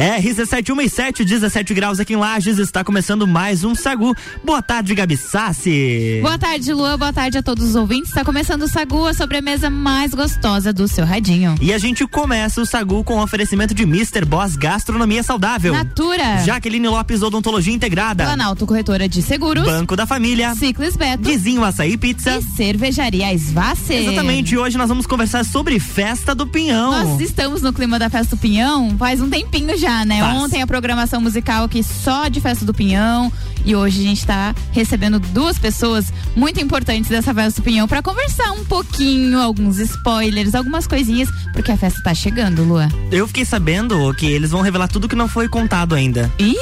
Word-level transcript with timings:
RC717, 0.00 1.24
17 1.24 1.74
graus 1.74 2.00
aqui 2.00 2.14
em 2.14 2.16
Lages, 2.16 2.58
está 2.58 2.82
começando 2.82 3.26
mais 3.26 3.64
um 3.64 3.74
Sagu. 3.74 4.16
Boa 4.42 4.62
tarde, 4.62 4.94
Gabi 4.94 5.14
Sassi. 5.14 6.20
Boa 6.22 6.38
tarde, 6.38 6.72
Lua. 6.72 6.96
Boa 6.96 7.12
tarde 7.12 7.36
a 7.36 7.42
todos 7.42 7.68
os 7.68 7.76
ouvintes. 7.76 8.08
Está 8.08 8.24
começando 8.24 8.62
o 8.62 8.68
Sagu, 8.68 9.04
a 9.04 9.12
sobremesa 9.12 9.68
mais 9.68 10.14
gostosa 10.14 10.72
do 10.72 10.88
seu 10.88 11.04
radinho. 11.04 11.54
E 11.60 11.70
a 11.70 11.76
gente 11.76 12.06
começa 12.06 12.62
o 12.62 12.64
Sagu 12.64 13.04
com 13.04 13.18
o 13.18 13.22
oferecimento 13.22 13.74
de 13.74 13.82
Mr. 13.82 14.24
Boss 14.24 14.56
Gastronomia 14.56 15.22
Saudável. 15.22 15.74
Natura. 15.74 16.38
Jaqueline 16.46 16.88
Lopes 16.88 17.20
Odontologia 17.20 17.74
Integrada. 17.74 18.24
Planalto 18.24 18.64
Corretora 18.64 19.06
de 19.06 19.20
Seguros. 19.20 19.66
Banco 19.66 19.96
da 19.96 20.06
Família. 20.06 20.54
Ciclis 20.54 20.96
Beto. 20.96 21.24
Guizinho 21.24 21.62
Açaí 21.62 21.98
Pizza. 21.98 22.38
E 22.38 22.56
Cervejaria 22.56 23.36
Svassi. 23.36 23.92
Exatamente. 23.92 24.56
Hoje 24.56 24.78
nós 24.78 24.88
vamos 24.88 25.06
conversar 25.06 25.44
sobre 25.44 25.78
Festa 25.78 26.34
do 26.34 26.46
Pinhão. 26.46 26.90
Nós 26.90 27.20
estamos 27.20 27.60
no 27.60 27.70
clima 27.70 27.98
da 27.98 28.08
Festa 28.08 28.34
do 28.34 28.40
Pinhão 28.40 28.96
faz 28.96 29.20
um 29.20 29.28
tempinho 29.28 29.76
já 29.76 29.89
já, 29.90 30.04
né? 30.04 30.20
Faz. 30.20 30.38
Ontem 30.38 30.62
a 30.62 30.66
programação 30.66 31.20
musical 31.20 31.64
aqui 31.64 31.82
só 31.82 32.28
de 32.28 32.40
Festa 32.40 32.64
do 32.64 32.72
Pinhão 32.72 33.32
e 33.64 33.74
hoje 33.74 34.00
a 34.00 34.02
gente 34.04 34.18
está 34.18 34.54
recebendo 34.72 35.18
duas 35.18 35.58
pessoas 35.58 36.12
muito 36.36 36.60
importantes 36.60 37.10
dessa 37.10 37.34
Festa 37.34 37.60
do 37.60 37.64
Pinhão 37.64 37.88
para 37.88 38.00
conversar 38.02 38.52
um 38.52 38.64
pouquinho, 38.64 39.40
alguns 39.40 39.78
spoilers, 39.78 40.54
algumas 40.54 40.86
coisinhas, 40.86 41.28
porque 41.52 41.72
a 41.72 41.76
festa 41.76 42.00
tá 42.02 42.14
chegando, 42.14 42.62
Lua. 42.62 42.88
Eu 43.10 43.26
fiquei 43.26 43.44
sabendo 43.44 44.14
que 44.14 44.26
eles 44.26 44.50
vão 44.50 44.60
revelar 44.60 44.88
tudo 44.88 45.08
que 45.08 45.16
não 45.16 45.28
foi 45.28 45.48
contado 45.48 45.94
ainda. 45.94 46.30
Ih, 46.38 46.54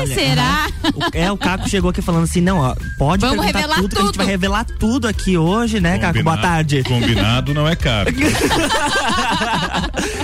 Olha, 0.00 0.14
será? 0.14 0.68
É, 1.12 1.30
o 1.30 1.36
Caco 1.36 1.68
chegou 1.68 1.90
aqui 1.90 2.00
falando 2.00 2.24
assim, 2.24 2.40
não, 2.40 2.58
ó, 2.58 2.74
pode 2.98 3.20
Vamos 3.24 3.44
perguntar 3.44 3.74
tudo, 3.74 3.88
tudo, 3.88 3.96
que 3.96 4.00
a 4.00 4.04
gente 4.06 4.16
vai 4.16 4.26
revelar 4.26 4.64
tudo 4.64 5.06
aqui 5.06 5.36
hoje, 5.36 5.80
né, 5.80 5.98
Combinado, 5.98 6.12
Caco? 6.14 6.24
Boa 6.24 6.38
tarde. 6.38 6.82
Combinado 6.82 7.54
não 7.54 7.68
é 7.68 7.76
caro. 7.76 8.10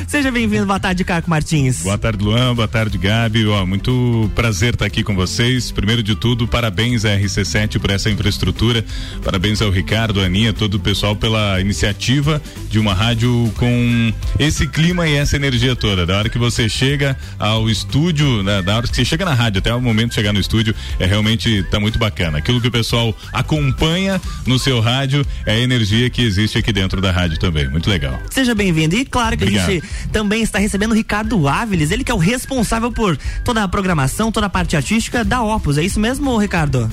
Seja 0.06 0.30
bem-vindo, 0.30 0.66
boa 0.66 0.80
tarde, 0.80 1.04
Caco 1.04 1.28
Martins. 1.28 1.82
Boa 1.82 1.98
tarde, 1.98 2.24
Luan, 2.24 2.54
boa 2.54 2.68
tarde, 2.68 2.96
Gabi. 2.96 3.46
Ó, 3.46 3.66
muito 3.66 4.30
prazer 4.34 4.74
estar 4.74 4.86
aqui 4.86 5.02
com 5.02 5.14
vocês. 5.14 5.70
Primeiro 5.70 6.02
de 6.02 6.14
tudo, 6.14 6.46
parabéns 6.48 7.04
à 7.04 7.10
RC7 7.10 7.78
por 7.78 7.90
essa 7.90 8.08
infraestrutura. 8.10 8.84
Parabéns 9.22 9.60
ao 9.60 9.70
Ricardo, 9.70 10.20
Aninha, 10.20 10.52
todo 10.52 10.74
o 10.74 10.80
pessoal 10.80 11.14
pela 11.14 11.60
iniciativa 11.60 12.40
de 12.70 12.78
uma 12.78 12.94
rádio 12.94 13.52
com 13.56 14.12
esse 14.38 14.66
clima 14.66 15.08
e 15.08 15.14
essa 15.16 15.36
energia 15.36 15.74
toda. 15.76 16.06
Da 16.06 16.18
hora 16.18 16.28
que 16.28 16.38
você 16.38 16.68
chega 16.68 17.16
ao 17.38 17.68
estúdio, 17.68 18.42
né, 18.42 18.62
da 18.62 18.76
hora 18.76 18.86
que 18.86 18.94
você 18.94 19.04
chega 19.04 19.24
na 19.24 19.34
rádio 19.34 19.60
até 19.66 19.74
o 19.74 19.80
momento 19.80 20.10
de 20.10 20.14
chegar 20.14 20.32
no 20.32 20.38
estúdio, 20.38 20.72
é 21.00 21.06
realmente 21.06 21.64
tá 21.64 21.80
muito 21.80 21.98
bacana. 21.98 22.38
Aquilo 22.38 22.60
que 22.60 22.68
o 22.68 22.70
pessoal 22.70 23.16
acompanha 23.32 24.20
no 24.46 24.60
seu 24.60 24.80
rádio 24.80 25.26
é 25.44 25.54
a 25.54 25.58
energia 25.58 26.08
que 26.08 26.22
existe 26.22 26.56
aqui 26.56 26.72
dentro 26.72 27.00
da 27.00 27.10
rádio 27.10 27.36
também. 27.38 27.68
Muito 27.68 27.90
legal. 27.90 28.16
Seja 28.30 28.54
bem-vindo. 28.54 28.94
E 28.94 29.04
claro 29.04 29.36
que 29.36 29.42
Obrigado. 29.42 29.68
a 29.68 29.72
gente 29.72 29.84
também 30.12 30.42
está 30.42 30.60
recebendo 30.60 30.92
o 30.92 30.94
Ricardo 30.94 31.48
Áviles, 31.48 31.90
ele 31.90 32.04
que 32.04 32.12
é 32.12 32.14
o 32.14 32.18
responsável 32.18 32.92
por 32.92 33.18
toda 33.44 33.64
a 33.64 33.68
programação, 33.68 34.30
toda 34.30 34.46
a 34.46 34.50
parte 34.50 34.76
artística 34.76 35.24
da 35.24 35.42
Opus. 35.42 35.78
É 35.78 35.82
isso 35.82 35.98
mesmo, 35.98 36.36
Ricardo? 36.38 36.88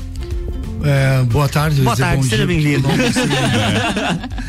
É, 0.84 1.24
boa 1.24 1.48
tarde. 1.48 1.82
Boa 1.82 1.96
tarde, 1.96 2.26
seja 2.26 2.46
bem-vindo. 2.46 2.88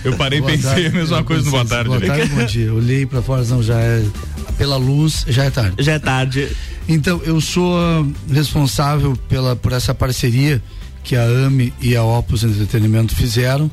Eu 0.03 0.17
parei 0.17 0.41
e 0.41 0.43
pensei 0.43 0.63
tarde, 0.63 0.87
a 0.87 0.91
mesma 0.91 1.23
coisa 1.23 1.45
no 1.45 1.51
boa 1.53 1.65
tarde. 1.65 1.89
Boa 1.89 2.01
tarde, 2.01 2.27
bom 2.27 2.45
dia. 2.45 2.67
Eu 2.67 2.77
olhei 2.77 3.07
para 3.07 3.23
fora, 3.23 3.45
não, 3.45 3.63
já 3.63 3.79
é 3.79 4.05
pela 4.59 4.77
luz, 4.77 5.25
já 5.29 5.45
é 5.45 5.51
tarde. 5.51 5.77
Já 5.79 5.93
é 5.93 5.99
tarde. 6.01 6.49
Então, 6.89 7.23
eu 7.25 7.41
sou 7.41 7.77
responsável 8.31 9.17
pela, 9.29 9.55
por 9.55 9.73
essa 9.73 9.95
parceria 9.95 10.61
que 11.05 11.15
a 11.15 11.23
AME 11.23 11.73
e 11.81 11.95
a 11.95 12.03
Opus 12.03 12.43
Entretenimento 12.43 13.15
fizeram 13.15 13.71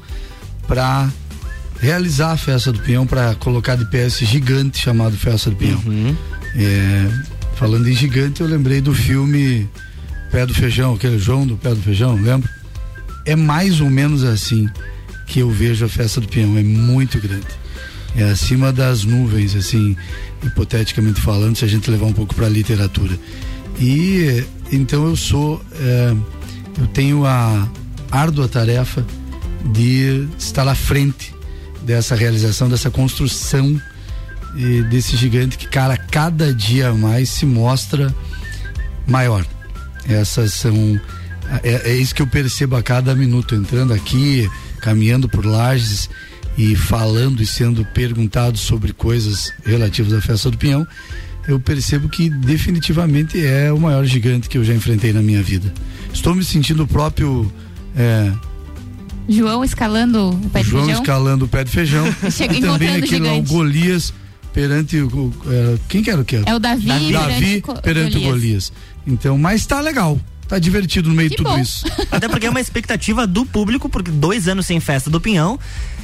para 0.67 1.09
realizar 1.79 2.33
a 2.33 2.37
festa 2.37 2.71
do 2.71 2.79
Pinhão, 2.79 3.07
para 3.07 3.33
colocar 3.35 3.75
de 3.75 3.85
pé 3.85 4.05
esse 4.05 4.23
gigante 4.23 4.77
chamado 4.77 5.17
Festa 5.17 5.49
do 5.49 5.55
Pinhão. 5.55 5.81
Uhum. 5.83 6.15
É, 6.55 7.09
falando 7.55 7.87
em 7.87 7.95
gigante, 7.95 8.41
eu 8.41 8.47
lembrei 8.47 8.81
do 8.81 8.93
filme 8.93 9.67
Pé 10.31 10.45
do 10.45 10.53
Feijão, 10.53 10.93
aquele 10.93 11.19
João 11.19 11.45
do 11.45 11.57
Pé 11.57 11.71
do 11.71 11.81
Feijão, 11.81 12.15
lembra? 12.15 12.49
É 13.25 13.35
mais 13.35 13.81
ou 13.81 13.89
menos 13.89 14.23
assim 14.23 14.69
que 15.27 15.39
eu 15.39 15.49
vejo 15.49 15.85
a 15.85 15.89
festa 15.89 16.21
do 16.21 16.27
Pinhão, 16.27 16.57
é 16.57 16.63
muito 16.63 17.19
grande. 17.19 17.47
É 18.15 18.23
acima 18.23 18.71
das 18.71 19.03
nuvens, 19.03 19.55
assim, 19.55 19.95
hipoteticamente 20.43 21.21
falando, 21.21 21.57
se 21.57 21.65
a 21.65 21.67
gente 21.67 21.89
levar 21.91 22.05
um 22.05 22.13
pouco 22.13 22.33
para 22.33 22.45
a 22.45 22.49
literatura. 22.49 23.17
E 23.79 24.43
então 24.71 25.05
eu 25.05 25.15
sou, 25.15 25.61
é, 25.79 26.15
eu 26.79 26.87
tenho 26.87 27.25
a 27.25 27.67
árdua 28.09 28.47
tarefa 28.47 29.05
de 29.73 30.27
estar 30.37 30.67
à 30.67 30.75
frente 30.75 31.33
dessa 31.83 32.15
realização, 32.15 32.69
dessa 32.69 32.89
construção 32.89 33.79
e 34.55 34.81
desse 34.83 35.15
gigante 35.15 35.57
que, 35.57 35.67
cara, 35.67 35.97
cada 35.97 36.53
dia 36.53 36.93
mais 36.93 37.29
se 37.29 37.45
mostra 37.45 38.13
maior. 39.07 39.45
Essas 40.07 40.53
são. 40.53 40.99
É, 41.63 41.91
é 41.91 41.95
isso 41.95 42.15
que 42.15 42.21
eu 42.21 42.27
percebo 42.27 42.75
a 42.75 42.83
cada 42.83 43.13
minuto, 43.13 43.55
entrando 43.55 43.93
aqui, 43.93 44.49
caminhando 44.79 45.27
por 45.27 45.45
lajes 45.45 46.09
e 46.57 46.75
falando 46.75 47.41
e 47.41 47.45
sendo 47.45 47.85
perguntado 47.85 48.57
sobre 48.57 48.93
coisas 48.93 49.53
relativas 49.65 50.13
à 50.13 50.21
festa 50.21 50.49
do 50.49 50.57
Pinhão, 50.57 50.85
eu 51.47 51.59
percebo 51.59 52.07
que 52.09 52.29
definitivamente 52.29 53.43
é 53.43 53.71
o 53.71 53.79
maior 53.79 54.05
gigante 54.05 54.47
que 54.49 54.57
eu 54.57 54.63
já 54.63 54.73
enfrentei 54.73 55.11
na 55.13 55.21
minha 55.21 55.41
vida. 55.41 55.73
Estou 56.13 56.35
me 56.35 56.43
sentindo 56.43 56.83
o 56.83 56.87
próprio. 56.87 57.51
É, 57.95 58.31
João 59.27 59.63
escalando 59.63 60.29
o 60.29 60.49
pé 60.49 60.61
de 60.61 60.69
João 60.69 60.85
feijão. 60.85 61.01
escalando 61.01 61.45
o 61.45 61.47
pé 61.47 61.63
de 61.63 61.71
feijão. 61.71 62.05
Chega 62.29 62.55
e 62.55 62.61
também 62.61 62.95
aqui 62.95 63.17
lá 63.17 63.33
o 63.33 63.41
Golias 63.43 64.13
perante 64.53 64.99
o. 64.99 65.33
É, 65.47 65.77
quem 65.87 66.03
que 66.03 66.09
era 66.09 66.21
o 66.21 66.25
que? 66.25 66.41
É 66.45 66.53
o 66.53 66.59
Davi, 66.59 66.87
Davi 66.87 67.61
perante, 67.61 67.81
perante 67.81 68.17
o 68.17 68.21
Golias. 68.21 68.71
Então, 69.05 69.37
mas 69.37 69.65
tá 69.65 69.79
legal 69.79 70.19
tá 70.51 70.59
divertido 70.59 71.07
no 71.07 71.15
meio 71.15 71.29
que 71.29 71.37
de 71.37 71.43
tudo 71.43 71.55
bom. 71.55 71.61
isso. 71.61 71.85
Até 72.11 72.27
porque 72.27 72.45
é 72.45 72.49
uma 72.49 72.59
expectativa 72.59 73.25
do 73.25 73.45
público, 73.45 73.87
porque 73.87 74.11
dois 74.11 74.49
anos 74.49 74.65
sem 74.65 74.81
festa 74.81 75.09
do 75.09 75.21
Pinhão. 75.21 75.57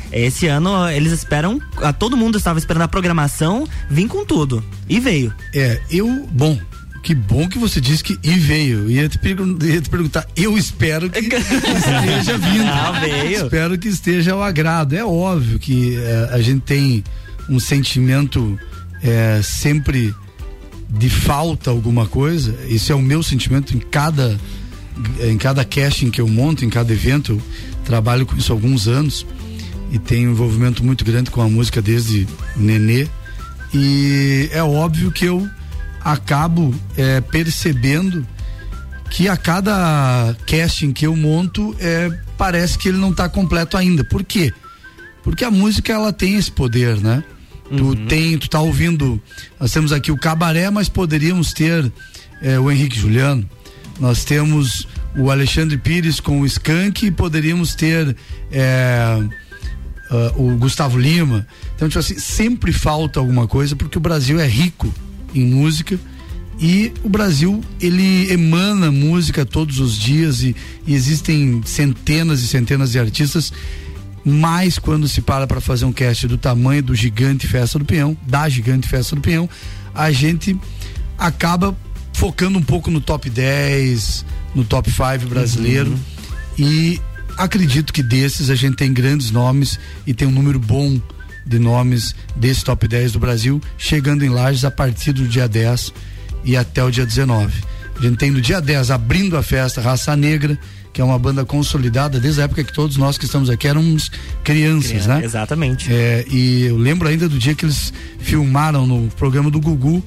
Esse 0.10 0.48
ano 0.48 0.90
eles 0.90 1.12
esperam, 1.12 1.62
a 1.82 1.92
todo 1.92 2.16
mundo 2.16 2.38
estava 2.38 2.58
esperando 2.58 2.84
a 2.84 2.88
programação, 2.88 3.68
vim 3.90 4.08
com 4.08 4.24
tudo. 4.24 4.64
E 4.88 5.02
veio. 5.02 5.34
É, 5.54 5.82
eu, 5.92 6.26
bom, 6.32 6.58
que 7.04 7.14
bom 7.14 7.50
que 7.50 7.60
você 7.60 7.82
disse 7.82 8.02
que 8.02 8.18
e 8.24 8.40
veio. 8.40 8.90
Ia 8.90 9.10
te, 9.10 9.20
ia 9.66 9.82
te 9.82 9.90
perguntar, 9.90 10.26
eu 10.34 10.58
espero 10.58 11.10
que 11.10 11.20
esteja 11.28 12.38
vindo. 12.38 12.68
Ah, 12.68 13.00
veio. 13.02 13.44
Espero 13.44 13.78
que 13.78 13.90
esteja 13.90 14.32
ao 14.32 14.42
agrado. 14.42 14.94
É 14.94 15.04
óbvio 15.04 15.60
que 15.60 15.98
é, 15.98 16.30
a 16.32 16.42
gente 16.42 16.62
tem 16.62 17.04
um 17.50 17.60
sentimento 17.60 18.58
é, 19.04 19.42
sempre 19.44 20.16
de 20.90 21.10
falta 21.10 21.70
alguma 21.70 22.06
coisa. 22.06 22.58
Esse 22.68 22.92
é 22.92 22.96
o 22.96 23.02
meu 23.02 23.22
sentimento 23.22 23.76
em 23.76 23.80
cada 23.80 24.40
em 25.22 25.38
cada 25.38 25.64
casting 25.64 26.10
que 26.10 26.20
eu 26.20 26.28
monto, 26.28 26.66
em 26.66 26.70
cada 26.70 26.92
evento. 26.92 27.34
Eu 27.34 27.42
trabalho 27.86 28.26
com 28.26 28.36
isso 28.36 28.52
há 28.52 28.56
alguns 28.56 28.88
anos 28.88 29.26
e 29.92 30.00
tenho 30.00 30.30
um 30.30 30.32
envolvimento 30.34 30.84
muito 30.84 31.06
grande 31.06 31.30
com 31.30 31.42
a 31.42 31.48
música 31.48 31.82
desde 31.82 32.28
nenê. 32.56 33.08
E 33.74 34.50
é 34.52 34.64
óbvio 34.64 35.12
que 35.12 35.26
eu 35.26 35.48
acabo 36.04 36.74
é, 36.96 37.22
percebendo 37.22 38.26
que 39.10 39.28
a 39.28 39.38
cada 39.38 40.36
casting 40.46 40.92
que 40.92 41.06
eu 41.06 41.16
monto 41.16 41.76
é, 41.80 42.10
parece 42.38 42.78
que 42.78 42.90
ele 42.90 42.98
não 42.98 43.12
está 43.12 43.30
completo 43.30 43.78
ainda. 43.78 44.04
Por 44.04 44.24
quê? 44.24 44.54
Porque 45.24 45.44
a 45.44 45.52
música 45.52 45.94
ela 45.94 46.14
tem 46.14 46.36
esse 46.36 46.52
poder, 46.52 46.98
né? 46.98 47.24
Tu 47.76 47.84
uhum. 47.84 48.06
tem, 48.06 48.38
tu 48.38 48.50
tá 48.50 48.60
ouvindo. 48.60 49.22
Nós 49.60 49.72
temos 49.72 49.92
aqui 49.92 50.12
o 50.12 50.18
cabaré, 50.18 50.70
mas 50.70 50.88
poderíamos 50.88 51.54
ter 51.54 51.92
é, 52.42 52.60
o 52.60 52.72
Henrique 52.72 53.00
Juliano. 53.00 53.48
Nós 54.00 54.24
temos 54.24 54.88
o 55.18 55.32
Alexandre 55.32 55.78
Pires 55.78 56.20
com 56.20 56.42
o 56.42 56.46
Skank 56.46 57.06
e 57.06 57.12
poderíamos 57.12 57.74
ter 57.74 58.16
é, 58.52 59.20
uh, 60.12 60.54
o 60.54 60.58
Gustavo 60.58 60.98
Lima. 60.98 61.48
Então, 61.76 61.88
tipo 61.88 62.00
assim, 62.00 62.20
sempre 62.20 62.72
falta 62.72 63.20
alguma 63.20 63.48
coisa 63.48 63.76
porque 63.76 63.98
o 63.98 64.02
Brasil 64.02 64.40
é 64.40 64.48
rico 64.48 64.94
em 65.34 65.46
música 65.46 66.00
e 66.60 66.92
o 67.04 67.10
Brasil 67.10 67.64
ele 67.80 68.32
emana 68.32 68.92
música 68.92 69.46
todos 69.46 69.80
os 69.80 69.98
dias 69.98 70.42
e, 70.42 70.56
e 70.86 70.94
existem 70.94 71.62
centenas 71.66 72.42
e 72.42 72.48
centenas 72.48 72.92
de 72.92 73.00
artistas 73.00 73.54
mas 74.30 74.78
quando 74.78 75.08
se 75.08 75.22
para 75.22 75.48
para 75.48 75.62
fazer 75.62 75.86
um 75.86 75.94
cast 75.94 76.28
do 76.28 76.38
tamanho 76.38 76.84
do 76.84 76.94
gigante 76.94 77.48
Festa 77.48 77.80
do 77.80 77.86
Pinhão, 77.86 78.18
da 78.28 78.50
gigante 78.50 78.86
Festa 78.86 79.16
do 79.16 79.22
Pinhão, 79.22 79.50
a 79.96 80.12
gente 80.12 80.60
acaba 81.18 81.74
focando 82.12 82.60
um 82.60 82.62
pouco 82.62 82.92
no 82.92 83.00
top 83.00 83.30
10, 83.30 84.26
no 84.54 84.66
top 84.66 84.92
5 84.92 85.30
brasileiro. 85.30 85.92
Uhum. 85.92 86.00
E 86.58 87.02
acredito 87.38 87.94
que 87.94 88.04
desses 88.04 88.50
a 88.50 88.56
gente 88.56 88.76
tem 88.76 88.92
grandes 88.92 89.32
nomes 89.32 89.80
e 90.06 90.14
tem 90.14 90.28
um 90.28 90.32
número 90.32 90.60
bom 90.60 91.00
de 91.46 91.58
nomes 91.58 92.14
desse 92.36 92.66
top 92.66 92.86
10 92.86 93.14
do 93.14 93.20
Brasil, 93.20 93.62
chegando 93.78 94.26
em 94.26 94.30
Lages 94.30 94.66
a 94.66 94.72
partir 94.72 95.14
do 95.14 95.26
dia 95.26 95.48
10 95.48 95.94
e 96.44 96.58
até 96.58 96.84
o 96.84 96.92
dia 96.92 97.06
19. 97.06 97.64
A 97.98 98.02
gente 98.02 98.18
tem 98.18 98.30
no 98.30 98.42
dia 98.42 98.60
10 98.60 98.92
abrindo 98.92 99.38
a 99.38 99.42
festa 99.42 99.80
Raça 99.80 100.18
Negra, 100.18 100.60
que 100.98 101.02
é 101.02 101.04
uma 101.04 101.20
banda 101.20 101.46
consolidada 101.46 102.20
desde 102.20 102.42
a 102.42 102.46
época 102.46 102.64
que 102.64 102.74
todos 102.74 102.98
nós 102.98 103.20
que 103.20 103.26
estamos 103.26 103.52
aqui 103.52 103.68
éramos 103.68 104.10
crianças, 104.44 104.90
Criança, 104.90 105.08
né? 105.20 105.24
Exatamente. 105.24 105.94
É, 105.94 106.26
e 106.28 106.64
eu 106.64 106.76
lembro 106.76 107.08
ainda 107.08 107.30
do 107.30 107.38
dia 107.38 107.54
que 107.54 107.66
eles 107.66 107.94
filmaram 108.18 108.88
no 108.88 109.08
programa 109.10 109.52
do 109.52 109.62
Gugu 109.62 110.04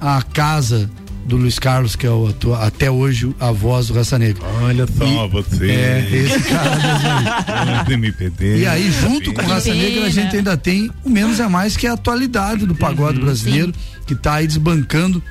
a 0.00 0.20
casa 0.20 0.90
do 1.24 1.36
Luiz 1.36 1.60
Carlos, 1.60 1.94
que 1.94 2.08
é 2.08 2.10
o, 2.10 2.34
até 2.60 2.90
hoje 2.90 3.32
a 3.38 3.52
voz 3.52 3.86
do 3.86 3.94
Raça 3.94 4.18
Negra. 4.18 4.42
Olha 4.62 4.84
só, 4.84 5.04
e, 5.04 5.28
você. 5.28 5.70
É, 5.70 6.10
esse 6.12 6.40
cara 6.40 7.86
MPD. 7.88 8.58
E 8.62 8.66
aí, 8.66 8.90
junto 8.90 9.32
com 9.32 9.42
Raça 9.42 9.72
Negra, 9.72 10.06
a 10.06 10.10
gente 10.10 10.34
ainda 10.34 10.56
tem 10.56 10.90
o 11.04 11.08
menos 11.08 11.38
é 11.38 11.46
mais 11.46 11.76
que 11.76 11.86
a 11.86 11.92
atualidade 11.92 12.66
do 12.66 12.74
pagode 12.74 13.20
uhum, 13.20 13.26
brasileiro, 13.26 13.72
sim. 13.72 14.02
que 14.08 14.14
está 14.14 14.34
aí 14.34 14.48
desbancando 14.48 15.22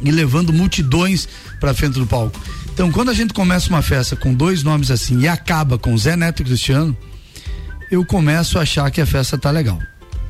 e 0.00 0.12
levando 0.12 0.52
multidões 0.52 1.28
para 1.58 1.74
frente 1.74 1.94
do 1.94 2.06
palco. 2.06 2.40
Então, 2.76 2.92
quando 2.92 3.08
a 3.10 3.14
gente 3.14 3.32
começa 3.32 3.70
uma 3.70 3.80
festa 3.80 4.14
com 4.14 4.34
dois 4.34 4.62
nomes 4.62 4.90
assim 4.90 5.20
e 5.20 5.26
acaba 5.26 5.78
com 5.78 5.96
Zé 5.96 6.14
Neto 6.14 6.42
e 6.42 6.44
Cristiano, 6.44 6.94
eu 7.90 8.04
começo 8.04 8.58
a 8.58 8.62
achar 8.62 8.90
que 8.90 9.00
a 9.00 9.06
festa 9.06 9.38
tá 9.38 9.50
legal. 9.50 9.78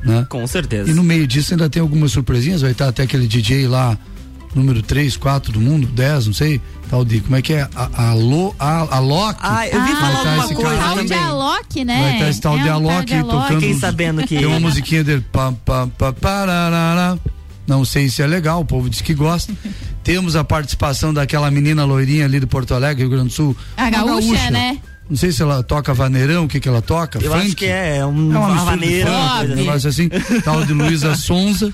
Né? 0.01 0.25
Com 0.29 0.47
certeza. 0.47 0.89
E 0.89 0.93
no 0.93 1.03
meio 1.03 1.27
disso 1.27 1.53
ainda 1.53 1.69
tem 1.69 1.81
algumas 1.81 2.13
surpresinhas, 2.13 2.61
vai 2.61 2.71
estar 2.71 2.87
até 2.87 3.03
aquele 3.03 3.27
DJ 3.27 3.67
lá 3.67 3.97
número 4.55 4.81
3, 4.81 5.17
4 5.17 5.51
do 5.51 5.59
mundo, 5.59 5.87
10, 5.87 6.27
não 6.27 6.33
sei, 6.33 6.61
tal 6.89 7.03
de, 7.03 7.19
como 7.19 7.35
é 7.35 7.41
que 7.41 7.51
é? 7.51 7.67
A, 7.75 8.11
a, 8.11 8.13
Lo, 8.13 8.55
a, 8.57 8.95
a 8.95 8.99
Loki. 8.99 9.39
Ah, 9.43 9.67
eu 9.67 9.83
vi 9.83 9.91
ah, 9.91 9.95
falar 9.97 10.17
alguma 10.19 10.55
coisa 10.55 10.77
tal 10.77 11.03
de 11.03 11.13
Alok, 11.13 11.83
né? 11.83 12.01
Vai 12.01 12.13
estar 12.13 12.29
esse 12.29 12.41
tal 12.41 12.57
é 12.57 12.63
de 12.63 12.69
Alok 12.69 13.13
um 13.13 13.23
tocando. 13.23 13.59
Fiquei 13.59 13.73
sabendo 13.73 14.25
que... 14.25 14.37
Tem 14.37 14.45
uma 14.45 14.61
musiquinha 14.61 15.03
dele, 15.03 15.25
pam, 15.33 15.53
pam, 15.53 15.89
pam, 15.89 16.13
pararara. 16.13 17.19
Não 17.67 17.83
sei 17.83 18.07
se 18.07 18.21
é 18.21 18.25
legal, 18.25 18.61
o 18.61 18.65
povo 18.65 18.89
diz 18.89 19.01
que 19.01 19.13
gosta. 19.13 19.53
Temos 20.07 20.37
a 20.37 20.43
participação 20.45 21.13
daquela 21.13 21.51
menina 21.51 21.83
loirinha 21.83 22.23
ali 22.23 22.39
do 22.39 22.47
Porto 22.47 22.73
Alegre, 22.73 23.03
Rio 23.03 23.09
Grande 23.11 23.27
do 23.27 23.33
Sul. 23.33 23.57
A 23.75 23.89
gaúcha, 23.89 24.31
gaúcha. 24.31 24.51
né? 24.51 24.79
Não 25.09 25.17
sei 25.17 25.33
se 25.33 25.41
ela 25.41 25.61
toca 25.61 25.93
vaneirão, 25.93 26.45
o 26.45 26.47
que 26.47 26.61
que 26.61 26.69
ela 26.69 26.81
toca? 26.81 27.19
Eu 27.21 27.29
Funk? 27.29 27.45
acho 27.45 27.55
que 27.57 27.65
é, 27.65 27.97
é 27.97 28.05
um, 28.05 28.33
é 28.33 28.37
uma, 28.37 28.47
uma 28.47 28.63
vaneira, 28.63 29.11
um 29.41 29.55
negócio 29.55 29.89
assim, 29.89 30.07
tal 30.45 30.63
de 30.63 30.71
Luísa 30.71 31.13
Sonza. 31.19 31.73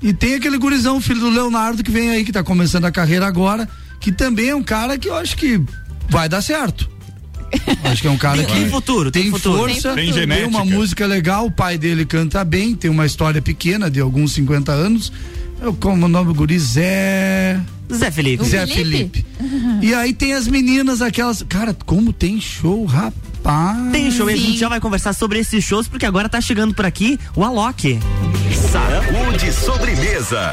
E 0.00 0.12
tem 0.12 0.34
aquele 0.34 0.56
gurizão, 0.56 1.00
filho 1.00 1.18
do 1.18 1.30
Leonardo, 1.30 1.82
que 1.82 1.90
vem 1.90 2.10
aí, 2.10 2.24
que 2.24 2.30
tá 2.30 2.44
começando 2.44 2.84
a 2.84 2.92
carreira 2.92 3.26
agora, 3.26 3.68
que 3.98 4.12
também 4.12 4.50
é 4.50 4.54
um 4.54 4.62
cara 4.62 4.96
que 4.96 5.08
eu 5.08 5.16
acho 5.16 5.36
que 5.36 5.60
vai 6.08 6.28
dar 6.28 6.42
certo. 6.42 6.88
Acho 7.82 8.02
que 8.02 8.06
é 8.06 8.10
um 8.12 8.18
cara 8.18 8.36
tem, 8.36 8.46
que 8.46 8.70
futuro, 8.70 9.10
tem, 9.10 9.22
tem 9.22 9.32
futuro. 9.32 9.58
força, 9.58 9.94
tem, 9.94 10.12
tem, 10.12 10.28
tem 10.28 10.44
uma 10.44 10.64
música 10.64 11.04
legal, 11.06 11.46
o 11.46 11.50
pai 11.50 11.76
dele 11.76 12.06
canta 12.06 12.44
bem, 12.44 12.76
tem 12.76 12.88
uma 12.88 13.04
história 13.04 13.42
pequena 13.42 13.90
de 13.90 13.98
alguns 13.98 14.30
50 14.32 14.70
anos. 14.70 15.12
Eu, 15.60 15.74
como 15.74 16.06
o 16.06 16.08
nome 16.08 16.28
do 16.28 16.34
guri, 16.34 16.58
Zé... 16.58 17.60
Zé 17.92 18.10
Felipe. 18.10 18.44
Zé 18.44 18.66
Felipe. 18.66 19.24
Felipe. 19.24 19.26
E 19.80 19.94
aí 19.94 20.12
tem 20.12 20.34
as 20.34 20.48
meninas, 20.48 21.00
aquelas. 21.00 21.42
Cara, 21.48 21.72
como 21.86 22.12
tem 22.12 22.40
show, 22.40 22.84
rapaz. 22.84 23.92
Tem 23.92 24.10
show 24.10 24.28
e 24.28 24.34
a 24.34 24.36
gente 24.36 24.58
já 24.58 24.68
vai 24.68 24.80
conversar 24.80 25.12
sobre 25.12 25.38
esses 25.38 25.64
shows, 25.64 25.86
porque 25.86 26.04
agora 26.04 26.28
tá 26.28 26.40
chegando 26.40 26.74
por 26.74 26.84
aqui 26.84 27.18
o 27.36 27.44
Alok. 27.44 27.98
Saúde 28.70 29.52
sobremesa. 29.52 30.52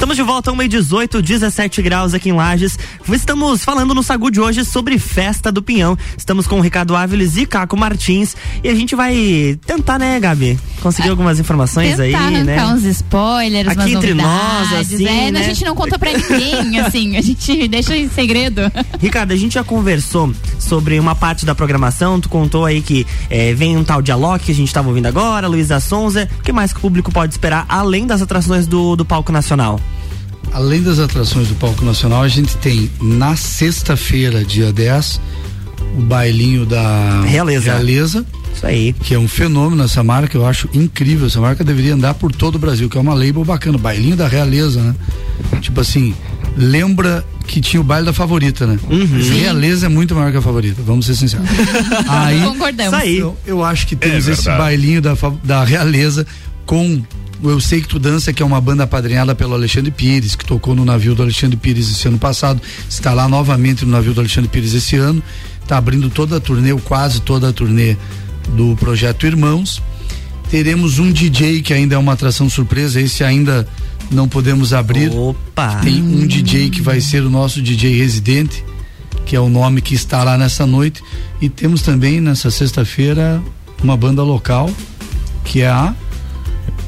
Estamos 0.00 0.16
de 0.16 0.22
volta, 0.22 0.50
1 0.50 0.62
e 0.62 0.68
18, 0.68 1.20
17 1.20 1.82
graus 1.82 2.14
aqui 2.14 2.30
em 2.30 2.32
Lages. 2.32 2.78
Estamos 3.12 3.62
falando 3.62 3.94
no 3.94 4.02
Sagu 4.02 4.30
de 4.30 4.40
hoje 4.40 4.64
sobre 4.64 4.98
Festa 4.98 5.52
do 5.52 5.62
Pinhão. 5.62 5.96
Estamos 6.16 6.46
com 6.46 6.58
o 6.58 6.62
Ricardo 6.62 6.96
Áviles 6.96 7.36
e 7.36 7.44
Caco 7.44 7.76
Martins. 7.76 8.34
E 8.64 8.68
a 8.70 8.74
gente 8.74 8.96
vai 8.96 9.58
tentar, 9.66 9.98
né, 9.98 10.18
Gabi? 10.18 10.58
Conseguir 10.80 11.08
é, 11.08 11.10
algumas 11.10 11.38
informações 11.38 11.98
tentar 11.98 12.28
aí, 12.28 12.42
né? 12.42 12.64
uns 12.64 12.82
spoilers, 12.84 13.68
Aqui 13.68 13.92
entre 13.92 14.14
nós, 14.14 14.72
assim, 14.72 15.06
é, 15.06 15.30
né? 15.30 15.40
A 15.40 15.42
gente 15.42 15.66
não 15.66 15.74
conta 15.74 15.98
pra 15.98 16.10
ninguém, 16.10 16.80
assim, 16.80 17.18
a 17.18 17.20
gente 17.20 17.68
deixa 17.68 17.94
em 17.94 18.08
segredo. 18.08 18.62
Ricardo, 18.98 19.32
a 19.32 19.36
gente 19.36 19.52
já 19.52 19.62
conversou 19.62 20.32
sobre 20.58 20.98
uma 20.98 21.14
parte 21.14 21.44
da 21.44 21.54
programação, 21.54 22.18
tu 22.18 22.30
contou 22.30 22.64
aí 22.64 22.80
que 22.80 23.06
é, 23.28 23.52
vem 23.52 23.76
um 23.76 23.84
tal 23.84 24.00
de 24.00 24.10
Alok 24.10 24.46
que 24.46 24.52
a 24.52 24.54
gente 24.54 24.72
tava 24.72 24.88
ouvindo 24.88 25.06
agora, 25.06 25.46
Luísa 25.46 25.78
Sonza. 25.78 26.26
O 26.38 26.42
que 26.42 26.52
mais 26.52 26.72
que 26.72 26.78
o 26.78 26.80
público 26.80 27.12
pode 27.12 27.34
esperar, 27.34 27.66
além 27.68 28.06
das 28.06 28.22
atrações 28.22 28.66
do, 28.66 28.96
do 28.96 29.04
palco 29.04 29.30
nacional? 29.30 29.78
Além 30.52 30.82
das 30.82 30.98
atrações 30.98 31.48
do 31.48 31.54
Palco 31.54 31.84
Nacional, 31.84 32.22
a 32.22 32.28
gente 32.28 32.56
tem 32.56 32.90
na 33.00 33.36
sexta-feira, 33.36 34.44
dia 34.44 34.72
10, 34.72 35.20
o 35.96 36.02
bailinho 36.02 36.66
da 36.66 37.22
Realeza. 37.22 37.72
Realeza. 37.72 38.26
Isso 38.54 38.66
aí. 38.66 38.92
Que 38.92 39.14
é 39.14 39.18
um 39.18 39.28
fenômeno 39.28 39.84
essa 39.84 40.02
marca, 40.02 40.36
eu 40.36 40.44
acho 40.44 40.68
incrível. 40.74 41.26
Essa 41.26 41.40
marca 41.40 41.62
deveria 41.62 41.94
andar 41.94 42.14
por 42.14 42.32
todo 42.32 42.56
o 42.56 42.58
Brasil, 42.58 42.88
que 42.88 42.98
é 42.98 43.00
uma 43.00 43.14
label 43.14 43.44
bacana. 43.44 43.78
Bailinho 43.78 44.16
da 44.16 44.26
Realeza, 44.26 44.82
né? 44.82 44.94
Tipo 45.60 45.80
assim, 45.80 46.14
lembra 46.56 47.24
que 47.46 47.60
tinha 47.60 47.80
o 47.80 47.84
baile 47.84 48.06
da 48.06 48.12
favorita, 48.12 48.66
né? 48.66 48.78
Uhum. 48.88 49.06
Realeza 49.38 49.86
é 49.86 49.88
muito 49.88 50.14
maior 50.14 50.30
que 50.30 50.38
a 50.38 50.42
favorita, 50.42 50.82
vamos 50.84 51.06
ser 51.06 51.14
sinceros. 51.14 51.48
aí, 52.08 52.40
Concordamos. 52.42 52.92
Isso 52.92 53.02
aí. 53.02 53.18
eu, 53.18 53.36
eu 53.46 53.64
acho 53.64 53.86
que 53.86 53.96
temos 53.96 54.28
É 54.28 54.32
esse 54.32 54.44
bailinho 54.44 55.00
da, 55.00 55.16
da 55.42 55.64
Realeza 55.64 56.26
com 56.66 57.02
Eu 57.42 57.60
Sei 57.60 57.80
Que 57.80 57.88
Tu 57.88 57.98
Dança, 57.98 58.32
que 58.32 58.42
é 58.42 58.46
uma 58.46 58.60
banda 58.60 58.84
apadrinhada 58.84 59.34
pelo 59.34 59.54
Alexandre 59.54 59.90
Pires, 59.90 60.34
que 60.34 60.44
tocou 60.44 60.74
no 60.74 60.84
navio 60.84 61.14
do 61.14 61.22
Alexandre 61.22 61.56
Pires 61.56 61.90
esse 61.90 62.06
ano 62.06 62.18
passado, 62.18 62.60
está 62.88 63.12
lá 63.12 63.28
novamente 63.28 63.84
no 63.84 63.92
navio 63.92 64.12
do 64.12 64.20
Alexandre 64.20 64.50
Pires 64.50 64.74
esse 64.74 64.96
ano, 64.96 65.22
está 65.62 65.78
abrindo 65.78 66.10
toda 66.10 66.36
a 66.36 66.40
turnê, 66.40 66.72
ou 66.72 66.78
quase 66.78 67.20
toda 67.20 67.48
a 67.48 67.52
turnê 67.52 67.96
do 68.56 68.76
projeto 68.76 69.26
Irmãos. 69.26 69.82
Teremos 70.50 70.98
um 70.98 71.10
DJ 71.10 71.62
que 71.62 71.72
ainda 71.72 71.94
é 71.94 71.98
uma 71.98 72.12
atração 72.12 72.50
surpresa, 72.50 73.00
esse 73.00 73.22
ainda 73.22 73.66
não 74.10 74.28
podemos 74.28 74.74
abrir. 74.74 75.10
Opa! 75.10 75.76
Tem 75.76 76.02
um 76.02 76.26
DJ 76.26 76.70
que 76.70 76.82
vai 76.82 77.00
ser 77.00 77.22
o 77.22 77.30
nosso 77.30 77.62
DJ 77.62 77.96
residente, 77.96 78.64
que 79.24 79.36
é 79.36 79.40
o 79.40 79.48
nome 79.48 79.80
que 79.80 79.94
está 79.94 80.24
lá 80.24 80.36
nessa 80.36 80.66
noite. 80.66 81.02
E 81.40 81.48
temos 81.48 81.82
também 81.82 82.20
nessa 82.20 82.50
sexta-feira 82.50 83.40
uma 83.82 83.96
banda 83.96 84.22
local, 84.22 84.68
que 85.44 85.62
é 85.62 85.68
a 85.68 85.94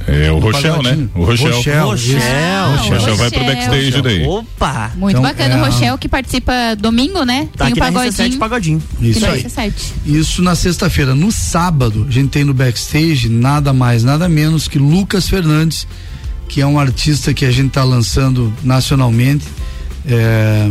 É 0.06 0.30
o 0.32 0.38
Rochel, 0.38 0.82
né? 0.82 1.08
O 1.14 1.24
Rochel. 1.24 1.52
Rochel. 1.56 1.86
Rochel. 1.88 2.18
O 2.20 2.76
Rochel 2.76 3.16
vai 3.16 3.30
pro 3.30 3.44
backstage 3.44 4.02
daí. 4.02 4.26
Opa! 4.26 4.92
Muito 4.96 5.10
Então, 5.18 5.22
bacana. 5.22 5.54
é 5.54 5.60
o 5.60 5.64
Rochel 5.64 5.98
que 5.98 6.08
participa 6.08 6.52
domingo, 6.78 7.24
né? 7.24 7.48
Tá 7.56 7.66
tem 7.66 7.74
o 7.74 7.76
pagodinho. 7.76 8.12
RC7 8.12 8.38
Pagodinho. 8.38 8.82
Isso 9.00 9.24
aí. 9.26 9.72
Isso 10.06 10.42
na 10.42 10.54
sexta-feira. 10.54 11.14
No 11.14 11.30
sábado, 11.30 12.06
a 12.08 12.12
gente 12.12 12.28
tem 12.30 12.44
no 12.44 12.54
backstage 12.54 13.28
nada 13.28 13.72
mais, 13.72 14.02
nada 14.04 14.28
menos 14.28 14.68
que 14.68 14.78
Lucas 14.78 15.28
Fernandes, 15.28 15.86
que 16.48 16.60
é 16.60 16.66
um 16.66 16.78
artista 16.78 17.32
que 17.32 17.44
a 17.44 17.50
gente 17.50 17.68
está 17.68 17.84
lançando 17.84 18.52
nacionalmente, 18.62 19.44
é, 20.06 20.70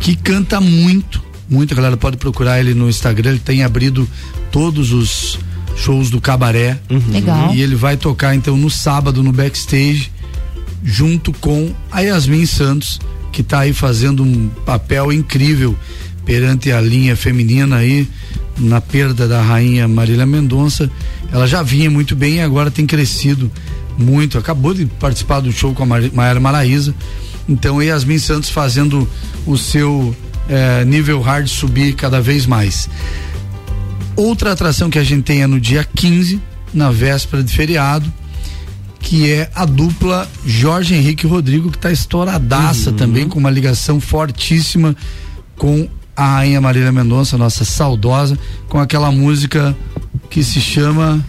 que 0.00 0.14
canta 0.16 0.60
muito, 0.60 1.22
muito. 1.48 1.72
A 1.72 1.76
galera 1.76 1.96
pode 1.96 2.16
procurar 2.16 2.60
ele 2.60 2.74
no 2.74 2.88
Instagram. 2.88 3.30
Ele 3.30 3.38
tem 3.38 3.62
abrido 3.62 4.08
todos 4.50 4.92
os 4.92 5.38
shows 5.76 6.10
do 6.10 6.20
cabaré. 6.20 6.78
Legal. 7.08 7.54
E 7.54 7.62
ele 7.62 7.74
vai 7.74 7.96
tocar 7.96 8.34
então 8.34 8.56
no 8.56 8.70
sábado 8.70 9.22
no 9.22 9.32
backstage, 9.32 10.10
junto 10.84 11.32
com 11.32 11.72
a 11.90 12.00
Yasmin 12.00 12.46
Santos, 12.46 13.00
que 13.30 13.40
está 13.40 13.60
aí 13.60 13.72
fazendo 13.72 14.22
um 14.22 14.48
papel 14.64 15.12
incrível 15.12 15.76
perante 16.24 16.70
a 16.70 16.80
linha 16.80 17.16
feminina 17.16 17.76
aí, 17.76 18.06
na 18.58 18.80
perda 18.80 19.26
da 19.26 19.40
rainha 19.42 19.88
Marília 19.88 20.26
Mendonça. 20.26 20.90
Ela 21.32 21.46
já 21.46 21.62
vinha 21.62 21.90
muito 21.90 22.14
bem 22.14 22.36
e 22.36 22.40
agora 22.40 22.70
tem 22.70 22.86
crescido 22.86 23.50
muito. 23.98 24.38
Acabou 24.38 24.74
de 24.74 24.86
participar 24.86 25.40
do 25.40 25.50
show 25.50 25.74
com 25.74 25.82
a 25.82 25.86
Maiara 25.86 26.38
Maraíza. 26.38 26.94
Então, 27.48 27.82
Yasmin 27.82 28.18
Santos 28.18 28.50
fazendo 28.50 29.08
o 29.46 29.56
seu 29.58 30.14
eh, 30.48 30.84
nível 30.84 31.20
hard 31.20 31.48
subir 31.48 31.94
cada 31.94 32.20
vez 32.20 32.46
mais. 32.46 32.88
Outra 34.16 34.52
atração 34.52 34.90
que 34.90 34.98
a 34.98 35.04
gente 35.04 35.24
tem 35.24 35.42
é 35.42 35.46
no 35.46 35.60
dia 35.60 35.84
15, 35.84 36.40
na 36.72 36.90
véspera 36.90 37.42
de 37.42 37.54
feriado, 37.54 38.12
que 39.00 39.30
é 39.30 39.50
a 39.54 39.64
dupla 39.64 40.28
Jorge 40.44 40.94
Henrique 40.94 41.26
e 41.26 41.28
Rodrigo, 41.28 41.70
que 41.70 41.76
está 41.76 41.90
estouradaça 41.90 42.92
também, 42.92 43.28
com 43.28 43.38
uma 43.38 43.50
ligação 43.50 44.00
fortíssima 44.00 44.94
com 45.56 45.88
a 46.16 46.36
Rainha 46.36 46.60
Marília 46.60 46.92
Mendonça, 46.92 47.38
nossa 47.38 47.64
saudosa, 47.64 48.38
com 48.68 48.78
aquela 48.78 49.10
música 49.10 49.76
que 50.28 50.42
se 50.44 50.60
chama 50.60 51.24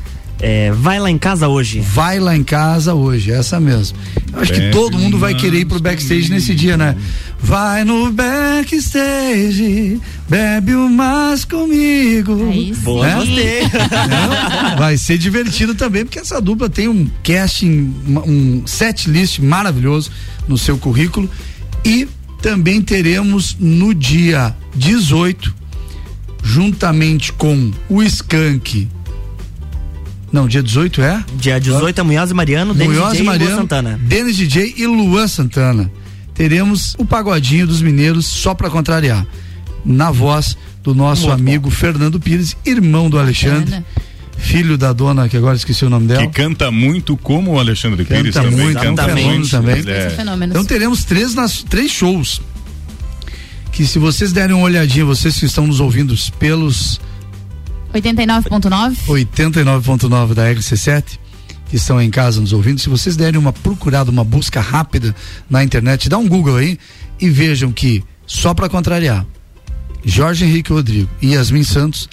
É, 0.45 0.73
vai 0.73 0.99
lá 0.99 1.09
em 1.09 1.17
casa 1.17 1.47
hoje. 1.47 1.79
Vai 1.79 2.19
lá 2.19 2.35
em 2.35 2.43
casa 2.43 2.93
hoje, 2.93 3.31
essa 3.31 3.61
mesmo. 3.61 3.97
Eu 4.33 4.41
acho 4.41 4.51
que 4.51 4.71
todo 4.71 4.97
mundo 4.97 5.17
vai 5.17 5.33
querer 5.33 5.59
ir 5.59 5.65
pro 5.65 5.79
backstage 5.79 6.29
nesse 6.29 6.53
dia, 6.53 6.75
né? 6.75 6.97
Vai 7.39 7.85
no 7.85 8.11
backstage, 8.11 10.01
bebe 10.27 10.75
o 10.75 10.89
mais 10.89 11.45
comigo. 11.45 12.49
Aí 12.51 12.73
sim. 12.75 12.81
Boa, 12.81 13.07
Né? 13.07 13.15
gostei. 13.15 13.61
Vai 14.77 14.97
ser 14.97 15.17
divertido 15.17 15.75
também, 15.75 16.03
porque 16.03 16.19
essa 16.19 16.41
dupla 16.41 16.69
tem 16.69 16.89
um 16.89 17.07
casting, 17.23 17.93
um 18.25 18.63
set 18.65 19.09
list 19.09 19.39
maravilhoso 19.39 20.11
no 20.47 20.57
seu 20.57 20.77
currículo. 20.77 21.29
E 21.85 22.05
também 22.41 22.81
teremos 22.81 23.55
no 23.59 23.93
dia 23.93 24.53
18, 24.75 25.55
juntamente 26.43 27.31
com 27.31 27.71
o 27.87 28.03
Skank. 28.03 28.89
Não, 30.33 30.47
dia 30.47 30.63
18 30.63 30.99
é? 31.03 31.23
Dia 31.35 31.59
18 31.59 32.01
é 32.01 32.03
Munhoz 32.03 32.31
e 32.31 32.33
Mariano, 32.33 32.73
Denis 32.73 32.97
Munhoz 32.97 33.11
DJ 33.11 33.19
e 33.19 33.21
e 33.21 33.23
Luan 33.23 33.31
Mariano, 33.37 33.61
Santana. 33.61 33.99
Denis 34.01 34.35
DJ 34.35 34.73
e 34.75 34.87
Luan 34.87 35.27
Santana. 35.27 35.91
Teremos 36.33 36.95
o 36.97 37.05
pagodinho 37.05 37.67
dos 37.67 37.83
mineiros 37.83 38.25
só 38.25 38.55
pra 38.55 38.67
contrariar. 38.67 39.27
Na 39.85 40.09
voz 40.09 40.57
do 40.81 40.95
nosso 40.95 41.27
Muito 41.27 41.39
amigo 41.39 41.69
Fernando 41.69 42.19
Pires, 42.19 42.57
irmão 42.65 43.11
do 43.11 43.19
Alexandre, 43.19 43.65
Bacana. 43.65 43.85
filho 44.39 44.75
da 44.75 44.91
dona, 44.91 45.29
que 45.29 45.37
agora 45.37 45.55
esqueci 45.55 45.85
o 45.85 45.89
nome 45.89 46.07
dela. 46.07 46.25
Que 46.25 46.33
canta 46.33 46.71
muito 46.71 47.15
como 47.15 47.51
o 47.51 47.59
Alexandre 47.59 48.03
Canta 48.03 48.15
Pires 48.21 48.33
também. 48.33 48.51
muito, 48.51 48.79
canta 48.81 49.07
muito. 49.15 49.49
também. 49.49 49.83
É-. 49.85 50.17
Então 50.47 50.65
teremos 50.65 51.03
três, 51.03 51.35
nas, 51.35 51.61
três 51.61 51.91
shows. 51.91 52.41
Que 53.71 53.85
se 53.85 53.99
vocês 53.99 54.31
derem 54.31 54.55
uma 54.55 54.65
olhadinha, 54.65 55.05
vocês 55.05 55.37
que 55.37 55.45
estão 55.45 55.67
nos 55.67 55.79
ouvindo 55.79 56.15
pelos 56.39 56.99
89.9. 57.93 58.97
89.9 59.07 60.33
da 60.33 60.51
RC7, 60.51 61.19
que 61.67 61.75
estão 61.75 62.01
em 62.01 62.09
casa 62.09 62.41
nos 62.41 62.51
ouvindo, 62.51 62.79
se 62.79 62.89
vocês 62.89 63.15
derem 63.15 63.39
uma 63.39 63.53
procurada, 63.53 64.09
uma 64.09 64.23
busca 64.23 64.59
rápida 64.59 65.15
na 65.49 65.63
internet, 65.63 66.09
dá 66.09 66.17
um 66.17 66.27
Google 66.27 66.57
aí 66.57 66.79
e 67.19 67.29
vejam 67.29 67.71
que, 67.71 68.03
só 68.25 68.53
para 68.53 68.67
contrariar, 68.67 69.25
Jorge 70.03 70.43
Henrique 70.43 70.73
Rodrigo 70.73 71.09
e 71.21 71.33
Yasmin 71.33 71.63
Santos 71.63 72.09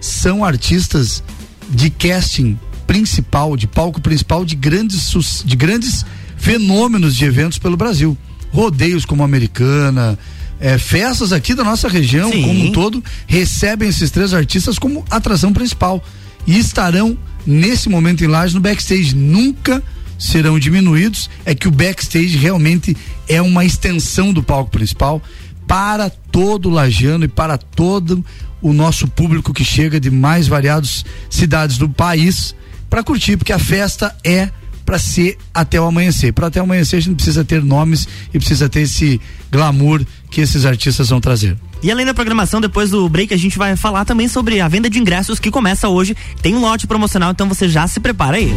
são 0.00 0.44
artistas 0.44 1.22
de 1.70 1.88
casting 1.90 2.58
principal, 2.86 3.56
de 3.56 3.66
palco 3.66 4.00
principal 4.00 4.44
de 4.44 4.54
grandes, 4.54 5.42
de 5.44 5.56
grandes 5.56 6.04
fenômenos 6.36 7.16
de 7.16 7.24
eventos 7.24 7.58
pelo 7.58 7.76
Brasil. 7.76 8.16
Rodeios 8.52 9.06
como 9.06 9.22
Americana, 9.22 10.18
eh, 10.62 10.78
festas 10.78 11.32
aqui 11.32 11.54
da 11.54 11.64
nossa 11.64 11.88
região 11.88 12.30
Sim. 12.30 12.42
como 12.42 12.64
um 12.66 12.72
todo 12.72 13.04
recebem 13.26 13.88
esses 13.88 14.12
três 14.12 14.32
artistas 14.32 14.78
como 14.78 15.04
atração 15.10 15.52
principal 15.52 16.02
e 16.46 16.56
estarão 16.56 17.18
nesse 17.44 17.88
momento 17.88 18.22
em 18.22 18.28
Lages 18.28 18.54
no 18.54 18.60
backstage. 18.60 19.14
Nunca 19.14 19.82
serão 20.16 20.60
diminuídos. 20.60 21.28
É 21.44 21.52
que 21.52 21.66
o 21.66 21.70
backstage 21.70 22.36
realmente 22.36 22.96
é 23.28 23.42
uma 23.42 23.64
extensão 23.64 24.32
do 24.32 24.40
palco 24.40 24.70
principal 24.70 25.20
para 25.66 26.08
todo 26.08 26.68
o 26.68 26.72
lagiano 26.72 27.24
e 27.24 27.28
para 27.28 27.58
todo 27.58 28.24
o 28.60 28.72
nosso 28.72 29.08
público 29.08 29.52
que 29.52 29.64
chega 29.64 29.98
de 29.98 30.10
mais 30.10 30.46
variadas 30.46 31.04
cidades 31.28 31.76
do 31.76 31.88
país 31.88 32.54
para 32.88 33.02
curtir, 33.02 33.36
porque 33.36 33.52
a 33.52 33.58
festa 33.58 34.14
é 34.22 34.48
para 34.84 34.98
ser 34.98 35.38
até 35.54 35.80
o 35.80 35.84
amanhecer. 35.84 36.32
Para 36.32 36.48
até 36.48 36.60
o 36.60 36.64
amanhecer 36.64 36.96
a 36.96 37.00
gente 37.00 37.16
precisa 37.16 37.44
ter 37.44 37.64
nomes 37.64 38.06
e 38.32 38.38
precisa 38.38 38.68
ter 38.68 38.82
esse 38.82 39.20
glamour 39.50 40.04
que 40.32 40.40
esses 40.40 40.64
artistas 40.64 41.10
vão 41.10 41.20
trazer. 41.20 41.56
E 41.82 41.92
além 41.92 42.06
da 42.06 42.14
programação, 42.14 42.60
depois 42.60 42.90
do 42.90 43.06
break, 43.08 43.34
a 43.34 43.36
gente 43.36 43.58
vai 43.58 43.76
falar 43.76 44.04
também 44.06 44.26
sobre 44.26 44.60
a 44.60 44.66
venda 44.66 44.88
de 44.88 44.98
ingressos 44.98 45.38
que 45.38 45.50
começa 45.50 45.88
hoje. 45.88 46.16
Tem 46.40 46.54
um 46.54 46.60
lote 46.60 46.86
promocional, 46.86 47.30
então 47.30 47.46
você 47.46 47.68
já 47.68 47.86
se 47.86 48.00
prepara 48.00 48.38
aí. 48.38 48.50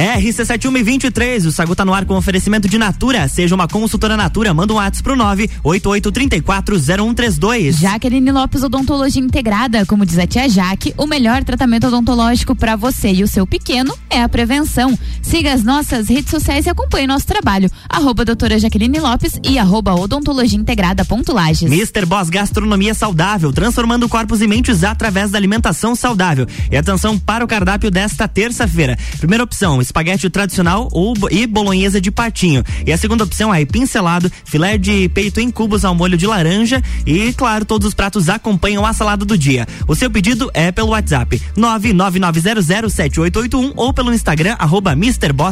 RC7123, 0.00 1.46
o 1.46 1.52
Sagu 1.52 1.76
tá 1.76 1.84
no 1.84 1.92
ar 1.92 2.06
com 2.06 2.16
oferecimento 2.16 2.66
de 2.66 2.78
Natura. 2.78 3.28
Seja 3.28 3.54
uma 3.54 3.68
consultora 3.68 4.16
Natura, 4.16 4.54
manda 4.54 4.72
um 4.72 4.76
WhatsApp 4.76 5.02
pro 5.02 5.14
988340132. 5.14 7.72
Jaqueline 7.72 8.32
Lopes 8.32 8.62
Odontologia 8.62 9.22
Integrada, 9.22 9.84
como 9.84 10.06
diz 10.06 10.18
a 10.18 10.26
tia 10.26 10.48
Jaque, 10.48 10.94
o 10.96 11.06
melhor 11.06 11.44
tratamento 11.44 11.88
odontológico 11.88 12.56
para 12.56 12.76
você 12.76 13.12
e 13.12 13.22
o 13.22 13.28
seu 13.28 13.46
pequeno 13.46 13.94
é 14.08 14.22
a 14.22 14.28
prevenção. 14.28 14.98
Siga 15.20 15.52
as 15.52 15.62
nossas 15.62 16.08
redes 16.08 16.30
sociais 16.30 16.64
e 16.64 16.70
acompanhe 16.70 17.06
nosso 17.06 17.26
trabalho. 17.26 17.70
Arroba 17.86 18.24
doutora 18.24 18.58
Jaqueline 18.58 19.00
Lopes 19.00 19.38
e 19.46 19.58
arroba 19.58 19.94
odontologia 19.94 20.58
integrada 20.58 21.04
ponto 21.04 21.34
Lages. 21.34 21.70
Mr. 21.70 22.06
Boss 22.06 22.30
Gastronomia 22.30 22.94
Saudável, 22.94 23.52
transformando 23.52 24.08
corpos 24.08 24.40
e 24.40 24.46
mentes 24.46 24.82
através 24.82 25.30
da 25.30 25.36
alimentação 25.36 25.94
saudável. 25.94 26.46
E 26.70 26.76
atenção 26.76 27.18
para 27.18 27.44
o 27.44 27.48
cardápio 27.48 27.90
desta 27.90 28.26
terça-feira. 28.26 28.96
Primeira 29.18 29.44
opção, 29.44 29.78
espaguete 29.90 30.30
tradicional 30.30 30.88
ou 30.92 31.14
e 31.30 31.46
bolonhesa 31.46 32.00
de 32.00 32.10
patinho. 32.10 32.64
E 32.86 32.92
a 32.92 32.96
segunda 32.96 33.24
opção 33.24 33.54
é 33.54 33.62
pincelado, 33.64 34.32
filé 34.44 34.78
de 34.78 35.08
peito 35.10 35.40
em 35.40 35.50
cubos 35.50 35.84
ao 35.84 35.94
molho 35.94 36.16
de 36.16 36.26
laranja 36.26 36.82
e, 37.04 37.32
claro, 37.34 37.64
todos 37.64 37.88
os 37.88 37.94
pratos 37.94 38.28
acompanham 38.28 38.86
a 38.86 38.92
salada 38.92 39.24
do 39.24 39.36
dia. 39.36 39.66
O 39.86 39.94
seu 39.94 40.10
pedido 40.10 40.50
é 40.54 40.72
pelo 40.72 40.88
WhatsApp 40.90 41.40
999007881 41.56 43.72
ou 43.76 43.92
pelo 43.92 44.14
Instagram 44.14 44.56
arroba 44.58 44.96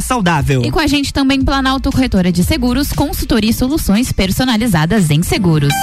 Saudável. 0.01 0.63
E 0.63 0.71
com 0.71 0.79
a 0.79 0.87
gente 0.87 1.13
também 1.13 1.41
Planalto 1.41 1.91
Corretora 1.91 2.31
de 2.31 2.43
Seguros, 2.43 2.93
consultoria 2.93 3.49
e 3.49 3.53
soluções 3.53 4.11
personalizadas 4.11 5.11
em 5.11 5.21
seguros. 5.21 5.73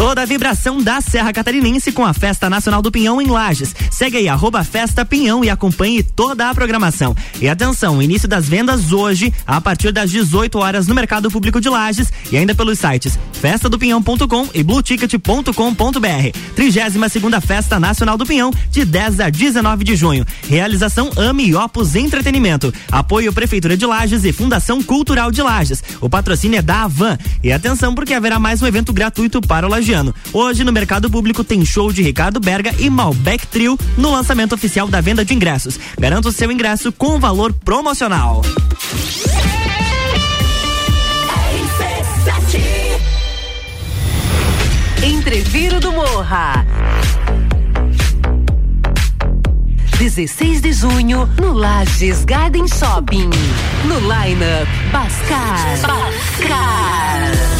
Toda 0.00 0.22
a 0.22 0.24
vibração 0.24 0.80
da 0.80 0.98
Serra 1.02 1.30
Catarinense 1.30 1.92
com 1.92 2.06
a 2.06 2.14
Festa 2.14 2.48
Nacional 2.48 2.80
do 2.80 2.90
Pinhão 2.90 3.20
em 3.20 3.26
Lages. 3.26 3.74
Segue 3.90 4.16
aí, 4.16 4.30
arroba 4.30 4.64
Festa 4.64 5.04
Pinhão 5.04 5.44
e 5.44 5.50
acompanhe 5.50 6.02
toda 6.02 6.48
a 6.48 6.54
programação. 6.54 7.14
E 7.38 7.46
atenção, 7.46 8.00
início 8.00 8.26
das 8.26 8.48
vendas 8.48 8.92
hoje, 8.92 9.30
a 9.46 9.60
partir 9.60 9.92
das 9.92 10.10
18 10.10 10.58
horas 10.58 10.86
no 10.86 10.94
Mercado 10.94 11.30
Público 11.30 11.60
de 11.60 11.68
Lages 11.68 12.10
e 12.32 12.38
ainda 12.38 12.54
pelos 12.54 12.78
sites 12.78 13.18
festadopinhão.com 13.32 14.48
e 14.54 14.62
blueticket.com.br. 14.62 16.38
32 16.56 17.12
segunda 17.12 17.40
Festa 17.40 17.78
Nacional 17.78 18.16
do 18.16 18.24
Pinhão, 18.24 18.50
de 18.70 18.86
10 18.86 19.20
a 19.20 19.28
19 19.28 19.84
de 19.84 19.96
junho. 19.96 20.26
Realização 20.48 21.10
AME 21.14 21.48
e 21.48 21.54
Opus 21.54 21.94
Entretenimento. 21.94 22.72
Apoio 22.90 23.34
Prefeitura 23.34 23.76
de 23.76 23.84
Lages 23.84 24.24
e 24.24 24.32
Fundação 24.32 24.82
Cultural 24.82 25.30
de 25.30 25.42
Lages. 25.42 25.84
O 26.00 26.08
patrocínio 26.08 26.58
é 26.58 26.62
da 26.62 26.84
Avan. 26.84 27.18
E 27.42 27.52
atenção, 27.52 27.94
porque 27.94 28.14
haverá 28.14 28.38
mais 28.38 28.62
um 28.62 28.66
evento 28.66 28.94
gratuito 28.94 29.42
para 29.42 29.66
o 29.66 29.70
Lages 29.70 29.89
Hoje 30.32 30.62
no 30.62 30.70
Mercado 30.70 31.10
Público 31.10 31.42
tem 31.42 31.64
show 31.64 31.92
de 31.92 32.00
Ricardo 32.00 32.38
Berga 32.38 32.72
e 32.78 32.88
Malbec 32.88 33.44
Trio 33.48 33.76
no 33.98 34.12
lançamento 34.12 34.54
oficial 34.54 34.86
da 34.86 35.00
venda 35.00 35.24
de 35.24 35.34
ingressos. 35.34 35.80
Garanta 35.98 36.28
o 36.28 36.32
seu 36.32 36.52
ingresso 36.52 36.92
com 36.92 37.18
valor 37.18 37.52
promocional. 37.52 38.40
Entreviro 45.02 45.80
do 45.80 45.90
Morra. 45.90 46.64
16 49.98 50.60
de 50.60 50.72
junho, 50.72 51.28
no 51.40 51.52
Lages 51.52 52.24
Garden 52.24 52.68
Shopping. 52.68 53.28
No 53.86 53.98
lineup 53.98 54.68
Bascar. 54.92 55.78
Bascar. 55.82 57.59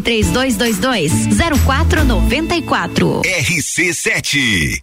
3222 0.00 1.28
0494. 1.66 3.22
RC7. 3.22 4.82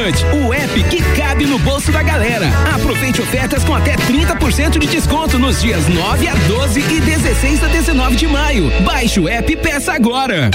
O 0.00 0.54
app 0.54 0.82
que 0.84 1.02
cabe 1.14 1.44
no 1.44 1.58
bolso 1.58 1.92
da 1.92 2.02
galera. 2.02 2.48
Aproveite 2.74 3.20
ofertas 3.20 3.62
com 3.62 3.74
até 3.74 3.96
30% 3.96 4.78
de 4.78 4.86
desconto 4.86 5.38
nos 5.38 5.60
dias 5.60 5.86
9 5.88 6.26
a 6.26 6.34
12 6.34 6.80
e 6.80 7.00
16 7.02 7.62
a 7.64 7.68
19 7.68 8.16
de 8.16 8.26
maio. 8.26 8.70
Baixe 8.82 9.20
o 9.20 9.28
app 9.28 9.52
e 9.52 9.56
peça 9.56 9.92
agora. 9.92 10.50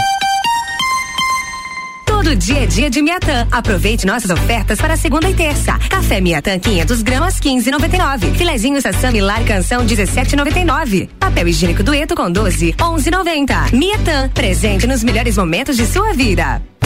Todo 2.07 2.35
dia 2.35 2.63
é 2.63 2.65
dia 2.65 2.89
de 2.89 3.03
Miatã. 3.03 3.47
Aproveite 3.51 4.07
nossas 4.07 4.31
ofertas 4.31 4.81
para 4.81 4.97
segunda 4.97 5.29
e 5.29 5.35
terça. 5.35 5.77
Café 5.91 6.19
Miatã 6.19 6.57
500 6.57 7.03
gramas 7.03 7.39
15,99. 7.39 8.33
Filezinho 8.33 8.81
Sassami 8.81 9.21
Lar 9.21 9.43
Canção 9.43 9.85
17,99. 9.85 11.07
Papel 11.19 11.49
higiênico 11.49 11.83
Dueto 11.83 12.15
com 12.15 12.31
12 12.31 12.73
11,90. 12.73 13.73
Miatã, 13.73 14.27
presente 14.33 14.87
nos 14.87 15.03
melhores 15.03 15.37
momentos 15.37 15.77
de 15.77 15.85
sua 15.85 16.13
vida. 16.13 16.63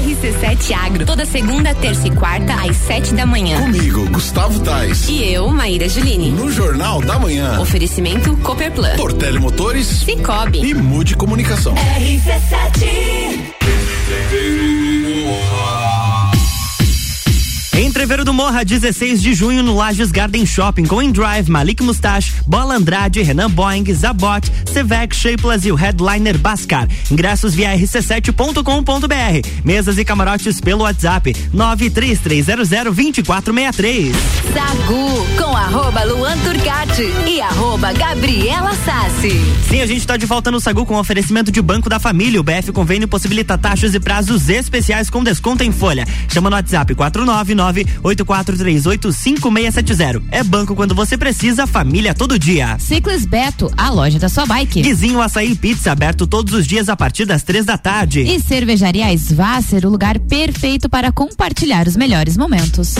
RC7 0.00 0.72
Agro, 0.72 1.04
toda 1.06 1.24
segunda, 1.24 1.74
terça 1.74 2.06
e 2.08 2.10
quarta, 2.10 2.54
às 2.54 2.76
sete 2.76 3.14
da 3.14 3.24
manhã. 3.26 3.60
Comigo, 3.60 4.08
Gustavo 4.10 4.60
Tais. 4.60 5.08
E 5.08 5.32
eu, 5.32 5.48
Maíra 5.48 5.88
Juline. 5.88 6.30
No 6.30 6.50
Jornal 6.50 7.00
da 7.00 7.18
Manhã. 7.18 7.60
Oferecimento 7.60 8.36
Cooperplan. 8.38 8.96
Portele 8.96 9.38
Motores. 9.38 9.86
Cicobi. 9.86 10.60
E 10.64 10.74
Mude 10.74 11.16
Comunicação. 11.16 11.74
RC7. 11.74 13.50
Entreveiro 18.10 18.24
do 18.24 18.34
Morra, 18.34 18.64
16 18.64 19.22
de 19.22 19.32
junho 19.34 19.62
no 19.62 19.76
Lages 19.76 20.10
Garden 20.10 20.44
Shopping 20.44 20.84
com 20.84 21.00
Endrive, 21.00 21.48
Malik 21.48 21.80
Mustache, 21.80 22.32
Bola 22.44 22.74
Andrade, 22.74 23.22
Renan 23.22 23.48
Boeing, 23.48 23.84
Zabot, 23.94 24.50
Sevec, 24.72 25.14
Shapeless 25.14 25.68
e 25.68 25.70
o 25.70 25.76
headliner 25.76 26.36
Bascar. 26.36 26.88
Ingressos 27.08 27.54
via 27.54 27.72
rc7.com.br. 27.72 29.48
Mesas 29.64 29.96
e 29.96 30.04
camarotes 30.04 30.60
pelo 30.60 30.82
WhatsApp 30.82 31.32
933002463. 31.54 34.12
Sagu 34.52 35.24
com 35.38 35.56
arroba 35.56 36.02
Luan 36.02 36.36
Turcati 36.38 37.06
e 37.28 37.40
arroba 37.40 37.92
Gabriela 37.92 38.74
Sassi. 38.84 39.40
Sim, 39.68 39.82
a 39.82 39.86
gente 39.86 40.00
está 40.00 40.16
de 40.16 40.26
volta 40.26 40.50
no 40.50 40.58
Sagu 40.58 40.84
com 40.84 40.96
oferecimento 40.96 41.52
de 41.52 41.62
Banco 41.62 41.88
da 41.88 42.00
Família. 42.00 42.40
O 42.40 42.42
BF 42.42 42.72
Convênio 42.72 43.06
possibilita 43.06 43.56
taxas 43.56 43.94
e 43.94 44.00
prazos 44.00 44.48
especiais 44.48 45.08
com 45.08 45.22
desconto 45.22 45.62
em 45.62 45.70
folha. 45.70 46.04
Chama 46.28 46.50
no 46.50 46.56
WhatsApp 46.56 46.92
499 46.92 47.99
84385670. 48.02 50.22
É 50.30 50.42
banco 50.42 50.74
quando 50.74 50.94
você 50.94 51.16
precisa, 51.16 51.66
família 51.66 52.14
todo 52.14 52.38
dia. 52.38 52.78
Ciclis 52.78 53.24
Beto, 53.24 53.70
a 53.76 53.90
loja 53.90 54.18
da 54.18 54.28
sua 54.28 54.46
bike. 54.46 54.82
Guizinho 54.82 55.20
Açaí 55.20 55.54
Pizza, 55.54 55.92
aberto 55.92 56.26
todos 56.26 56.52
os 56.54 56.66
dias 56.66 56.88
a 56.88 56.96
partir 56.96 57.24
das 57.24 57.42
três 57.42 57.64
da 57.64 57.78
tarde. 57.78 58.20
E 58.20 58.40
Cervejaria 58.40 59.12
Svasser, 59.16 59.86
o 59.86 59.90
lugar 59.90 60.18
perfeito 60.18 60.88
para 60.88 61.12
compartilhar 61.12 61.86
os 61.86 61.96
melhores 61.96 62.36
momentos. 62.36 62.94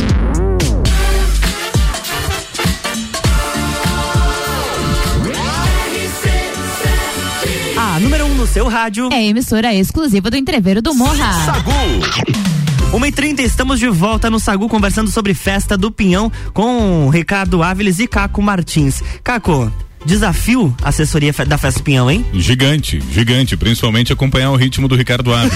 A 7.77 7.99
número 7.99 8.27
1 8.27 8.31
um 8.31 8.35
no 8.35 8.47
seu 8.47 8.69
rádio. 8.69 9.09
É 9.13 9.25
emissora 9.25 9.75
exclusiva 9.75 10.31
do 10.31 10.37
Entreveiro 10.37 10.83
do 10.83 10.95
Morra. 10.95 11.33
Sagu. 11.45 12.50
1 12.93 13.07
e 13.07 13.13
30 13.13 13.43
estamos 13.43 13.79
de 13.79 13.89
volta 13.89 14.29
no 14.29 14.41
Sagu 14.41 14.69
conversando 14.69 15.11
sobre 15.11 15.33
festa 15.33 15.77
do 15.77 15.93
Pinhão 15.93 16.31
com 16.53 17.09
Ricardo 17.09 17.63
Áviles 17.63 18.01
e 18.01 18.09
Caco 18.09 18.43
Martins. 18.43 19.01
Caco, 19.23 19.73
Desafio 20.05 20.75
assessoria 20.83 21.31
da 21.47 21.59
Festa 21.59 21.83
Pinhão, 21.83 22.11
hein? 22.11 22.25
Gigante, 22.33 23.03
gigante, 23.13 23.55
principalmente 23.55 24.11
acompanhar 24.11 24.51
o 24.51 24.57
ritmo 24.57 24.89
do 24.89 24.97
Ricardo 24.97 25.33
Aves. 25.33 25.53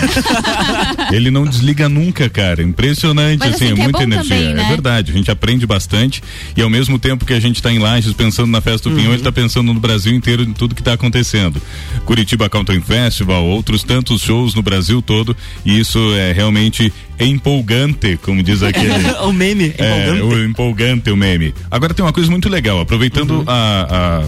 Ele 1.11 1.31
não 1.31 1.47
desliga 1.47 1.89
nunca, 1.89 2.29
cara. 2.29 2.63
Impressionante, 2.63 3.39
Mas, 3.39 3.55
assim, 3.55 3.73
assim, 3.73 3.75
é 3.75 3.81
é 3.81 3.83
muita 3.83 4.03
energia. 4.03 4.37
também, 4.37 4.55
né? 4.55 4.63
É 4.63 4.69
verdade, 4.69 5.13
a 5.13 5.15
gente 5.15 5.31
aprende 5.31 5.67
bastante 5.67 6.23
e 6.55 6.61
ao 6.61 6.69
mesmo 6.69 6.99
tempo 6.99 7.25
que 7.25 7.33
a 7.33 7.41
gente 7.41 7.57
está 7.57 7.73
em 7.73 7.79
Lages 7.79 8.13
pensando 8.13 8.51
na 8.51 8.61
Festa 8.61 8.91
do 8.91 8.95
Pinhão, 8.95 9.13
ele 9.13 9.21
está 9.21 9.33
pensando 9.33 9.73
no 9.73 9.81
Brasil 9.81 10.13
inteiro 10.13 10.43
em 10.43 10.53
tudo 10.53 10.75
que 10.75 10.83
está 10.83 10.93
acontecendo. 10.93 11.61
Curitiba 12.05 12.47
Country 12.49 12.83
Festival, 12.83 13.47
outros 13.47 13.83
tantos 13.83 14.21
shows 14.21 14.55
no 14.55 14.63
Brasil 14.63 15.01
todo 15.01 15.35
e 15.65 15.81
isso 15.81 15.99
é 16.17 16.33
realmente 16.33 16.93
empolgante, 17.21 18.17
como 18.19 18.43
diz 18.43 18.63
aquele. 18.63 18.93
o 19.23 19.33
meme, 19.33 19.75
É, 19.79 20.09
empolgante. 20.09 20.23
o 20.23 20.45
empolgante 20.45 21.11
o 21.11 21.17
meme. 21.17 21.55
Agora 21.71 21.93
tem 21.95 22.05
uma 22.05 22.13
coisa 22.13 22.31
muito 22.31 22.49
legal, 22.49 22.81
aproveitando 22.81 23.31
Uhum. 23.39 23.45
a, 23.47 24.21
a 24.21 24.23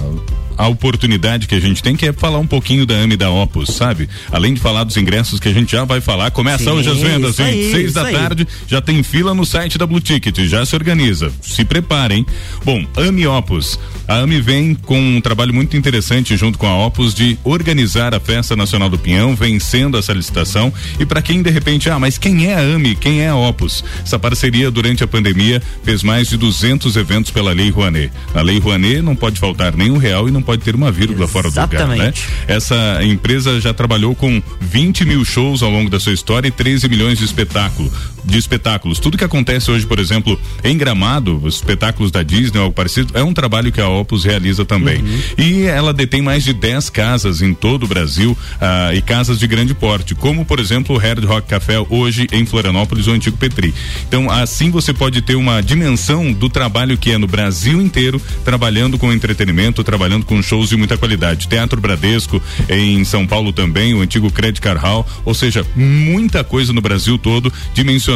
a 0.57 0.69
oportunidade 0.69 1.47
que 1.47 1.55
a 1.55 1.61
gente 1.61 1.83
tem 1.83 1.97
que 1.97 2.07
é 2.07 2.13
falar 2.13 2.39
um 2.39 2.47
pouquinho 2.47 2.87
da 2.87 2.95
AME 2.95 3.17
da 3.17 3.31
Opus, 3.31 3.71
sabe? 3.71 4.09
Além 4.31 4.55
de 4.55 4.61
falar 4.61 4.85
dos 4.85 4.97
ingressos 4.97 5.39
que 5.41 5.49
a 5.49 5.53
gente 5.53 5.73
já 5.73 5.85
vai 5.85 6.01
falar, 6.01 6.31
começa 6.31 6.65
Sim, 6.65 6.71
hoje 6.71 6.91
as 6.91 6.99
vendas, 6.99 7.37
gente. 7.37 7.49
aí, 7.49 7.71
Seis 7.71 7.93
da 7.93 8.05
aí. 8.05 8.15
tarde, 8.15 8.47
já 8.67 8.81
tem 8.81 9.03
fila 9.03 9.35
no 9.35 9.45
site 9.45 9.79
da 9.79 9.87
Blue 9.87 10.01
Ticket, 10.01 10.39
já 10.47 10.65
se 10.65 10.75
organiza. 10.75 11.33
Se 11.41 11.65
preparem. 11.65 12.25
Bom, 12.65 12.85
AME 12.97 13.27
Opus. 13.27 13.79
A 14.09 14.19
AME 14.19 14.41
vem 14.41 14.75
com 14.75 14.99
um 14.99 15.21
trabalho 15.21 15.53
muito 15.53 15.77
interessante 15.77 16.37
junto 16.37 16.59
com 16.59 16.67
a 16.67 16.87
Opus 16.87 17.15
de 17.15 17.37
organizar 17.43 18.15
a 18.15 18.21
Festa 18.21 18.55
Nacional 18.55 18.89
do 18.89 18.99
Pinhão, 18.99 19.35
vencendo 19.35 19.99
essa 19.99 20.13
licitação. 20.13 20.73
E 20.99 21.05
para 21.05 21.21
quem 21.21 21.43
de 21.43 21.51
repente, 21.51 21.91
ah, 21.91 21.99
mas 21.99 22.17
quem 22.17 22.47
é 22.47 22.55
a 22.55 22.61
AME? 22.61 22.95
Quem 22.95 23.21
é 23.21 23.29
a 23.29 23.37
Opus? 23.37 23.85
Essa 24.03 24.19
parceria 24.19 24.71
durante 24.71 25.03
a 25.03 25.09
pandemia 25.09 25.61
fez 25.83 26.03
mais 26.03 26.29
de 26.29 26.37
200 26.37 26.97
eventos 26.97 27.31
pela 27.31 27.53
Lei 27.53 27.71
Rouanet. 27.71 28.13
Na 28.35 28.43
Lei 28.43 28.59
Rouanet 28.59 29.03
não 29.03 29.17
pode 29.17 29.41
faltar 29.41 29.77
nenhum 29.77 29.97
real 29.99 30.29
e 30.29 30.31
não 30.31 30.43
pode 30.47 30.63
ter 30.63 30.75
uma 30.75 30.93
vírgula 30.93 31.27
fora 31.27 31.51
do 31.51 31.61
lugar, 31.61 31.69
né? 31.69 31.77
Exatamente. 31.77 32.29
Essa 32.47 33.01
empresa 33.03 33.61
já 33.61 33.75
trabalhou 33.75 34.15
com 34.15 34.41
20 34.61 35.05
mil 35.05 35.25
shows 35.25 35.63
ao 35.63 35.71
longo 35.71 35.91
da 35.91 35.99
sua 35.99 36.13
história 36.13 36.47
e 36.47 36.53
13 36.53 36.89
milhões 36.89 37.19
de 37.19 37.25
espetáculo, 37.25 37.93
de 38.27 38.39
espetáculos. 38.39 38.99
Tudo 38.99 39.17
que 39.17 39.25
acontece 39.25 39.71
hoje, 39.71 39.87
por 39.87 39.99
exemplo, 39.99 40.39
em 40.65 40.77
Gramado, 40.77 41.41
os 41.43 41.57
espetáculos 41.57 42.11
da 42.11 42.23
Disney 42.23 42.59
ou 42.59 42.65
algo 42.65 42.75
parecido, 42.75 43.17
é 43.17 43.23
um 43.23 43.33
trabalho 43.33 43.71
que 43.71 43.81
a 43.81 43.89
Opus 43.89 44.25
realiza 44.25 44.65
também. 44.65 45.05
E 45.39 45.63
ela 45.63 45.93
detém 45.93 46.21
mais 46.21 46.43
de 46.45 46.53
10 46.53 46.91
casas 46.91 47.41
em 47.41 47.55
todo 47.55 47.85
o 47.85 47.87
Brasil 47.87 48.37
ah, 48.61 48.93
e 48.95 49.01
casas 49.01 49.39
de 49.39 49.47
grande 49.47 49.75
porte, 49.75 50.15
como 50.15 50.45
por 50.45 50.59
exemplo 50.59 50.97
o 50.97 50.99
Hard 50.99 51.25
Rock 51.25 51.49
Café 51.49 51.79
hoje 51.89 52.27
em 52.33 52.45
Florianópolis, 52.45 53.07
o 53.07 53.13
antigo 53.13 53.37
Petri. 53.37 53.75
Então, 54.09 54.31
assim 54.31 54.71
você 54.71 54.93
pode 54.93 55.23
ter 55.23 55.37
uma 55.37 55.63
dimensão 55.63 56.33
do 56.33 56.49
trabalho 56.49 56.99
que 56.99 57.13
é 57.13 57.19
no 57.19 57.27
Brasil 57.27 57.81
inteiro, 57.81 58.21
trabalhando 58.45 58.99
com 58.99 59.13
entretenimento, 59.13 59.85
trabalhando 59.85 60.25
com 60.25 60.43
shows 60.43 60.69
de 60.69 60.77
muita 60.77 60.97
qualidade. 60.97 61.49
Teatro 61.49 61.81
Bradesco 61.81 62.43
em 62.69 63.05
São 63.05 63.27
Paulo 63.27 63.53
também, 63.53 63.95
o 63.95 64.01
antigo 64.01 64.31
Credit 64.31 64.61
Car 64.61 64.79
Hall, 64.79 65.07
ou 65.25 65.35
seja, 65.35 65.65
muita 65.75 66.43
coisa 66.43 66.73
no 66.73 66.81
Brasil 66.81 67.19
todo, 67.19 67.53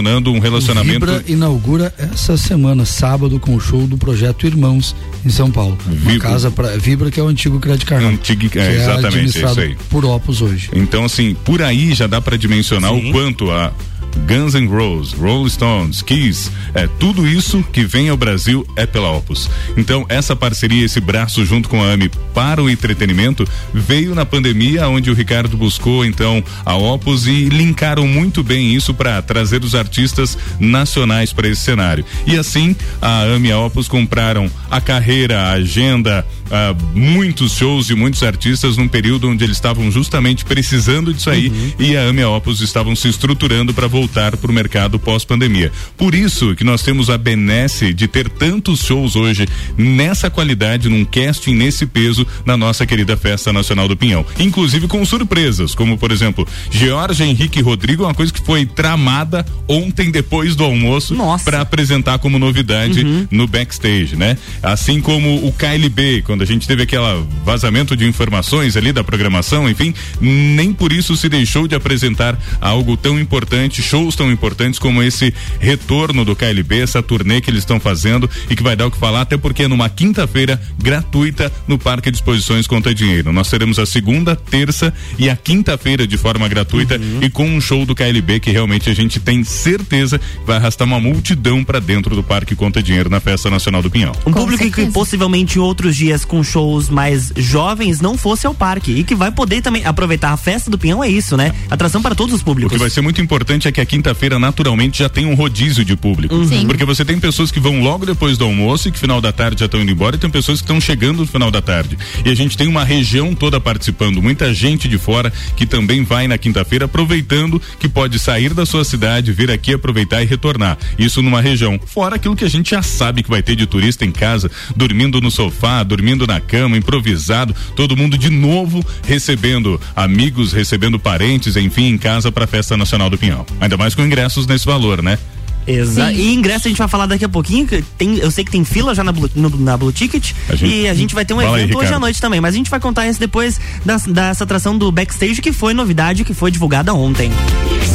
dimensionando 0.01 0.33
um 0.33 0.39
relacionamento. 0.39 1.07
Vibra 1.07 1.25
inaugura 1.29 1.95
essa 1.99 2.37
semana, 2.37 2.85
sábado, 2.85 3.39
com 3.39 3.55
o 3.55 3.61
show 3.61 3.87
do 3.87 3.97
projeto 3.97 4.47
Irmãos 4.47 4.95
em 5.25 5.29
São 5.31 5.51
Paulo. 5.51 5.77
Uma 5.87 5.95
Vibra. 5.95 6.29
casa 6.31 6.51
pra, 6.51 6.77
Vibra, 6.77 7.11
que 7.11 7.21
é 7.21 7.23
o 7.23 7.29
antigo 7.29 7.61
Credit 7.61 7.85
Card. 7.87 8.05
Antigo- 8.07 8.47
é, 8.47 8.49
que 8.49 8.59
é 8.59 8.77
exatamente, 8.77 9.05
é 9.05 9.09
administrado 9.09 9.53
isso 9.53 9.61
aí. 9.61 9.77
por 9.91 10.05
Opus 10.05 10.41
hoje. 10.41 10.71
Então, 10.75 11.05
assim, 11.05 11.37
por 11.45 11.63
aí 11.63 11.93
já 11.95 12.07
dá 12.07 12.21
para 12.21 12.37
dimensionar 12.37 12.93
Sim. 12.93 13.11
o 13.11 13.13
quanto 13.13 13.51
a 13.51 13.73
Guns 14.19 14.55
N' 14.55 14.67
Roses, 14.67 15.13
Rolling 15.13 15.49
Stones, 15.49 16.03
Kiss, 16.03 16.51
é, 16.75 16.87
tudo 16.99 17.27
isso 17.27 17.63
que 17.73 17.85
vem 17.85 18.09
ao 18.09 18.17
Brasil 18.17 18.67
é 18.77 18.87
pela 18.87 19.11
Opus. 19.11 19.51
Então, 19.77 20.05
essa 20.09 20.37
parceria, 20.37 20.85
esse 20.85 21.01
braço 21.01 21.45
junto 21.45 21.69
com 21.69 21.83
a 21.83 21.93
AMI 21.93 22.11
para 22.35 22.63
o 22.63 22.69
entretenimento 22.69 23.47
veio 23.73 24.15
na 24.15 24.25
pandemia, 24.27 24.89
onde 24.89 25.11
o 25.11 25.15
Ricardo 25.15 25.57
buscou 25.57 26.05
então 26.05 26.43
a 26.65 26.77
Opus 26.77 27.27
e 27.27 27.49
linkaram 27.49 28.07
muito 28.07 28.43
bem 28.43 28.75
isso 28.75 28.93
para 28.93 29.21
trazer 29.23 29.65
os 29.65 29.75
artistas 29.75 30.37
nacionais 30.59 31.33
para 31.33 31.49
esse 31.49 31.63
cenário. 31.63 32.05
E 32.27 32.37
assim, 32.37 32.75
a 33.01 33.23
AMI 33.23 33.49
e 33.49 33.53
a 33.53 33.59
Opus 33.59 33.89
compraram 33.89 34.51
a 34.71 34.81
carreira, 34.81 35.41
a 35.41 35.53
agenda, 35.53 36.27
uh, 36.47 36.99
muitos 36.99 37.53
shows 37.53 37.91
e 37.91 37.95
muitos 37.95 38.23
artistas 38.23 38.77
num 38.77 38.89
período 38.89 39.29
onde 39.29 39.45
eles 39.45 39.57
estavam 39.57 39.91
justamente 39.91 40.45
precisando 40.45 41.13
disso 41.13 41.31
aí 41.31 41.49
uhum. 41.49 41.73
e 41.79 41.97
a 41.97 42.03
AME 42.09 42.21
e 42.21 42.25
a 42.25 42.29
Opus 42.29 42.61
estavam 42.61 42.95
se 42.95 43.09
estruturando 43.09 43.73
para 43.73 43.87
voltar 43.87 44.00
para 44.09 44.51
o 44.51 44.53
mercado 44.53 44.99
pós-pandemia. 44.99 45.71
Por 45.97 46.15
isso 46.15 46.55
que 46.57 46.65
nós 46.65 46.83
temos 46.83 47.09
a 47.09 47.17
benesse 47.17 47.93
de 47.93 48.09
ter 48.09 48.29
tantos 48.29 48.81
shows 48.81 49.15
hoje 49.15 49.47
nessa 49.79 50.29
qualidade, 50.29 50.89
num 50.89 51.05
casting 51.05 51.55
nesse 51.55 51.87
peso 51.87 52.27
na 52.45 52.57
nossa 52.57 52.85
querida 52.85 53.17
Festa 53.17 53.53
Nacional 53.53 53.87
do 53.87 53.97
Pinhão. 53.97 54.27
Inclusive 54.39 54.89
com 54.89 55.05
surpresas, 55.05 55.75
como 55.75 55.97
por 55.97 56.11
exemplo, 56.11 56.47
George 56.71 57.23
Henrique 57.23 57.61
Rodrigo, 57.61 58.05
uma 58.05 58.15
coisa 58.15 58.33
que 58.33 58.45
foi 58.45 58.67
tramada 58.67 59.47
ontem 59.69 60.11
depois 60.11 60.57
do 60.57 60.65
almoço 60.65 61.17
para 61.45 61.61
apresentar 61.61 62.19
como 62.19 62.39
novidade 62.39 63.05
uhum. 63.05 63.29
no 63.31 63.47
backstage, 63.47 64.17
né? 64.17 64.37
Assim 64.63 65.01
como 65.01 65.47
o 65.47 65.53
KLB, 65.53 66.23
quando 66.23 66.41
quando 66.41 66.45
a 66.45 66.47
gente 66.47 66.67
teve 66.67 66.85
aquele 66.85 67.03
vazamento 67.45 67.95
de 67.95 68.07
informações 68.07 68.75
ali 68.75 68.93
da 68.93 69.05
programação, 69.05 69.69
enfim, 69.69 69.93
nem 70.21 70.73
por 70.73 70.91
isso 70.91 71.15
se 71.15 71.29
deixou 71.29 71.69
de 71.69 71.75
apresentar 71.75 72.39
algo 72.63 72.97
tão 72.97 73.21
importante, 73.21 73.83
shows 73.91 74.15
tão 74.15 74.31
importantes 74.31 74.79
como 74.79 75.03
esse 75.03 75.35
retorno 75.59 76.25
do 76.25 76.37
KLB, 76.37 76.81
essa 76.81 77.03
turnê 77.03 77.41
que 77.41 77.51
eles 77.51 77.63
estão 77.63 77.81
fazendo 77.81 78.31
e 78.49 78.55
que 78.55 78.63
vai 78.63 78.77
dar 78.77 78.87
o 78.87 78.91
que 78.91 78.97
falar, 78.97 79.23
até 79.23 79.37
porque 79.37 79.65
é 79.65 79.69
numa 79.69 79.89
quinta-feira 79.89 80.61
gratuita 80.79 81.53
no 81.67 81.77
Parque 81.77 82.09
de 82.09 82.19
Exposições 82.19 82.69
Conta 82.69 82.95
Dinheiro. 82.95 83.33
Nós 83.33 83.51
teremos 83.51 83.81
a 83.81 83.87
segunda, 83.87 84.37
terça 84.37 84.95
e 85.19 85.29
a 85.29 85.35
quinta-feira 85.35 86.07
de 86.07 86.17
forma 86.17 86.47
gratuita 86.47 86.97
uhum. 86.97 87.19
e 87.21 87.29
com 87.29 87.45
um 87.45 87.61
show 87.61 87.85
do 87.85 87.93
KLB 87.93 88.39
que 88.39 88.53
realmente 88.53 88.89
a 88.89 88.95
gente 88.95 89.19
tem 89.19 89.43
certeza 89.43 90.21
vai 90.47 90.57
arrastar 90.57 90.87
uma 90.87 91.01
multidão 91.01 91.65
para 91.65 91.81
dentro 91.81 92.15
do 92.15 92.23
Parque 92.23 92.55
Conta 92.55 92.81
Dinheiro 92.81 93.11
na 93.11 93.19
Festa 93.19 93.51
Nacional 93.51 93.83
do 93.83 93.91
Pinhão. 93.91 94.13
Um 94.25 94.33
público 94.33 94.71
que 94.71 94.87
possivelmente 94.87 95.59
em 95.59 95.61
outros 95.61 95.97
dias 95.97 96.25
com 96.25 96.45
shows 96.45 96.89
mais 96.89 97.33
jovens 97.37 98.01
não 98.01 98.17
fosse 98.17 98.47
ao 98.47 98.55
parque 98.55 98.93
e 98.93 99.03
que 99.03 99.17
vai 99.17 99.33
poder 99.33 99.63
também 99.63 99.85
aproveitar 99.85 100.31
a 100.31 100.37
festa 100.37 100.71
do 100.71 100.79
Pinhão 100.79 101.03
é 101.03 101.09
isso, 101.09 101.37
né? 101.37 101.53
Atração 101.69 102.01
para 102.01 102.15
todos 102.15 102.35
os 102.35 102.43
públicos. 102.43 102.73
O 102.73 102.77
que 102.77 102.81
vai 102.81 102.91
ser 102.91 103.01
muito 103.01 103.21
importante 103.21 103.67
é 103.67 103.73
que 103.73 103.80
a 103.81 103.87
quinta-feira 103.87 104.39
naturalmente 104.39 104.99
já 104.99 105.09
tem 105.09 105.27
um 105.27 105.35
rodízio 105.35 105.85
de 105.85 105.97
público, 105.97 106.35
uhum. 106.35 106.67
porque 106.67 106.85
você 106.85 107.05
tem 107.05 107.19
pessoas 107.19 107.51
que 107.51 107.59
vão 107.59 107.83
logo 107.83 108.05
depois 108.05 108.37
do 108.37 108.45
almoço 108.45 108.89
e 108.89 108.93
que 108.93 108.99
final 108.99 109.21
da 109.21 109.33
tarde 109.33 109.61
já 109.61 109.67
estão 109.67 109.81
indo 109.81 109.91
embora 109.91 110.17
e 110.17 110.19
tem 110.19 110.31
pessoas 110.31 110.61
que 110.61 110.65
estão 110.65 110.81
chegando 110.81 111.19
no 111.19 111.27
final 111.27 111.51
da 111.51 111.63
tarde. 111.63 111.99
E 112.25 112.29
a 112.29 112.35
gente 112.35 112.57
tem 112.57 112.69
uma 112.69 112.85
região 112.85 113.35
toda 113.35 113.61
participando, 113.61 114.23
muita 114.23 114.53
gente 114.53 114.89
de 114.89 114.99
fora 114.99 115.33
que 115.57 115.67
também 115.67 116.05
vai 116.05 116.29
na 116.29 116.37
quinta-feira 116.37 116.85
aproveitando 116.85 117.61
que 117.79 117.89
pode 117.89 118.19
sair 118.19 118.53
da 118.53 118.67
sua 118.67 118.85
cidade, 118.85 119.33
vir 119.33 119.51
aqui 119.51 119.73
aproveitar 119.73 120.23
e 120.23 120.27
retornar. 120.27 120.77
Isso 120.99 121.23
numa 121.23 121.41
região. 121.41 121.81
Fora 121.87 122.17
aquilo 122.17 122.37
que 122.37 122.45
a 122.45 122.51
gente 122.51 122.71
já 122.71 122.83
sabe 122.83 123.23
que 123.23 123.31
vai 123.31 123.43
ter 123.43 123.57
de 123.57 123.67
turista 123.67 124.05
em 124.05 124.13
casa, 124.13 124.51
dormindo 124.77 125.21
no 125.21 125.31
sofá, 125.31 125.83
dormindo 125.83 126.01
dormindo 126.11 126.27
na 126.27 126.41
cama, 126.41 126.77
improvisado, 126.77 127.55
todo 127.77 127.97
mundo 127.97 128.19
de 128.19 128.31
novo 128.31 128.85
recebendo 129.05 129.81
amigos, 129.95 130.53
recebendo 130.53 130.99
parentes, 130.99 131.57
enfim, 131.57 131.85
em 131.85 131.99
casa 131.99 132.33
para 132.33 132.45
a 132.45 132.47
Festa 132.47 132.77
Nacional 132.77 133.09
do 133.09 133.19
Pinhal. 133.19 133.47
Ainda 133.71 133.77
mais 133.77 133.95
com 133.95 134.03
ingressos 134.03 134.49
nesse 134.49 134.67
valor, 134.67 135.01
né? 135.01 135.17
Exato. 135.65 136.11
E 136.11 136.35
ingresso 136.35 136.67
a 136.67 136.69
gente 136.69 136.79
vai 136.79 136.89
falar 136.89 137.07
daqui 137.07 137.25
a 137.25 137.29
pouquinho. 137.29 137.69
Tem, 137.97 138.17
eu 138.17 138.29
sei 138.29 138.45
que 138.45 138.51
tem 138.51 138.65
fila 138.65 138.97
já 138.97 139.05
na 139.05 139.13
Blue, 139.13 139.31
no, 139.37 139.49
na 139.49 139.77
Blue 139.77 139.93
Ticket. 139.93 140.33
A 140.49 140.57
gente, 140.57 140.75
e 140.75 140.89
a 140.89 140.95
gente 140.95 141.15
vai 141.15 141.25
ter 141.25 141.35
um 141.35 141.41
evento 141.41 141.79
aí, 141.79 141.85
hoje 141.85 141.95
à 141.95 141.99
noite 142.01 142.21
também. 142.21 142.41
Mas 142.41 142.55
a 142.55 142.57
gente 142.57 142.69
vai 142.69 142.81
contar 142.81 143.07
isso 143.07 143.21
depois 143.21 143.61
da, 143.85 143.97
dessa 143.97 144.43
atração 144.43 144.77
do 144.77 144.91
backstage, 144.91 145.41
que 145.41 145.53
foi 145.53 145.73
novidade, 145.73 146.25
que 146.25 146.35
foi 146.35 146.51
divulgada 146.51 146.93
ontem. 146.93 147.31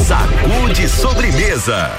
Sacude 0.08 0.88
sobremesa. 0.88 1.92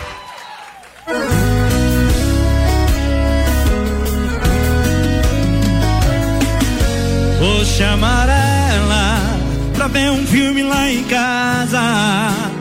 Vou 7.38 7.62
chamar 7.66 8.26
ela 8.30 9.38
pra 9.74 9.86
ver 9.88 10.10
um 10.12 10.26
filme 10.26 10.62
lá 10.62 10.90
em 10.90 11.04
casa. 11.04 12.55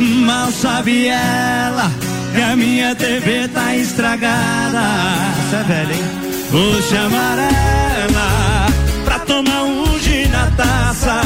Mal 0.00 0.50
sabe 0.50 1.08
ela 1.08 1.90
que 2.34 2.40
a 2.40 2.56
minha 2.56 2.94
TV 2.94 3.48
tá 3.48 3.74
estragada. 3.76 4.82
Isso 5.46 5.56
é 5.56 5.62
velho, 5.62 5.92
hein? 5.92 6.02
Vou 6.50 6.82
chamar 6.82 7.38
ela 7.38 8.66
pra 9.04 9.18
tomar 9.20 9.62
um 9.62 9.98
gin 10.00 10.26
na 10.28 10.50
taça. 10.56 11.20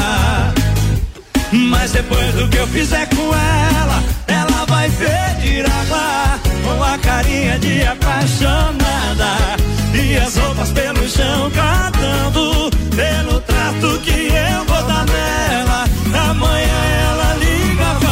Mas 1.51 1.91
depois 1.91 2.33
do 2.35 2.47
que 2.47 2.57
eu 2.57 2.67
fizer 2.67 3.07
com 3.09 3.33
ela, 3.33 4.03
ela 4.27 4.65
vai 4.65 4.89
pedir 4.91 5.65
água 5.65 6.39
com 6.63 6.83
a 6.83 6.97
carinha 6.99 7.57
de 7.57 7.83
apaixonada 7.83 9.57
e 9.93 10.15
as 10.17 10.37
roupas 10.37 10.69
pelo 10.71 11.09
chão 11.09 11.51
cantando 11.51 12.69
pelo 12.95 13.39
trato 13.41 13.99
que 14.03 14.27
eu 14.27 14.65
vou 14.65 14.83
dar 14.83 15.05
nela. 15.05 15.85
Amanhã 16.29 16.81
ela 17.09 17.33
liga 17.35 17.85
falando. 17.99 18.08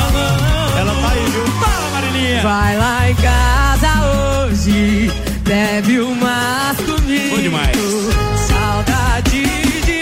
Vai 2.41 2.77
lá 2.77 3.09
em 3.09 3.15
casa 3.15 3.87
hoje, 4.45 5.11
bebe 5.43 5.99
umas 5.99 6.77
comigo. 6.77 7.35
Bom 7.35 7.41
demais. 7.41 7.77
Saudade 8.47 9.43
de 9.85 10.01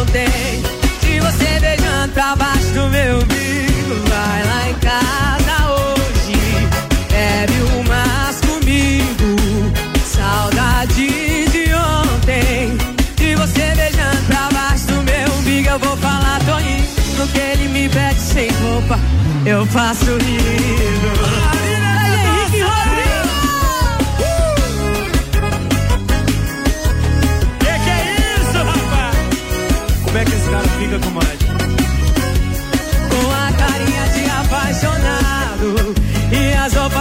ontem, 0.00 0.62
de 1.00 1.20
você 1.20 1.60
beijando 1.60 2.12
pra 2.12 2.34
baixo 2.36 2.66
do 2.74 2.88
meu 2.88 3.18
umbigo. 3.18 4.08
Vai 4.08 4.44
lá 4.44 4.68
em 4.68 4.74
casa 4.74 5.70
hoje, 5.70 6.68
bebe 7.10 7.54
umas 7.78 8.40
comigo. 8.40 9.72
Saudade 10.04 11.46
de 11.50 11.74
ontem, 11.74 12.76
de 13.16 13.34
você 13.36 13.74
beijando 13.76 14.22
pra 14.26 14.48
baixo 14.52 14.86
do 14.86 15.02
meu 15.02 15.38
umbigo. 15.38 15.68
Eu 15.68 15.78
vou 15.78 15.96
falar, 15.98 16.40
tô 16.40 16.58
indo, 16.58 17.32
que 17.32 17.38
ele 17.38 17.68
me 17.68 17.88
pede 17.88 18.20
sem 18.20 18.50
roupa. 18.50 18.98
Eu 19.44 19.64
faço 19.66 20.06
rindo. 20.18 21.25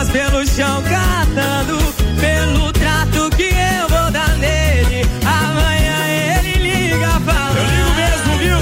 Pelo 0.10 0.46
chão 0.46 0.84
catando 0.84 1.78
Pelo 2.20 2.72
trato 2.74 3.30
que 3.36 3.44
eu 3.44 3.90
vou 3.90 4.12
dar 4.12 4.38
nele 4.38 5.02
Amanhã 5.26 5.98
ele 6.40 6.54
liga 6.64 7.08
falando 7.26 7.58
Eu 7.58 7.66
ligo 7.66 7.92
mesmo, 7.96 8.38
viu? 8.40 8.60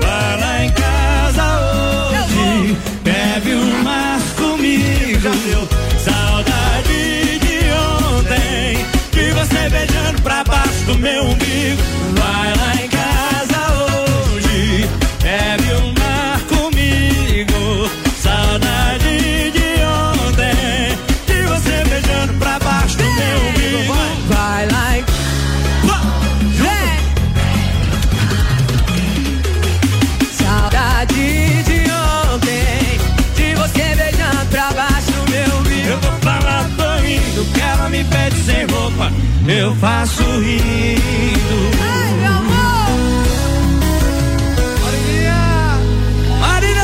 Vai 0.00 0.40
lá 0.40 0.64
em 0.64 0.70
casa 0.70 1.44
hoje, 1.60 2.76
bebe 3.02 3.54
umas 3.54 4.22
comigo. 4.32 5.68
Saudade 6.04 7.38
de 7.40 7.58
ontem, 8.16 8.86
de 9.12 9.30
você 9.32 9.68
beijando 9.68 10.22
pra 10.22 10.44
baixo 10.44 10.84
do 10.86 10.98
meu 10.98 11.24
umbigo. 11.24 11.82
Eu 39.48 39.74
faço 39.76 40.22
rindo. 40.22 41.00
Ai, 41.80 42.12
meu 42.20 42.32
amor 42.32 42.90
Marina 46.42 46.82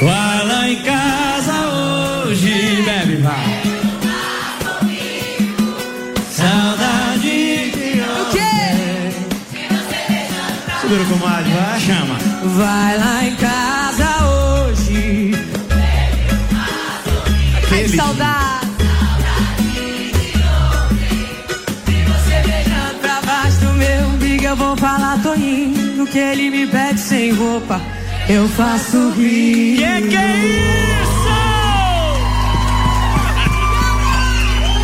Vai 0.00 0.46
lá 0.46 0.68
em 0.68 0.76
casa 0.84 1.52
hoje, 2.24 2.82
bebe, 2.84 3.16
vai. 3.16 3.62
Saudade 6.30 7.20
de 7.20 8.00
O 8.00 8.26
quê? 8.30 8.54
Segura, 10.82 11.04
comadre, 11.06 11.50
vai. 11.52 11.80
Chama. 11.80 12.16
Vai 12.44 12.98
lá 12.98 13.15
Que 26.10 26.18
ele 26.18 26.50
me 26.50 26.66
pede 26.66 27.00
sem 27.00 27.32
roupa. 27.32 27.80
Eu 28.28 28.48
faço 28.48 29.10
rir. 29.10 29.76
Que 29.76 30.08
que 30.08 30.16
é 30.16 30.36
isso? 30.36 31.28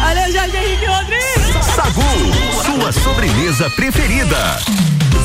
Olha, 0.06 0.32
Jorge 0.32 0.56
Henrique 0.56 0.84
Rodrigues. 0.84 1.64
Sagu, 1.74 2.02
sua 2.64 2.92
sobremesa 2.92 3.70
preferida. 3.70 4.58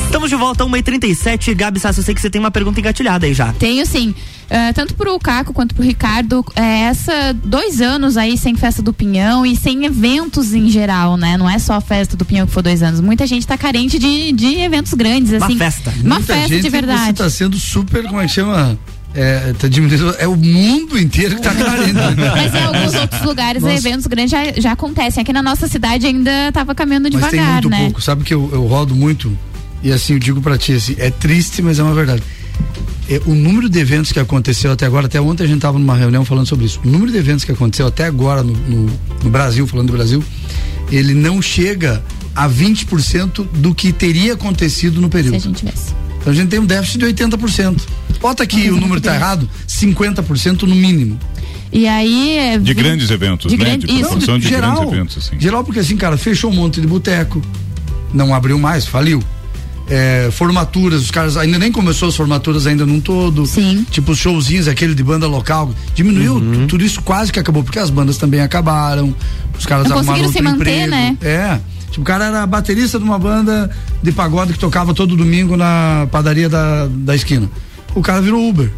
Estamos 0.04 0.30
de 0.30 0.36
volta, 0.36 0.64
1h37. 0.64 1.54
Gabi 1.54 1.78
Sassi, 1.80 2.00
eu 2.00 2.04
sei 2.04 2.14
que 2.14 2.20
você 2.20 2.30
tem 2.30 2.38
uma 2.40 2.50
pergunta 2.50 2.80
engatilhada 2.80 3.26
aí 3.26 3.34
já. 3.34 3.52
Tenho 3.52 3.84
sim. 3.84 4.14
Uh, 4.48 4.72
tanto 4.72 4.94
pro 4.94 5.18
Caco 5.18 5.52
quanto 5.52 5.74
pro 5.74 5.84
Ricardo, 5.84 6.42
é, 6.56 6.84
essa 6.84 7.34
dois 7.44 7.82
anos 7.82 8.16
aí 8.16 8.38
sem 8.38 8.56
festa 8.56 8.80
do 8.80 8.94
Pinhão 8.94 9.44
e 9.44 9.54
sem 9.54 9.84
eventos 9.84 10.54
em 10.54 10.70
geral, 10.70 11.18
né? 11.18 11.36
Não 11.36 11.48
é 11.48 11.58
só 11.58 11.74
a 11.74 11.80
festa 11.82 12.16
do 12.16 12.24
Pinhão 12.24 12.46
que 12.46 12.52
foi 12.54 12.62
dois 12.62 12.82
anos. 12.82 12.98
Muita 13.00 13.26
gente 13.26 13.46
tá 13.46 13.58
carente 13.58 13.98
de, 13.98 14.32
de 14.32 14.60
eventos 14.60 14.94
grandes, 14.94 15.34
assim. 15.34 15.52
Uma 15.52 15.58
festa. 15.58 15.92
Uma 16.02 16.14
Muita 16.14 16.32
festa 16.32 16.48
gente, 16.48 16.62
de 16.62 16.68
verdade. 16.70 17.04
Você 17.04 17.12
tá 17.24 17.28
sendo 17.28 17.58
super, 17.58 18.04
como 18.04 18.20
é 18.20 18.26
que 18.26 18.32
chama? 18.32 18.78
É, 19.14 19.52
tá 19.58 19.68
diminuindo, 19.68 20.14
é 20.18 20.26
o 20.26 20.36
mundo 20.36 20.98
inteiro 20.98 21.36
que 21.36 21.42
tá 21.42 21.54
carente. 21.54 21.92
Mas 22.16 22.54
em 22.54 22.62
alguns 22.62 22.94
outros 23.00 23.22
lugares, 23.22 23.62
Nossa. 23.62 23.74
eventos 23.74 24.06
grandes 24.06 24.30
já, 24.30 24.52
já 24.56 24.72
acontecem. 24.72 25.20
Aqui 25.20 25.32
na 25.32 25.42
nossa 25.42 25.66
cidade 25.66 26.06
ainda 26.06 26.52
tava 26.52 26.74
caminhando 26.74 27.10
Mas 27.12 27.20
tem 27.20 27.30
devagar, 27.30 27.52
muito 27.54 27.70
né? 27.70 27.80
pouco. 27.80 28.00
Sabe 28.00 28.24
que 28.24 28.32
eu, 28.32 28.48
eu 28.52 28.66
rodo 28.66 28.94
muito 28.94 29.36
e 29.82 29.92
assim 29.92 30.14
eu 30.14 30.18
digo 30.18 30.40
pra 30.40 30.56
ti 30.56 30.72
assim, 30.72 30.94
é 30.98 31.10
triste, 31.10 31.60
mas 31.60 31.78
é 31.78 31.82
uma 31.82 31.94
verdade. 31.94 32.22
É, 33.08 33.20
o 33.26 33.34
número 33.34 33.68
de 33.68 33.78
eventos 33.78 34.12
que 34.12 34.20
aconteceu 34.20 34.70
até 34.72 34.84
agora, 34.84 35.06
até 35.06 35.20
ontem 35.20 35.44
a 35.44 35.46
gente 35.46 35.60
tava 35.60 35.78
numa 35.78 35.96
reunião 35.96 36.24
falando 36.24 36.46
sobre 36.46 36.66
isso. 36.66 36.78
O 36.84 36.88
número 36.88 37.10
de 37.10 37.16
eventos 37.16 37.44
que 37.44 37.52
aconteceu 37.52 37.86
até 37.86 38.04
agora 38.04 38.42
no, 38.42 38.52
no, 38.52 38.90
no 39.24 39.30
Brasil, 39.30 39.66
falando 39.66 39.86
do 39.88 39.92
Brasil, 39.94 40.22
ele 40.92 41.14
não 41.14 41.40
chega 41.40 42.02
a 42.34 42.48
20% 42.48 43.46
do 43.54 43.74
que 43.74 43.92
teria 43.92 44.34
acontecido 44.34 45.00
no 45.00 45.08
período. 45.08 45.40
Se 45.40 45.46
a 45.46 45.50
gente 45.50 45.58
tivesse. 45.60 45.94
Então 46.20 46.32
a 46.32 46.36
gente 46.36 46.48
tem 46.48 46.58
um 46.58 46.66
déficit 46.66 46.98
de 46.98 47.06
80%. 47.06 47.80
Bota 48.20 48.42
aqui 48.42 48.68
o 48.70 48.76
número 48.78 49.00
tá 49.00 49.14
errado, 49.14 49.48
50% 49.66 50.62
no 50.62 50.74
mínimo. 50.74 51.18
E 51.72 51.86
aí. 51.86 52.36
é, 52.36 52.58
De 52.58 52.74
grandes 52.74 53.10
eventos, 53.10 53.50
de 53.50 53.56
né? 53.58 53.64
grande- 53.64 53.86
de 53.86 53.92
isso. 53.92 54.02
proporção 54.02 54.38
de 54.38 54.48
geral, 54.48 54.74
grandes 54.76 54.92
eventos, 54.94 55.18
assim. 55.18 55.40
Geral, 55.40 55.64
porque 55.64 55.80
assim, 55.80 55.96
cara, 55.96 56.16
fechou 56.16 56.50
um 56.50 56.54
monte 56.54 56.80
de 56.80 56.86
boteco, 56.86 57.40
não 58.12 58.34
abriu 58.34 58.58
mais, 58.58 58.86
faliu. 58.86 59.22
É, 59.90 60.28
formaturas, 60.32 61.00
os 61.02 61.10
caras 61.10 61.36
ainda 61.38 61.58
nem 61.58 61.72
começou 61.72 62.08
as 62.10 62.14
formaturas 62.16 62.66
ainda 62.66 62.84
num 62.84 63.00
todo. 63.00 63.46
Sim. 63.46 63.86
Tipo 63.90 64.12
os 64.12 64.18
showzinhos, 64.18 64.68
aquele 64.68 64.94
de 64.94 65.02
banda 65.02 65.26
local. 65.26 65.72
Diminuiu, 65.94 66.34
Uhum. 66.34 66.52
tu- 66.52 66.66
tudo 66.68 66.84
isso 66.84 67.00
quase 67.02 67.32
que 67.32 67.40
acabou, 67.40 67.64
porque 67.64 67.78
as 67.78 67.88
bandas 67.88 68.18
também 68.18 68.40
acabaram. 68.40 69.14
Os 69.58 69.64
caras 69.64 69.88
Não 69.88 69.96
arrumaram 69.96 70.22
conseguiram 70.24 70.26
outro 70.26 70.38
se 70.38 70.42
manter, 70.66 70.86
emprego. 70.86 70.90
né? 70.90 71.16
É. 71.22 71.60
Tipo, 71.90 72.02
o 72.02 72.04
cara 72.04 72.26
era 72.26 72.46
baterista 72.46 72.98
de 72.98 73.04
uma 73.04 73.18
banda 73.18 73.70
de 74.02 74.12
pagode 74.12 74.52
que 74.52 74.58
tocava 74.58 74.92
todo 74.92 75.16
domingo 75.16 75.56
na 75.56 76.06
padaria 76.12 76.48
da, 76.50 76.86
da 76.86 77.14
esquina. 77.14 77.48
O 77.94 78.02
cara 78.02 78.20
virou 78.20 78.46
Uber. 78.46 78.70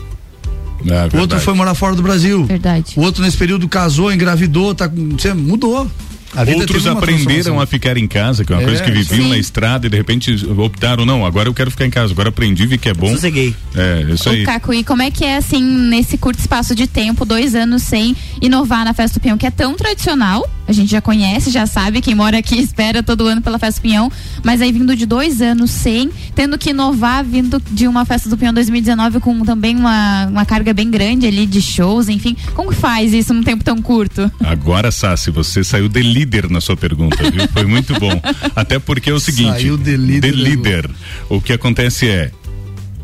É, 0.86 1.14
O 1.16 1.20
outro 1.20 1.38
foi 1.40 1.52
morar 1.54 1.74
fora 1.74 1.94
do 1.96 2.02
Brasil. 2.02 2.44
Verdade. 2.44 2.94
O 2.96 3.02
outro 3.02 3.22
nesse 3.22 3.36
período 3.36 3.68
casou, 3.68 4.10
engravidou, 4.12 4.74
tá, 4.74 4.88
mudou. 5.36 5.90
A 6.34 6.44
vida 6.44 6.58
Outros 6.58 6.86
aprenderam 6.86 7.24
transformação. 7.26 7.60
a 7.60 7.66
ficar 7.66 7.96
em 7.96 8.06
casa, 8.06 8.44
que 8.44 8.52
é 8.52 8.56
uma 8.56 8.62
É, 8.62 8.66
coisa 8.66 8.82
que 8.82 8.90
viviam 8.90 9.24
sim. 9.24 9.30
na 9.30 9.38
estrada 9.38 9.86
e 9.86 9.90
de 9.90 9.96
repente 9.96 10.32
optaram, 10.58 11.04
não, 11.04 11.26
agora 11.26 11.48
eu 11.48 11.54
quero 11.54 11.70
ficar 11.70 11.86
em 11.86 11.90
casa, 11.90 12.12
agora 12.12 12.28
aprendi, 12.28 12.66
vi 12.66 12.78
que 12.78 12.88
é 12.88 12.94
bom. 12.94 13.10
Sosseguei. 13.10 13.54
É, 13.74 14.06
isso 14.12 14.28
aí. 14.28 14.42
O 14.42 14.46
Caco, 14.46 14.72
e 14.72 14.84
como 14.84 15.02
é 15.02 15.10
que 15.10 15.24
é 15.24 15.36
assim, 15.36 15.62
nesse 15.62 16.16
curto 16.16 16.38
espaço 16.38 16.74
de 16.74 16.86
tempo, 16.86 17.24
dois 17.24 17.54
anos 17.54 17.82
sem 17.82 18.14
inovar 18.40 18.84
na 18.84 18.94
Festa 18.94 19.18
do 19.18 19.22
Pinhão, 19.22 19.36
que 19.36 19.46
é 19.46 19.50
tão 19.50 19.74
tradicional, 19.74 20.48
a 20.70 20.72
gente 20.72 20.90
já 20.90 21.00
conhece, 21.00 21.50
já 21.50 21.66
sabe, 21.66 22.00
quem 22.00 22.14
mora 22.14 22.38
aqui 22.38 22.56
espera 22.60 23.02
todo 23.02 23.26
ano 23.26 23.40
pela 23.40 23.58
Festa 23.58 23.80
do 23.80 23.82
Pinhão, 23.82 24.10
mas 24.44 24.62
aí 24.62 24.70
vindo 24.70 24.94
de 24.94 25.04
dois 25.04 25.42
anos 25.42 25.70
sem, 25.70 26.10
tendo 26.34 26.56
que 26.56 26.70
inovar, 26.70 27.24
vindo 27.24 27.60
de 27.70 27.88
uma 27.88 28.04
Festa 28.04 28.28
do 28.28 28.36
Pinhão 28.36 28.54
2019 28.54 29.20
com 29.20 29.44
também 29.44 29.76
uma, 29.76 30.26
uma 30.26 30.44
carga 30.44 30.72
bem 30.72 30.90
grande 30.90 31.26
ali 31.26 31.44
de 31.46 31.60
shows, 31.60 32.08
enfim, 32.08 32.36
como 32.54 32.70
que 32.70 32.76
faz 32.76 33.12
isso 33.12 33.34
num 33.34 33.42
tempo 33.42 33.64
tão 33.64 33.82
curto? 33.82 34.30
Agora, 34.44 34.90
Sassi, 34.90 35.30
você 35.30 35.64
saiu 35.64 35.88
de 35.88 36.02
líder 36.02 36.48
na 36.48 36.60
sua 36.60 36.76
pergunta, 36.76 37.30
viu? 37.30 37.48
Foi 37.48 37.64
muito 37.64 37.98
bom. 37.98 38.20
Até 38.54 38.78
porque 38.78 39.10
é 39.10 39.12
o 39.12 39.20
seguinte: 39.20 39.50
Saiu 39.50 39.76
de 39.76 39.96
líder, 39.96 40.36
né, 40.36 40.42
líder. 40.42 40.90
O 41.28 41.40
que 41.40 41.52
acontece 41.52 42.08
é. 42.08 42.30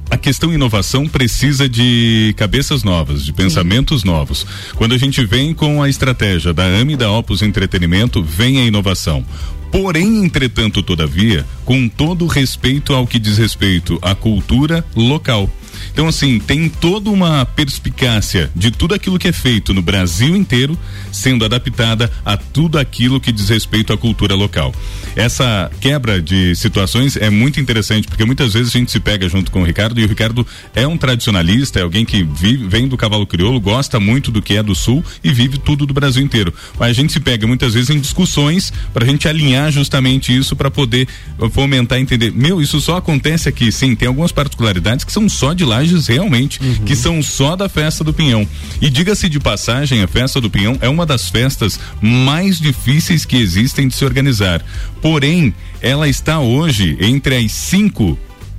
A 0.08 0.16
questão 0.16 0.52
inovação 0.52 1.08
precisa 1.08 1.68
de 1.68 2.32
cabeças 2.36 2.84
novas, 2.84 3.24
de 3.24 3.32
pensamentos 3.32 4.04
novos. 4.04 4.46
Quando 4.76 4.94
a 4.94 4.98
gente 4.98 5.24
vem 5.24 5.52
com 5.52 5.82
a 5.82 5.88
estratégia 5.88 6.52
da 6.52 6.64
AME 6.64 6.92
e 6.92 6.96
da 6.96 7.10
Opus 7.10 7.42
Entretenimento, 7.42 8.22
vem 8.22 8.60
a 8.60 8.64
inovação. 8.64 9.24
Porém, 9.72 10.24
entretanto, 10.24 10.80
todavia, 10.80 11.44
com 11.64 11.88
todo 11.88 12.26
respeito 12.26 12.94
ao 12.94 13.06
que 13.06 13.18
diz 13.18 13.36
respeito 13.36 13.98
à 14.00 14.14
cultura 14.14 14.84
local. 14.94 15.50
Então, 15.92 16.08
assim, 16.08 16.38
tem 16.38 16.68
toda 16.68 17.10
uma 17.10 17.44
perspicácia 17.44 18.50
de 18.54 18.70
tudo 18.70 18.94
aquilo 18.94 19.18
que 19.18 19.28
é 19.28 19.32
feito 19.32 19.72
no 19.72 19.82
Brasil 19.82 20.36
inteiro 20.36 20.78
sendo 21.12 21.44
adaptada 21.44 22.10
a 22.24 22.36
tudo 22.36 22.78
aquilo 22.78 23.20
que 23.20 23.32
diz 23.32 23.48
respeito 23.48 23.92
à 23.92 23.96
cultura 23.96 24.34
local. 24.34 24.74
Essa 25.14 25.70
quebra 25.80 26.20
de 26.20 26.54
situações 26.54 27.16
é 27.16 27.30
muito 27.30 27.58
interessante, 27.60 28.06
porque 28.06 28.24
muitas 28.24 28.52
vezes 28.52 28.74
a 28.74 28.78
gente 28.78 28.92
se 28.92 29.00
pega 29.00 29.28
junto 29.28 29.50
com 29.50 29.62
o 29.62 29.64
Ricardo 29.64 29.98
e 29.98 30.04
o 30.04 30.08
Ricardo 30.08 30.46
é 30.74 30.86
um 30.86 30.98
tradicionalista, 30.98 31.78
é 31.78 31.82
alguém 31.82 32.04
que 32.04 32.22
vive, 32.22 32.66
vem 32.66 32.86
do 32.86 32.96
cavalo 32.96 33.26
crioulo, 33.26 33.60
gosta 33.60 33.98
muito 33.98 34.30
do 34.30 34.42
que 34.42 34.56
é 34.56 34.62
do 34.62 34.74
sul 34.74 35.04
e 35.24 35.32
vive 35.32 35.58
tudo 35.58 35.86
do 35.86 35.94
Brasil 35.94 36.22
inteiro. 36.22 36.52
Mas 36.78 36.90
a 36.90 36.92
gente 36.92 37.12
se 37.12 37.20
pega 37.20 37.46
muitas 37.46 37.74
vezes 37.74 37.90
em 37.90 37.98
discussões 37.98 38.72
para 38.92 39.04
a 39.04 39.08
gente 39.08 39.26
alinhar 39.26 39.70
justamente 39.70 40.36
isso 40.36 40.54
para 40.54 40.70
poder 40.70 41.08
fomentar 41.50 41.98
entender. 41.98 42.32
Meu, 42.32 42.60
isso 42.60 42.80
só 42.80 42.96
acontece 42.96 43.48
aqui, 43.48 43.72
sim, 43.72 43.94
tem 43.94 44.08
algumas 44.08 44.32
particularidades 44.32 45.04
que 45.04 45.12
são 45.12 45.28
só 45.28 45.52
de 45.52 45.64
lajes 45.66 46.06
realmente, 46.06 46.58
que 46.86 46.96
são 46.96 47.22
só 47.22 47.54
da 47.54 47.68
festa 47.68 48.02
do 48.02 48.14
Pinhão. 48.14 48.48
E 48.80 48.88
diga-se 48.88 49.28
de 49.28 49.38
passagem, 49.38 50.02
a 50.02 50.08
festa 50.08 50.40
do 50.40 50.48
Pinhão 50.48 50.78
é 50.80 50.88
uma 50.88 51.04
das 51.04 51.28
festas 51.28 51.78
mais 52.00 52.58
difíceis 52.58 53.26
que 53.26 53.36
existem 53.36 53.88
de 53.88 53.94
se 53.94 54.04
organizar. 54.04 54.64
Porém, 55.02 55.54
ela 55.82 56.08
está 56.08 56.40
hoje 56.40 56.96
entre 57.00 57.36
as 57.36 57.52
cinco 57.52 58.18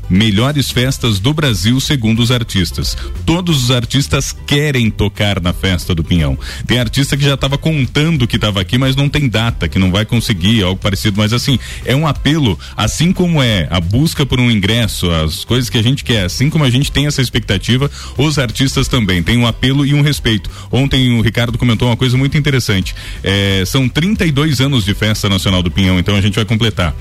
melhores 0.09 0.71
festas 0.71 1.19
do 1.19 1.33
Brasil, 1.33 1.79
segundo 1.79 2.19
os 2.21 2.31
artistas. 2.31 2.97
Todos 3.25 3.63
os 3.63 3.71
artistas 3.71 4.35
querem 4.45 4.89
tocar 4.89 5.41
na 5.41 5.53
festa 5.53 5.93
do 5.93 6.03
Pinhão. 6.03 6.37
Tem 6.65 6.79
artista 6.79 7.17
que 7.17 7.23
já 7.23 7.33
estava 7.33 7.57
contando 7.57 8.27
que 8.27 8.35
estava 8.35 8.61
aqui, 8.61 8.77
mas 8.77 8.95
não 8.95 9.09
tem 9.09 9.27
data, 9.27 9.67
que 9.67 9.79
não 9.79 9.91
vai 9.91 10.05
conseguir, 10.05 10.63
algo 10.63 10.79
parecido. 10.79 11.17
Mas 11.17 11.33
assim, 11.33 11.59
é 11.85 11.95
um 11.95 12.07
apelo, 12.07 12.57
assim 12.75 13.11
como 13.11 13.41
é 13.41 13.67
a 13.69 13.79
busca 13.79 14.25
por 14.25 14.39
um 14.39 14.49
ingresso, 14.49 15.09
as 15.11 15.43
coisas 15.43 15.69
que 15.69 15.77
a 15.77 15.83
gente 15.83 16.03
quer, 16.03 16.25
assim 16.25 16.49
como 16.49 16.63
a 16.63 16.69
gente 16.69 16.91
tem 16.91 17.07
essa 17.07 17.21
expectativa, 17.21 17.89
os 18.17 18.37
artistas 18.37 18.87
também 18.87 19.21
têm 19.23 19.37
um 19.37 19.47
apelo 19.47 19.85
e 19.85 19.93
um 19.93 20.01
respeito. 20.01 20.49
Ontem 20.71 21.17
o 21.17 21.21
Ricardo 21.21 21.57
comentou 21.57 21.87
uma 21.87 21.97
coisa 21.97 22.17
muito 22.17 22.37
interessante. 22.37 22.95
É, 23.23 23.63
são 23.65 23.87
32 23.89 24.61
anos 24.61 24.85
de 24.85 24.93
festa 24.93 25.29
nacional 25.29 25.61
do 25.61 25.71
Pinhão, 25.71 25.99
então 25.99 26.15
a 26.15 26.21
gente 26.21 26.35
vai 26.35 26.45
completar. 26.45 26.95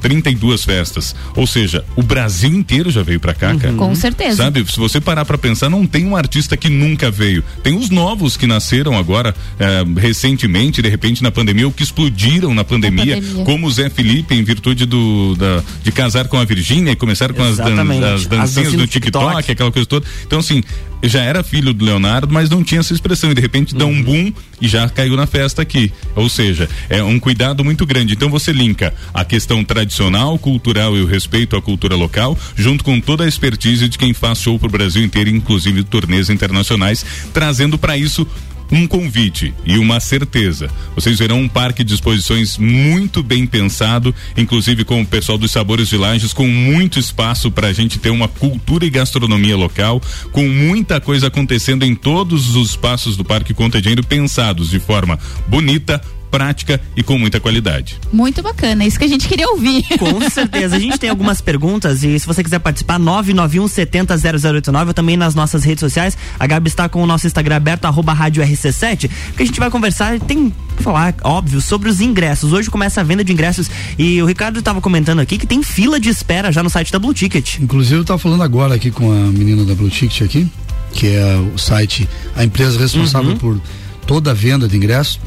32 0.00 0.64
festas. 0.64 1.14
Ou 1.36 1.46
seja, 1.46 1.84
o 1.96 2.02
Brasil 2.02 2.50
inteiro 2.50 2.90
já 2.90 3.02
veio 3.02 3.20
pra 3.20 3.34
cá, 3.34 3.54
cara. 3.54 3.74
Com 3.74 3.94
certeza. 3.94 4.36
Sabe, 4.44 4.64
se 4.70 4.78
você 4.78 5.00
parar 5.00 5.24
pra 5.24 5.38
pensar, 5.38 5.68
não 5.70 5.86
tem 5.86 6.06
um 6.06 6.16
artista 6.16 6.56
que 6.56 6.68
nunca 6.68 7.10
veio. 7.10 7.42
Tem 7.62 7.76
os 7.76 7.90
novos 7.90 8.36
que 8.36 8.46
nasceram 8.46 8.96
agora, 8.96 9.34
eh, 9.58 9.84
recentemente, 9.96 10.82
de 10.82 10.88
repente, 10.88 11.22
na 11.22 11.30
pandemia, 11.30 11.66
ou 11.66 11.72
que 11.72 11.82
explodiram 11.82 12.52
na 12.54 12.64
pandemia, 12.64 13.16
pandemia. 13.16 13.44
como 13.44 13.66
o 13.66 13.70
Zé 13.70 13.88
Felipe, 13.88 14.34
em 14.34 14.42
virtude 14.42 14.86
do, 14.86 15.34
da- 15.36 15.62
de 15.82 15.92
casar 15.92 16.28
com 16.28 16.36
a 16.38 16.44
Virgínia 16.44 16.92
e 16.92 16.96
começar 16.96 17.32
com 17.32 17.42
as, 17.42 17.56
dan- 17.56 17.80
as 18.14 18.20
As 18.22 18.26
dancinhas 18.26 18.72
do 18.72 18.78
do 18.78 18.86
TikTok, 18.86 19.24
TikTok. 19.26 19.52
aquela 19.52 19.70
coisa 19.72 19.86
toda. 19.86 20.06
Então, 20.26 20.38
assim, 20.38 20.62
já 21.02 21.22
era 21.22 21.42
filho 21.42 21.72
do 21.72 21.84
Leonardo, 21.84 22.32
mas 22.32 22.50
não 22.50 22.62
tinha 22.62 22.80
essa 22.80 22.92
expressão. 22.92 23.30
E 23.30 23.34
de 23.34 23.40
repente 23.40 23.74
dá 23.74 23.84
Uhum. 23.84 23.92
um 23.92 24.02
boom 24.02 24.32
e 24.60 24.68
já 24.68 24.88
caiu 24.88 25.16
na 25.16 25.26
festa 25.26 25.62
aqui. 25.62 25.92
Ou 26.14 26.28
seja, 26.28 26.68
é 26.88 27.02
um 27.02 27.18
cuidado 27.18 27.64
muito 27.64 27.86
grande. 27.86 28.14
Então 28.14 28.28
você 28.28 28.52
linka 28.52 28.92
a 29.14 29.24
questão 29.24 29.64
tradicional, 29.64 30.38
cultural 30.38 30.96
e 30.96 31.00
o 31.02 31.06
respeito 31.06 31.56
à 31.56 31.62
cultura 31.62 31.96
local, 31.96 32.38
junto 32.56 32.84
com 32.84 33.00
toda 33.00 33.24
a 33.24 33.28
expertise 33.28 33.88
de 33.88 33.96
quem 33.98 34.12
faz 34.12 34.38
show 34.40 34.58
pro 34.58 34.68
Brasil 34.68 35.02
inteiro, 35.02 35.30
inclusive 35.30 35.82
turnês 35.84 36.28
internacionais, 36.30 37.04
trazendo 37.32 37.78
para 37.78 37.96
isso 37.96 38.26
um 38.70 38.86
convite 38.86 39.52
e 39.64 39.78
uma 39.78 40.00
certeza. 40.00 40.70
Vocês 40.94 41.18
verão 41.18 41.40
um 41.40 41.48
parque 41.48 41.82
de 41.82 41.94
exposições 41.94 42.56
muito 42.58 43.22
bem 43.22 43.46
pensado, 43.46 44.14
inclusive 44.36 44.84
com 44.84 45.00
o 45.02 45.06
pessoal 45.06 45.36
dos 45.36 45.50
Sabores 45.50 45.88
de 45.88 45.96
Lages, 45.96 46.32
com 46.32 46.46
muito 46.46 46.98
espaço 46.98 47.50
para 47.50 47.68
a 47.68 47.72
gente 47.72 47.98
ter 47.98 48.10
uma 48.10 48.28
cultura 48.28 48.84
e 48.84 48.90
gastronomia 48.90 49.56
local, 49.56 50.00
com 50.32 50.48
muita 50.48 51.00
coisa 51.00 51.26
acontecendo 51.26 51.84
em 51.84 51.94
todos 51.94 52.54
os 52.54 52.70
espaços 52.70 53.16
do 53.16 53.24
Parque 53.24 53.54
Conta 53.54 53.80
Dinheiro 53.80 54.04
pensados 54.04 54.70
de 54.70 54.78
forma 54.78 55.18
bonita, 55.46 56.00
prática 56.30 56.80
e 56.96 57.02
com 57.02 57.18
muita 57.18 57.40
qualidade. 57.40 57.98
Muito 58.12 58.42
bacana, 58.42 58.84
isso 58.84 58.98
que 58.98 59.04
a 59.04 59.08
gente 59.08 59.26
queria 59.26 59.48
ouvir. 59.48 59.84
Com 59.98 60.20
certeza. 60.30 60.76
A 60.76 60.78
gente 60.78 60.98
tem 60.98 61.10
algumas 61.10 61.40
perguntas 61.40 62.02
e 62.02 62.18
se 62.18 62.26
você 62.26 62.42
quiser 62.42 62.60
participar, 62.60 62.98
991 62.98 63.68
70 63.68 64.16
0089, 64.16 64.92
também 64.94 65.16
nas 65.16 65.34
nossas 65.34 65.64
redes 65.64 65.80
sociais. 65.80 66.16
A 66.38 66.46
Gabi 66.46 66.68
está 66.68 66.88
com 66.88 67.02
o 67.02 67.06
nosso 67.06 67.26
Instagram 67.26 67.56
aberto, 67.56 67.84
arroba 67.84 68.12
rádio 68.12 68.42
RC7, 68.42 69.10
que 69.36 69.42
a 69.42 69.46
gente 69.46 69.58
vai 69.58 69.70
conversar 69.70 70.16
e 70.16 70.20
tem 70.20 70.52
falar, 70.80 71.14
óbvio, 71.22 71.60
sobre 71.60 71.88
os 71.88 72.00
ingressos. 72.00 72.52
Hoje 72.52 72.70
começa 72.70 73.00
a 73.00 73.04
venda 73.04 73.22
de 73.22 73.32
ingressos 73.32 73.70
e 73.98 74.22
o 74.22 74.26
Ricardo 74.26 74.58
estava 74.58 74.80
comentando 74.80 75.20
aqui 75.20 75.36
que 75.36 75.46
tem 75.46 75.62
fila 75.62 76.00
de 76.00 76.08
espera 76.08 76.50
já 76.50 76.62
no 76.62 76.70
site 76.70 76.90
da 76.92 76.98
Blue 76.98 77.12
Ticket. 77.12 77.58
Inclusive 77.58 77.96
eu 77.96 78.02
estava 78.02 78.18
falando 78.18 78.42
agora 78.42 78.74
aqui 78.74 78.90
com 78.90 79.10
a 79.10 79.26
menina 79.26 79.64
da 79.64 79.74
Blue 79.74 79.90
Ticket 79.90 80.22
aqui, 80.22 80.48
que 80.92 81.08
é 81.08 81.36
o 81.54 81.58
site, 81.58 82.08
a 82.34 82.44
empresa 82.44 82.78
responsável 82.78 83.32
uhum. 83.32 83.36
por 83.36 83.60
toda 84.06 84.30
a 84.30 84.34
venda 84.34 84.68
de 84.68 84.76
ingressos. 84.76 85.20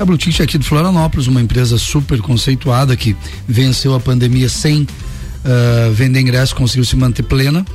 A 0.00 0.04
Blue 0.06 0.16
Ticket 0.16 0.40
aqui 0.40 0.56
de 0.56 0.66
Florianópolis, 0.66 1.26
uma 1.26 1.42
empresa 1.42 1.76
super 1.76 2.22
conceituada 2.22 2.96
que 2.96 3.14
venceu 3.46 3.94
a 3.94 4.00
pandemia 4.00 4.48
sem 4.48 4.84
uh, 4.84 5.92
vender 5.92 6.20
ingressos, 6.20 6.54
conseguiu 6.54 6.86
se 6.86 6.96
manter 6.96 7.22
plena. 7.22 7.66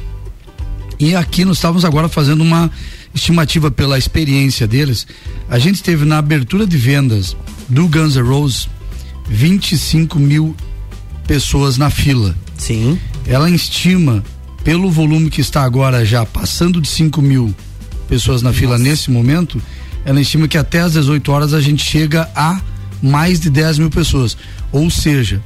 E 1.00 1.16
aqui 1.16 1.46
nós 1.46 1.58
estávamos 1.58 1.86
agora 1.86 2.10
fazendo 2.10 2.42
uma 2.42 2.72
estimativa 3.14 3.70
pela 3.70 3.96
experiência 3.96 4.66
deles, 4.66 5.06
a 5.48 5.60
gente 5.60 5.84
teve 5.84 6.04
na 6.04 6.18
abertura 6.18 6.66
de 6.66 6.76
vendas 6.78 7.38
do 7.70 7.88
Guns 7.88 8.16
N' 8.16 8.24
Roses 8.24 8.68
25 9.30 10.18
mil 10.18 10.56
pessoas 11.28 11.78
na 11.78 11.92
fila. 11.92 12.36
Sim. 12.58 12.98
Ela 13.28 13.52
estima, 13.52 14.24
pelo 14.64 14.90
volume 14.90 15.30
que 15.30 15.42
está 15.42 15.62
agora 15.62 16.04
já 16.04 16.26
passando 16.26 16.82
de 16.82 16.88
5 16.88 17.22
mil 17.22 17.54
pessoas 18.10 18.42
na 18.42 18.50
Nossa. 18.50 18.60
fila 18.60 18.80
nesse 18.80 19.12
momento, 19.12 19.62
ela 20.06 20.22
estima 20.22 20.48
que 20.48 20.58
até 20.58 20.80
às 20.80 20.94
18 20.94 21.32
horas 21.32 21.54
a 21.54 21.60
gente 21.60 21.84
chega 21.84 22.30
a 22.36 22.62
mais 23.02 23.40
de 23.40 23.50
10 23.50 23.80
mil 23.80 23.90
pessoas. 23.90 24.38
Ou 24.72 24.90
seja, 24.90 25.42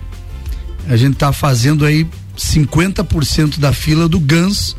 a 0.88 0.98
gente 0.98 1.14
está 1.14 1.32
fazendo 1.32 1.86
aí 1.86 2.06
50% 2.38 3.60
da 3.60 3.74
fila 3.74 4.08
do 4.08 4.20
Guns 4.20 4.76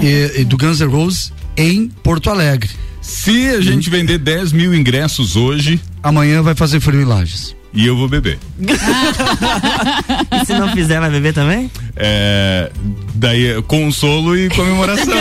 e, 0.00 0.40
e 0.40 0.44
do 0.44 0.56
Guns 0.56 0.80
N' 0.80 0.88
Roses 0.88 1.32
em 1.56 1.88
Porto 1.88 2.30
Alegre. 2.30 2.70
Se 3.00 3.48
a 3.48 3.60
gente 3.60 3.88
vender 3.88 4.18
10 4.18 4.52
mil 4.52 4.74
ingressos 4.74 5.36
hoje. 5.36 5.80
Amanhã 6.02 6.42
vai 6.42 6.54
fazer 6.54 6.80
frio 6.80 7.00
em 7.00 7.04
Lages. 7.04 7.57
E 7.78 7.86
eu 7.86 7.96
vou 7.96 8.08
beber. 8.08 8.40
e 8.58 10.44
se 10.44 10.52
não 10.52 10.68
fizer, 10.72 10.98
vai 10.98 11.10
beber 11.10 11.32
também? 11.32 11.70
É. 11.94 12.72
Daí, 13.14 13.62
consolo 13.68 14.36
e 14.36 14.48
comemoração. 14.48 15.14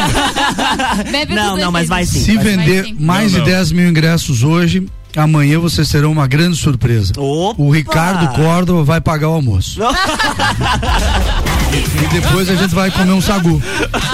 Bebe 1.12 1.36
não, 1.36 1.55
não, 1.55 1.72
mas 1.72 1.88
vai 1.88 2.03
sim. 2.03 2.20
Se 2.20 2.36
vai 2.36 2.45
vender 2.45 2.86
sim. 2.86 2.95
mais 2.99 3.34
não, 3.34 3.43
de 3.43 3.51
10 3.51 3.74
mil 3.74 3.88
ingressos 3.88 4.41
hoje, 4.41 4.88
amanhã 5.18 5.59
vocês 5.59 5.89
terão 5.89 6.11
uma 6.11 6.28
grande 6.28 6.57
surpresa. 6.57 7.13
Opa! 7.18 7.61
O 7.61 7.72
Ricardo 7.72 8.28
Córdova 8.36 8.84
vai 8.84 9.01
pagar 9.01 9.30
o 9.30 9.34
almoço. 9.34 9.80
e 11.72 12.07
depois 12.13 12.49
a 12.49 12.55
gente 12.55 12.74
vai 12.74 12.89
comer 12.91 13.11
um 13.11 13.22
sagu. 13.22 13.61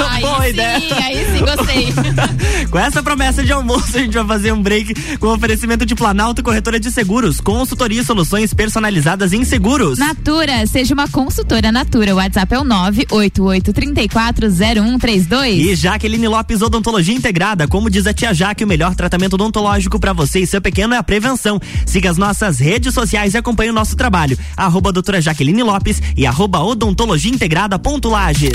Aí 0.09 0.21
Boa 0.21 0.43
sim, 0.43 0.49
ideia. 0.49 0.81
Aí 1.03 1.25
sim, 1.31 1.39
gostei. 1.39 1.93
com 2.69 2.79
essa 2.79 3.01
promessa 3.03 3.43
de 3.43 3.51
almoço, 3.51 3.97
a 3.97 3.99
gente 3.99 4.13
vai 4.13 4.25
fazer 4.25 4.51
um 4.51 4.61
break 4.61 5.17
com 5.17 5.27
oferecimento 5.27 5.85
de 5.85 5.95
Planalto 5.95 6.41
Corretora 6.41 6.79
de 6.79 6.89
Seguros, 6.91 7.41
consultoria 7.41 8.01
e 8.01 8.05
soluções 8.05 8.53
personalizadas 8.53 9.33
em 9.33 9.43
seguros. 9.43 9.99
Natura, 9.99 10.65
seja 10.65 10.93
uma 10.93 11.07
consultora 11.07 11.71
Natura. 11.71 12.13
O 12.13 12.17
WhatsApp 12.17 12.53
é 12.53 12.59
o 12.59 12.63
988340132. 12.63 15.57
E 15.57 15.75
Jaqueline 15.75 16.27
Lopes 16.27 16.61
Odontologia 16.61 17.15
Integrada, 17.15 17.67
como 17.67 17.89
diz 17.89 18.05
a 18.07 18.13
tia 18.13 18.33
Jaque, 18.33 18.63
o 18.63 18.67
melhor 18.67 18.95
tratamento 18.95 19.33
odontológico 19.33 19.99
para 19.99 20.13
você 20.13 20.39
e 20.39 20.47
seu 20.47 20.61
pequeno 20.61 20.92
é 20.93 20.97
a 20.97 21.03
prevenção. 21.03 21.59
Siga 21.85 22.09
as 22.09 22.17
nossas 22.17 22.59
redes 22.59 22.93
sociais 22.93 23.33
e 23.33 23.37
acompanhe 23.37 23.69
o 23.69 23.73
nosso 23.73 23.95
trabalho. 23.95 24.37
Arroba 24.55 24.91
doutora 24.91 25.21
Jaqueline 25.21 25.63
Lopes 25.63 26.01
e 26.15 26.25
arroba 26.25 26.59
odontologia 26.59 27.31
integrada 27.31 27.79
ponto 27.79 28.09
Lages. 28.09 28.51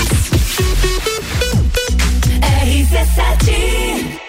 RC7 2.63 4.28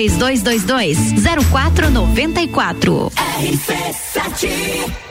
3222 0.09 1.15
0494. 1.51 3.11
RC7 3.15 5.10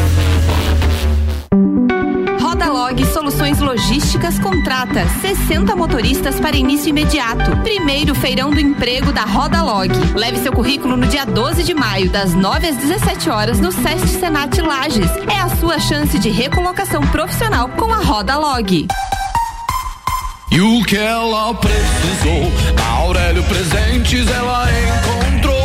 Rodalog 2.81 3.05
Soluções 3.13 3.59
Logísticas 3.59 4.39
contrata 4.39 5.07
60 5.21 5.75
motoristas 5.75 6.39
para 6.39 6.57
início 6.57 6.89
imediato. 6.89 7.55
Primeiro 7.57 8.15
feirão 8.15 8.49
do 8.49 8.59
emprego 8.59 9.13
da 9.13 9.21
Rodalog. 9.21 9.91
Leve 10.15 10.39
seu 10.39 10.51
currículo 10.51 10.97
no 10.97 11.05
dia 11.05 11.23
12 11.23 11.63
de 11.63 11.75
maio, 11.75 12.09
das 12.09 12.33
9 12.33 12.67
às 12.67 12.77
17 12.77 13.29
horas, 13.29 13.59
no 13.59 13.71
SEST 13.71 14.07
Senat 14.19 14.59
Lages. 14.59 15.11
É 15.31 15.39
a 15.39 15.49
sua 15.57 15.79
chance 15.79 16.17
de 16.17 16.29
recolocação 16.29 17.01
profissional 17.03 17.69
com 17.69 17.93
a 17.93 17.97
Rodalog. 17.97 18.87
E 20.49 20.61
o 20.61 20.83
que 20.83 20.97
ela 20.97 21.53
precisou, 21.53 22.51
Aurélio 22.97 23.43
Presentes 23.43 24.27
ela 24.27 24.67
encontrou. 24.71 25.60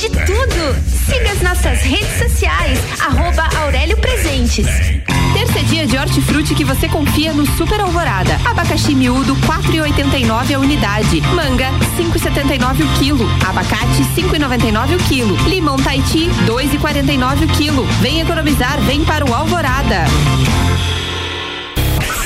De 0.00 0.08
tudo. 0.08 0.89
Siga 1.10 1.32
as 1.32 1.42
nossas 1.42 1.82
redes 1.82 2.18
sociais, 2.18 2.78
arroba 3.00 3.48
Aurélio 3.62 3.96
Presentes. 3.96 4.64
Terça 5.32 5.58
é 5.58 5.62
dia 5.64 5.84
de 5.84 5.98
hortifruti 5.98 6.54
que 6.54 6.64
você 6.64 6.88
confia 6.88 7.32
no 7.32 7.44
Super 7.56 7.80
Alvorada. 7.80 8.36
Abacaxi 8.44 8.94
miúdo 8.94 9.34
4,89 9.34 10.54
a 10.54 10.58
unidade. 10.60 11.20
Manga 11.34 11.72
5,79 11.98 12.84
o 12.84 12.98
quilo. 13.00 13.28
Abacate 13.44 14.04
5,99 14.14 14.94
o 14.94 14.98
quilo. 15.08 15.36
Limão 15.48 15.76
Taiti 15.78 16.28
2,49 16.46 17.44
o 17.44 17.48
quilo. 17.56 17.84
Vem 18.00 18.20
economizar, 18.20 18.80
vem 18.82 19.04
para 19.04 19.28
o 19.28 19.34
Alvorada. 19.34 20.04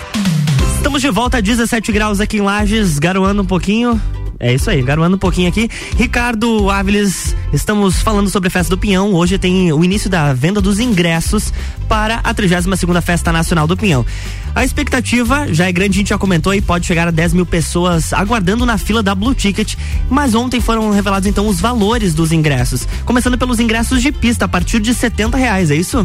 Estamos 0.74 1.02
de 1.02 1.10
volta 1.10 1.36
a 1.36 1.40
17 1.42 1.92
graus 1.92 2.18
aqui 2.18 2.38
em 2.38 2.40
Lages, 2.40 2.98
garoando 2.98 3.42
um 3.42 3.44
pouquinho. 3.44 4.00
É 4.42 4.52
isso 4.52 4.68
aí, 4.68 4.82
garoando 4.82 5.14
um 5.14 5.18
pouquinho 5.20 5.48
aqui. 5.48 5.70
Ricardo 5.96 6.68
Áviles, 6.68 7.36
estamos 7.52 8.02
falando 8.02 8.28
sobre 8.28 8.48
a 8.48 8.50
Festa 8.50 8.70
do 8.70 8.76
Pinhão. 8.76 9.14
Hoje 9.14 9.38
tem 9.38 9.72
o 9.72 9.84
início 9.84 10.10
da 10.10 10.34
venda 10.34 10.60
dos 10.60 10.80
ingressos 10.80 11.52
para 11.88 12.16
a 12.24 12.34
32 12.34 12.76
segunda 12.76 13.00
Festa 13.00 13.30
Nacional 13.30 13.68
do 13.68 13.76
Pinhão. 13.76 14.04
A 14.52 14.64
expectativa 14.64 15.46
já 15.54 15.68
é 15.68 15.72
grande, 15.72 15.96
a 15.96 16.00
gente 16.00 16.08
já 16.08 16.18
comentou, 16.18 16.52
e 16.52 16.60
pode 16.60 16.86
chegar 16.86 17.06
a 17.06 17.12
10 17.12 17.34
mil 17.34 17.46
pessoas 17.46 18.12
aguardando 18.12 18.66
na 18.66 18.76
fila 18.76 19.00
da 19.00 19.14
Blue 19.14 19.32
Ticket. 19.32 19.76
Mas 20.10 20.34
ontem 20.34 20.60
foram 20.60 20.90
revelados 20.90 21.28
então 21.28 21.46
os 21.46 21.60
valores 21.60 22.12
dos 22.12 22.32
ingressos. 22.32 22.84
Começando 23.04 23.38
pelos 23.38 23.60
ingressos 23.60 24.02
de 24.02 24.10
pista, 24.10 24.46
a 24.46 24.48
partir 24.48 24.80
de 24.80 24.92
70 24.92 25.38
reais, 25.38 25.70
é 25.70 25.76
isso? 25.76 26.04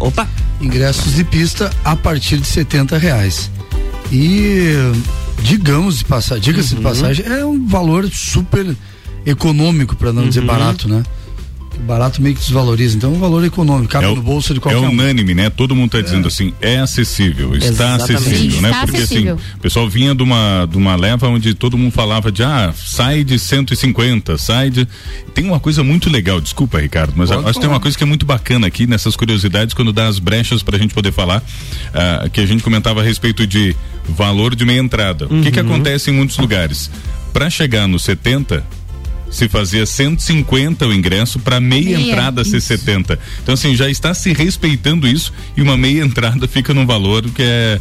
Opa! 0.00 0.26
Ingressos 0.58 1.14
de 1.14 1.22
pista 1.22 1.70
a 1.84 1.94
partir 1.94 2.38
de 2.38 2.46
70 2.46 2.96
reais. 2.96 3.50
E 4.10 4.72
digamos 5.42 5.98
de 5.98 6.04
passagem, 6.04 6.42
diga-se 6.42 6.74
de 6.74 6.80
passagem, 6.80 7.26
é 7.26 7.44
um 7.44 7.66
valor 7.66 8.08
super 8.10 8.74
econômico, 9.26 9.94
para 9.96 10.12
não 10.12 10.26
dizer 10.28 10.40
Uhum. 10.40 10.46
barato, 10.46 10.88
né? 10.88 11.02
Barato 11.86 12.20
meio 12.20 12.34
que 12.34 12.40
desvaloriza, 12.40 12.96
então 12.96 13.12
é 13.12 13.16
um 13.16 13.18
valor 13.18 13.44
econômico, 13.44 13.88
cabe 13.92 14.04
É 14.04 14.08
o- 14.08 14.16
no 14.16 14.22
bolso 14.22 14.52
de 14.52 14.58
É 14.58 14.62
qualquer 14.62 14.78
um. 14.80 14.90
unânime, 14.90 15.34
né? 15.34 15.48
Todo 15.48 15.74
mundo 15.74 15.86
está 15.86 16.00
dizendo 16.00 16.28
assim, 16.28 16.52
é 16.60 16.78
acessível, 16.80 17.54
está 17.54 17.68
Exatamente. 17.68 18.14
acessível, 18.14 18.60
né? 18.62 18.68
Está 18.70 18.80
Porque 18.82 18.96
acessível. 18.98 19.34
assim, 19.34 19.44
o 19.54 19.58
pessoal 19.60 19.88
vinha 19.88 20.14
de 20.14 20.22
uma, 20.22 20.66
de 20.70 20.76
uma 20.76 20.96
leva 20.96 21.28
onde 21.28 21.54
todo 21.54 21.78
mundo 21.78 21.92
falava 21.92 22.30
de, 22.30 22.42
ah, 22.42 22.74
sai 22.76 23.24
de 23.24 23.38
150, 23.38 24.36
sai 24.36 24.70
de. 24.70 24.86
Tem 25.34 25.44
uma 25.44 25.60
coisa 25.60 25.82
muito 25.84 26.10
legal, 26.10 26.40
desculpa, 26.40 26.78
Ricardo, 26.80 27.14
mas 27.16 27.30
Pode 27.30 27.44
acho 27.44 27.54
que 27.54 27.60
tem 27.60 27.68
uma 27.70 27.80
coisa 27.80 27.96
que 27.96 28.02
é 28.02 28.06
muito 28.06 28.26
bacana 28.26 28.66
aqui 28.66 28.86
nessas 28.86 29.16
curiosidades, 29.16 29.72
quando 29.72 29.92
dá 29.92 30.08
as 30.08 30.18
brechas 30.18 30.62
para 30.62 30.76
a 30.76 30.78
gente 30.78 30.92
poder 30.92 31.12
falar, 31.12 31.42
ah, 31.94 32.28
que 32.30 32.40
a 32.40 32.46
gente 32.46 32.62
comentava 32.62 33.00
a 33.00 33.04
respeito 33.04 33.46
de 33.46 33.74
valor 34.08 34.54
de 34.54 34.64
meia 34.64 34.80
entrada. 34.80 35.26
O 35.26 35.40
que 35.42 35.50
que 35.50 35.60
Uhum. 35.60 35.66
acontece 35.72 36.10
em 36.10 36.14
muitos 36.14 36.36
lugares? 36.38 36.90
Para 37.32 37.48
chegar 37.48 37.86
no 37.86 37.98
70, 37.98 38.64
se 39.30 39.48
fazia 39.48 39.84
150 39.84 40.86
o 40.86 40.92
ingresso 40.92 41.38
para 41.38 41.60
meia, 41.60 41.98
Meia, 41.98 42.10
entrada 42.10 42.44
ser 42.44 42.60
70. 42.60 43.18
Então 43.42 43.54
assim, 43.54 43.74
já 43.76 43.90
está 43.90 44.14
se 44.14 44.32
respeitando 44.32 45.06
isso 45.06 45.32
e 45.56 45.62
uma 45.62 45.76
meia 45.76 46.02
entrada 46.02 46.46
fica 46.48 46.72
num 46.72 46.86
valor 46.86 47.22
que 47.30 47.42
é 47.42 47.80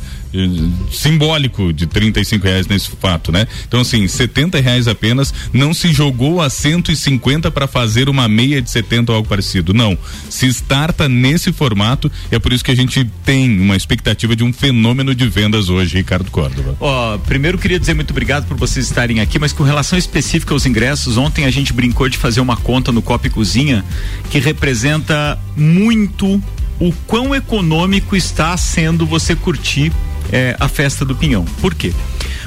simbólico 0.92 1.72
de 1.72 1.88
35 1.88 2.46
reais 2.46 2.68
nesse 2.68 2.90
fato, 2.92 3.32
né? 3.32 3.48
Então 3.68 3.82
assim, 3.82 4.08
70 4.08 4.60
reais 4.60 4.88
apenas, 4.88 5.34
não 5.54 5.74
se 5.74 5.92
jogou 5.94 6.42
a 6.42 6.50
150 6.50 7.50
para 7.52 7.68
fazer 7.68 8.10
uma 8.10 8.28
meia 8.28 8.62
de 8.62 8.70
70 8.70 9.12
ou 9.12 9.16
algo 9.18 9.30
parecido, 9.30 9.74
não. 9.74 9.98
Se 10.30 10.48
starta 10.48 11.08
nesse 11.08 11.52
formato, 11.52 12.12
é 12.32 12.40
por 12.40 12.54
isso 12.54 12.64
que 12.64 12.72
a 12.72 12.76
gente 12.76 13.06
tem 13.24 13.60
uma 13.60 13.76
expectativa 13.76 14.36
de 14.36 14.44
um 14.44 14.54
fenômeno 14.54 15.14
de 15.14 15.28
vendas 15.28 15.70
hoje, 15.70 15.98
Ricardo 15.98 16.30
Córdova. 16.32 16.76
Ó, 16.80 17.18
primeiro 17.20 17.58
queria 17.58 17.80
dizer 17.80 17.94
muito 17.94 18.12
obrigado 18.12 18.46
por 18.48 18.58
vocês 18.58 18.86
estarem 18.86 19.20
aqui, 19.20 19.40
mas 19.40 19.54
com 19.54 19.64
relação 19.64 19.98
específica 19.98 20.54
aos 20.54 20.66
ingressos, 20.66 21.18
ontem 21.18 21.46
a 21.46 21.52
gente 21.52 21.74
brincou 21.74 22.10
de 22.10 22.18
fazer 22.18 22.42
uma 22.42 22.58
conta 22.58 22.92
no 22.92 23.02
Copa 23.02 23.28
e 23.28 23.30
Cozinha 23.30 23.84
que 24.30 24.40
representa 24.40 25.38
muito 25.56 26.42
o 26.80 26.92
quão 27.06 27.34
econômico 27.34 28.16
está 28.16 28.56
sendo 28.56 29.06
você 29.06 29.36
curtir 29.36 29.92
eh, 30.32 30.56
a 30.60 30.68
festa 30.68 31.04
do 31.06 31.16
Pinhão. 31.16 31.46
Por 31.62 31.74
quê? 31.76 31.94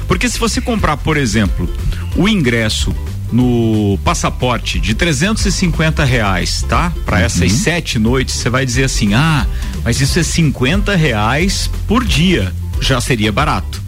Porque 0.07 0.27
se 0.29 0.37
você 0.39 0.59
comprar, 0.61 0.97
por 0.97 1.17
exemplo, 1.17 1.69
o 2.15 2.27
ingresso 2.27 2.93
no 3.31 3.97
passaporte 4.03 4.77
de 4.79 4.93
350 4.93 6.03
reais, 6.03 6.65
tá? 6.67 6.91
Para 7.05 7.19
Uhum. 7.19 7.23
essas 7.25 7.51
sete 7.53 7.97
noites, 7.97 8.35
você 8.35 8.49
vai 8.49 8.65
dizer 8.65 8.83
assim: 8.83 9.13
ah, 9.13 9.45
mas 9.85 10.01
isso 10.01 10.19
é 10.19 10.23
50 10.23 10.95
reais 10.95 11.69
por 11.87 12.03
dia. 12.03 12.51
Já 12.81 12.99
seria 12.99 13.31
barato. 13.31 13.81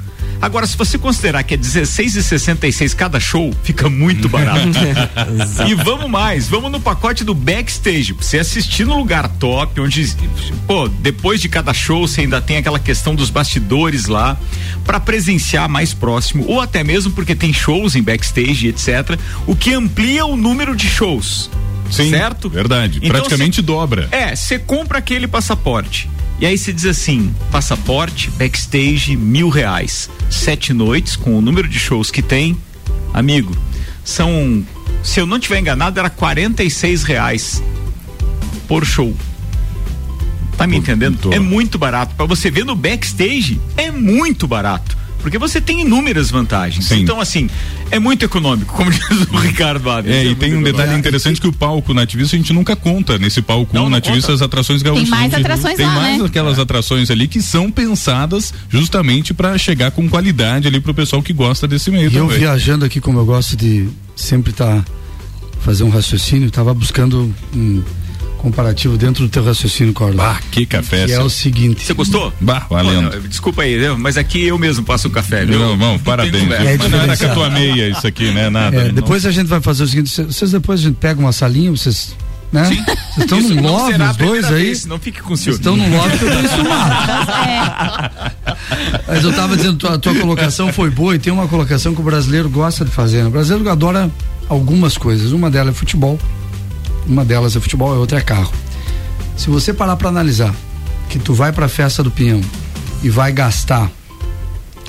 Agora, 0.43 0.67
se 0.67 0.75
você 0.75 0.97
considerar 0.97 1.41
que 1.43 1.53
é 1.53 1.57
16,66 1.57 2.93
cada 2.93 3.17
show, 3.17 3.55
fica 3.63 3.89
muito 3.89 4.27
barato. 4.27 4.67
e 5.65 5.73
vamos 5.73 6.09
mais, 6.09 6.49
vamos 6.49 6.69
no 6.69 6.81
pacote 6.81 7.23
do 7.23 7.33
backstage. 7.33 8.13
Pra 8.13 8.25
você 8.25 8.39
assistir 8.39 8.85
no 8.85 8.97
lugar 8.97 9.29
top, 9.29 9.79
onde, 9.79 10.13
pô, 10.67 10.89
depois 10.89 11.39
de 11.39 11.47
cada 11.47 11.73
show 11.73 12.05
você 12.05 12.21
ainda 12.21 12.41
tem 12.41 12.57
aquela 12.57 12.77
questão 12.77 13.15
dos 13.15 13.29
bastidores 13.29 14.07
lá, 14.07 14.37
para 14.83 14.99
presenciar 14.99 15.69
mais 15.69 15.93
próximo, 15.93 16.43
ou 16.45 16.59
até 16.59 16.83
mesmo 16.83 17.13
porque 17.13 17.35
tem 17.35 17.53
shows 17.53 17.95
em 17.95 18.03
backstage, 18.03 18.67
etc. 18.67 19.17
O 19.47 19.55
que 19.55 19.73
amplia 19.73 20.25
o 20.25 20.35
número 20.35 20.75
de 20.75 20.89
shows. 20.89 21.49
Sim, 21.89 22.09
certo? 22.09 22.49
Verdade. 22.49 22.97
Então, 22.97 23.11
Praticamente 23.11 23.57
cê- 23.57 23.61
dobra. 23.61 24.09
É, 24.11 24.35
você 24.35 24.59
compra 24.59 24.97
aquele 24.97 25.27
passaporte. 25.27 26.09
E 26.43 26.45
aí 26.45 26.57
você 26.57 26.73
diz 26.73 26.85
assim: 26.85 27.33
passaporte, 27.49 28.29
backstage, 28.31 29.15
mil 29.15 29.47
reais. 29.47 30.09
Sete 30.29 30.73
noites, 30.73 31.15
com 31.15 31.37
o 31.37 31.41
número 31.41 31.69
de 31.69 31.79
shows 31.79 32.11
que 32.11 32.21
tem. 32.21 32.57
Amigo, 33.13 33.55
são. 34.03 34.61
Se 35.01 35.21
eu 35.21 35.25
não 35.25 35.39
tiver 35.39 35.59
enganado, 35.59 36.01
era 36.01 36.09
46 36.09 37.03
reais 37.03 37.63
por 38.67 38.85
show. 38.85 39.15
Tá 40.57 40.67
me 40.67 40.75
entendendo? 40.75 41.33
É 41.33 41.39
muito 41.39 41.77
barato. 41.77 42.13
Pra 42.13 42.25
você 42.25 42.51
ver 42.51 42.65
no 42.65 42.75
backstage, 42.75 43.57
é 43.77 43.89
muito 43.89 44.45
barato. 44.45 44.97
Porque 45.23 45.37
você 45.39 45.59
tem 45.59 45.81
inúmeras 45.81 46.29
vantagens. 46.29 46.91
Então, 46.91 47.19
assim, 47.19 47.49
é 47.89 47.97
muito 47.97 48.23
econômico, 48.25 48.71
como 48.75 48.91
diz 48.93 49.01
o 49.31 49.37
Ricardo 49.37 49.89
Alves. 49.89 50.11
É, 50.11 50.21
e 50.21 50.25
muito 50.27 50.39
tem 50.39 50.51
um 50.53 50.57
detalhe 50.61 50.73
econômico. 50.83 50.99
interessante 50.99 51.41
que 51.41 51.47
o 51.47 51.53
palco 51.53 51.93
nativista 51.93 52.35
a 52.35 52.39
gente 52.39 52.51
nunca 52.53 52.75
conta 52.75 53.17
nesse 53.17 53.41
palco 53.41 53.73
Não, 53.73 53.83
não 53.83 53.89
nativista 53.89 54.27
conta. 54.27 54.35
as 54.35 54.41
atrações 54.41 54.81
gaúchas. 54.83 55.09
mais 55.09 55.31
Tem- 55.31 55.39
atrações 55.39 55.77
tem 55.77 55.85
lá, 55.87 55.93
mais 55.93 56.19
né? 56.19 56.25
aquelas 56.25 56.59
atrações 56.59 57.09
ali 57.09 57.27
que 57.27 57.41
são 57.41 57.71
pensadas 57.71 58.53
justamente 58.69 59.33
para 59.33 59.57
chegar 59.57 59.91
com 59.91 60.07
qualidade 60.09 60.67
ali 60.67 60.79
pro 60.79 60.93
pessoal 60.93 61.23
que 61.23 61.31
gosta 61.33 61.65
desse 61.67 61.89
meio 61.89 62.11
E 62.11 62.15
eu 62.15 62.27
viajando 62.27 62.83
aqui, 62.85 62.99
como 62.99 63.17
eu 63.17 63.25
gosto 63.25 63.55
de 63.55 63.87
sempre 64.15 64.51
estar 64.51 64.83
fazer 65.61 65.85
um 65.85 65.89
raciocínio, 65.89 66.49
estava 66.49 66.73
buscando 66.73 67.33
um 67.55 67.81
comparativo 68.43 68.97
dentro 68.97 69.23
do 69.23 69.29
teu 69.29 69.43
raciocínio, 69.43 69.93
Corda. 69.93 70.21
Ah, 70.21 70.39
que 70.51 70.65
café. 70.65 71.05
Que 71.05 71.13
é 71.13 71.19
o 71.21 71.29
seguinte. 71.29 71.83
Você 71.85 71.93
gostou? 71.93 72.31
Bah, 72.41 72.67
valendo. 72.69 73.19
Desculpa 73.27 73.63
aí, 73.63 73.77
mas 73.97 74.17
aqui 74.17 74.43
eu 74.45 74.59
mesmo 74.59 74.83
passo 74.83 75.07
o 75.07 75.11
café, 75.11 75.45
viu? 75.45 75.57
Não, 75.57 75.77
não, 75.77 75.97
parabéns. 75.97 76.43
conversa. 76.43 76.65
viu? 76.65 76.77
Mas 76.77 76.91
não 76.91 76.99
era 77.01 77.17
com 77.17 77.25
a 77.25 77.29
tua 77.29 77.49
meia 77.49 77.89
isso 77.89 78.05
aqui, 78.05 78.31
né? 78.31 78.49
Nada. 78.49 78.75
É, 78.75 78.83
né? 78.85 78.91
depois 78.91 79.25
a 79.25 79.31
gente 79.31 79.47
vai 79.47 79.61
fazer 79.61 79.83
o 79.83 79.87
seguinte, 79.87 80.09
cê- 80.09 80.23
vocês 80.25 80.51
depois 80.51 80.81
a 80.81 80.83
gente 80.83 80.95
pega 80.95 81.19
uma 81.19 81.31
salinha, 81.31 81.71
vocês, 81.71 82.15
né? 82.51 82.65
Vocês 82.65 82.81
estão 83.19 83.39
num 83.41 83.61
não 83.61 83.71
love, 83.77 83.93
a 84.01 84.11
os 84.11 84.17
dois 84.17 84.45
aí. 84.45 84.63
vez, 84.65 84.85
não 84.85 84.99
fique 84.99 85.21
com 85.21 85.35
Vocês 85.35 85.55
ciúme. 85.55 85.57
estão 85.57 85.75
num 85.77 85.97
love 85.97 86.17
que 86.17 86.25
eu 86.25 86.31
tô 86.31 86.39
enciumado. 86.39 86.93
Mas 89.07 89.23
eu 89.23 89.33
tava 89.33 89.55
dizendo, 89.55 89.77
tua, 89.77 89.97
tua 89.97 90.15
colocação 90.15 90.71
foi 90.73 90.89
boa 90.89 91.15
e 91.15 91.19
tem 91.19 91.31
uma 91.31 91.47
colocação 91.47 91.93
que 91.95 92.01
o 92.01 92.03
brasileiro 92.03 92.49
gosta 92.49 92.83
de 92.83 92.91
fazer. 92.91 93.21
né? 93.21 93.27
O 93.27 93.31
brasileiro 93.31 93.69
adora 93.69 94.11
algumas 94.49 94.97
coisas. 94.97 95.31
Uma 95.31 95.49
delas 95.49 95.73
é 95.75 95.77
futebol, 95.77 96.19
uma 97.07 97.25
delas 97.25 97.55
é 97.55 97.59
futebol, 97.59 97.93
a 97.93 97.97
outra 97.97 98.19
é 98.19 98.21
carro. 98.21 98.53
Se 99.35 99.49
você 99.49 99.73
parar 99.73 99.95
para 99.95 100.09
analisar 100.09 100.53
que 101.09 101.19
tu 101.19 101.33
vai 101.33 101.51
para 101.51 101.65
a 101.65 101.69
festa 101.69 102.03
do 102.03 102.11
Pinhão 102.11 102.41
e 103.01 103.09
vai 103.09 103.31
gastar 103.31 103.91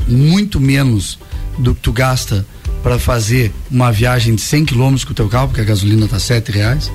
muito 0.07 0.61
menos 0.61 1.19
do 1.59 1.75
que 1.75 1.81
tu 1.81 1.93
gasta 1.93 2.47
para 2.83 2.99
fazer 2.99 3.53
uma 3.71 3.91
viagem 3.91 4.35
de 4.35 4.43
100 4.43 4.67
quilômetros 4.67 5.05
com 5.05 5.13
o 5.13 5.15
teu 5.15 5.29
carro, 5.29 5.49
porque 5.49 5.63
a 5.63 5.65
gasolina 5.65 6.07
tá 6.07 6.19
sete 6.19 6.53
reais, 6.53 6.91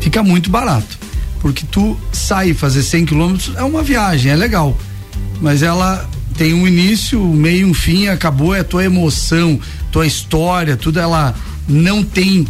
fica 0.00 0.22
muito 0.22 0.50
barato. 0.50 0.98
Porque 1.40 1.64
tu 1.70 1.98
sair 2.12 2.50
e 2.50 2.54
fazer 2.54 2.82
100 2.82 3.06
quilômetros 3.06 3.56
é 3.56 3.62
uma 3.62 3.82
viagem, 3.82 4.30
é 4.30 4.36
legal. 4.36 4.76
Mas 5.40 5.62
ela 5.62 6.08
tem 6.36 6.54
um 6.54 6.68
início, 6.68 7.20
um 7.20 7.32
meio, 7.32 7.66
um 7.66 7.74
fim, 7.74 8.08
acabou, 8.08 8.54
é 8.54 8.60
a 8.60 8.64
tua 8.64 8.84
emoção, 8.84 9.58
tua 9.90 10.06
história, 10.06 10.76
tudo 10.76 11.00
ela 11.00 11.34
não 11.68 12.02
tem 12.02 12.46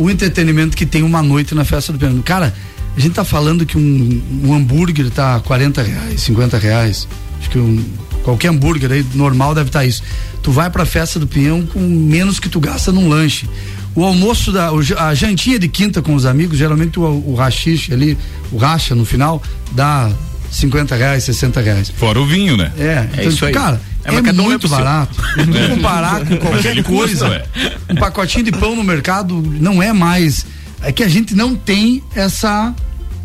o 0.00 0.10
entretenimento 0.10 0.74
que 0.74 0.86
tem 0.86 1.02
uma 1.02 1.22
noite 1.22 1.54
na 1.54 1.62
festa 1.64 1.92
do 1.92 1.98
piano. 1.98 2.22
Cara, 2.22 2.54
a 2.96 3.00
gente 3.00 3.12
tá 3.12 3.24
falando 3.24 3.66
que 3.66 3.76
um, 3.76 4.22
um 4.42 4.54
hambúrguer 4.54 5.10
tá 5.10 5.38
40 5.40 5.82
reais, 5.82 6.22
50 6.22 6.58
reais. 6.58 7.06
Acho 7.38 7.50
que 7.50 7.58
um, 7.58 7.84
qualquer 8.22 8.48
hambúrguer 8.48 8.90
aí 8.90 9.06
normal 9.14 9.54
deve 9.54 9.68
estar 9.68 9.84
isso. 9.84 10.02
Tu 10.42 10.50
vai 10.50 10.70
pra 10.70 10.86
festa 10.86 11.18
do 11.20 11.26
pinhão 11.26 11.66
com 11.66 11.78
menos 11.80 12.40
que 12.40 12.48
tu 12.48 12.58
gasta 12.58 12.90
num 12.90 13.08
lanche. 13.08 13.46
O 13.94 14.02
almoço 14.02 14.50
da. 14.50 14.70
a 14.70 15.14
jantinha 15.14 15.58
de 15.58 15.68
quinta 15.68 16.00
com 16.00 16.14
os 16.14 16.24
amigos, 16.24 16.56
geralmente 16.56 16.98
o, 16.98 17.02
o 17.02 17.34
rachixe 17.34 17.92
ali, 17.92 18.16
o 18.50 18.56
racha 18.56 18.94
no 18.94 19.04
final, 19.04 19.42
dá 19.72 20.10
50 20.50 20.96
reais, 20.96 21.24
60 21.24 21.60
reais. 21.60 21.92
Fora 21.94 22.18
o 22.18 22.24
vinho, 22.24 22.56
né? 22.56 22.72
É, 22.78 23.06
então, 23.12 23.28
isso 23.28 23.44
aí. 23.44 23.52
cara, 23.52 23.78
É, 24.04 24.14
é, 24.14 24.32
muito 24.32 24.66
seu. 24.68 24.76
barato. 24.76 25.14
Se 25.34 25.58
É. 25.58 25.68
comparar 25.68 26.24
com 26.24 26.36
qualquer 26.38 26.74
custa, 26.82 26.92
coisa, 26.92 27.28
ué. 27.28 27.44
um 27.90 27.94
pacotinho 27.96 28.44
de 28.44 28.52
pão 28.52 28.74
no 28.74 28.82
mercado 28.84 29.42
não 29.60 29.82
é 29.82 29.92
mais. 29.92 30.46
É 30.82 30.90
que 30.90 31.02
a 31.02 31.08
gente 31.08 31.34
não 31.34 31.54
tem 31.54 32.02
essa 32.14 32.74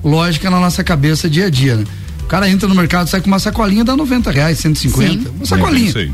lógica 0.03 0.49
na 0.49 0.59
nossa 0.59 0.83
cabeça 0.83 1.29
dia 1.29 1.45
a 1.45 1.49
dia, 1.49 1.75
né? 1.77 1.83
O 2.23 2.27
cara 2.27 2.49
entra 2.49 2.67
no 2.67 2.73
mercado, 2.75 3.07
sai 3.07 3.21
com 3.21 3.27
uma 3.27 3.39
sacolinha, 3.39 3.83
dá 3.83 3.95
90 3.95 4.31
reais, 4.31 4.57
150. 4.59 5.29
Uma 5.29 5.45
sacolinha. 5.45 5.85
É 5.85 5.89
isso 5.89 5.97
aí. 5.99 6.11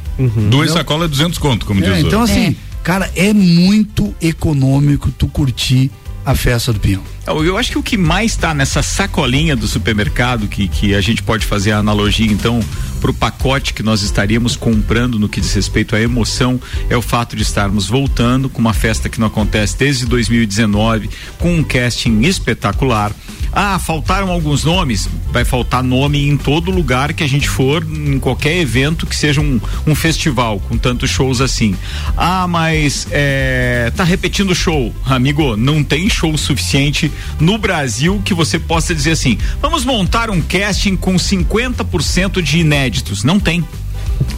Duas 0.49 0.71
sacolas, 0.71 1.09
200 1.09 1.39
conto, 1.39 1.65
como 1.65 1.83
É, 1.83 1.89
diz 1.89 2.03
o 2.03 2.07
então, 2.07 2.21
assim, 2.21 2.55
cara, 2.83 3.09
é 3.15 3.33
muito 3.33 4.13
econômico 4.21 5.09
tu 5.11 5.27
curtir 5.27 5.89
a 6.25 6.35
festa 6.35 6.71
do 6.71 6.79
pinhão. 6.79 7.03
Eu 7.25 7.57
acho 7.57 7.71
que 7.71 7.77
o 7.77 7.83
que 7.83 7.97
mais 7.97 8.31
está 8.31 8.53
nessa 8.53 8.81
sacolinha 8.81 9.55
do 9.55 9.67
supermercado, 9.67 10.47
que, 10.47 10.67
que 10.67 10.95
a 10.95 11.01
gente 11.01 11.21
pode 11.21 11.45
fazer 11.45 11.71
a 11.71 11.77
analogia, 11.77 12.31
então, 12.31 12.59
pro 12.99 13.13
pacote 13.13 13.73
que 13.73 13.83
nós 13.83 14.01
estaríamos 14.01 14.55
comprando 14.55 15.19
no 15.19 15.29
que 15.29 15.39
diz 15.39 15.53
respeito 15.53 15.95
à 15.95 16.01
emoção, 16.01 16.59
é 16.89 16.97
o 16.97 17.01
fato 17.01 17.35
de 17.35 17.43
estarmos 17.43 17.87
voltando 17.87 18.49
com 18.49 18.59
uma 18.59 18.73
festa 18.73 19.07
que 19.07 19.19
não 19.19 19.27
acontece 19.27 19.77
desde 19.77 20.05
2019, 20.05 21.09
com 21.37 21.55
um 21.55 21.63
casting 21.63 22.21
espetacular. 22.21 23.11
Ah, 23.53 23.77
faltaram 23.79 24.29
alguns 24.31 24.63
nomes? 24.63 25.09
Vai 25.29 25.43
faltar 25.43 25.83
nome 25.83 26.25
em 26.27 26.37
todo 26.37 26.71
lugar 26.71 27.11
que 27.11 27.21
a 27.23 27.27
gente 27.27 27.49
for, 27.49 27.83
em 27.83 28.17
qualquer 28.17 28.55
evento 28.57 29.05
que 29.05 29.15
seja 29.15 29.41
um, 29.41 29.59
um 29.85 29.93
festival, 29.93 30.59
com 30.61 30.77
tantos 30.77 31.09
shows 31.09 31.41
assim. 31.41 31.75
Ah, 32.15 32.47
mas 32.47 33.07
é, 33.11 33.91
tá 33.95 34.05
repetindo 34.05 34.55
show. 34.55 34.95
Amigo, 35.05 35.57
não 35.57 35.83
tem 35.83 36.07
show 36.11 36.37
suficiente 36.37 37.11
no 37.39 37.57
Brasil 37.57 38.21
que 38.23 38.33
você 38.33 38.59
possa 38.59 38.93
dizer 38.93 39.11
assim: 39.11 39.37
vamos 39.61 39.85
montar 39.85 40.29
um 40.29 40.41
casting 40.41 40.95
com 40.95 41.15
50% 41.15 42.41
de 42.41 42.59
inéditos. 42.59 43.23
Não 43.23 43.39
tem. 43.39 43.63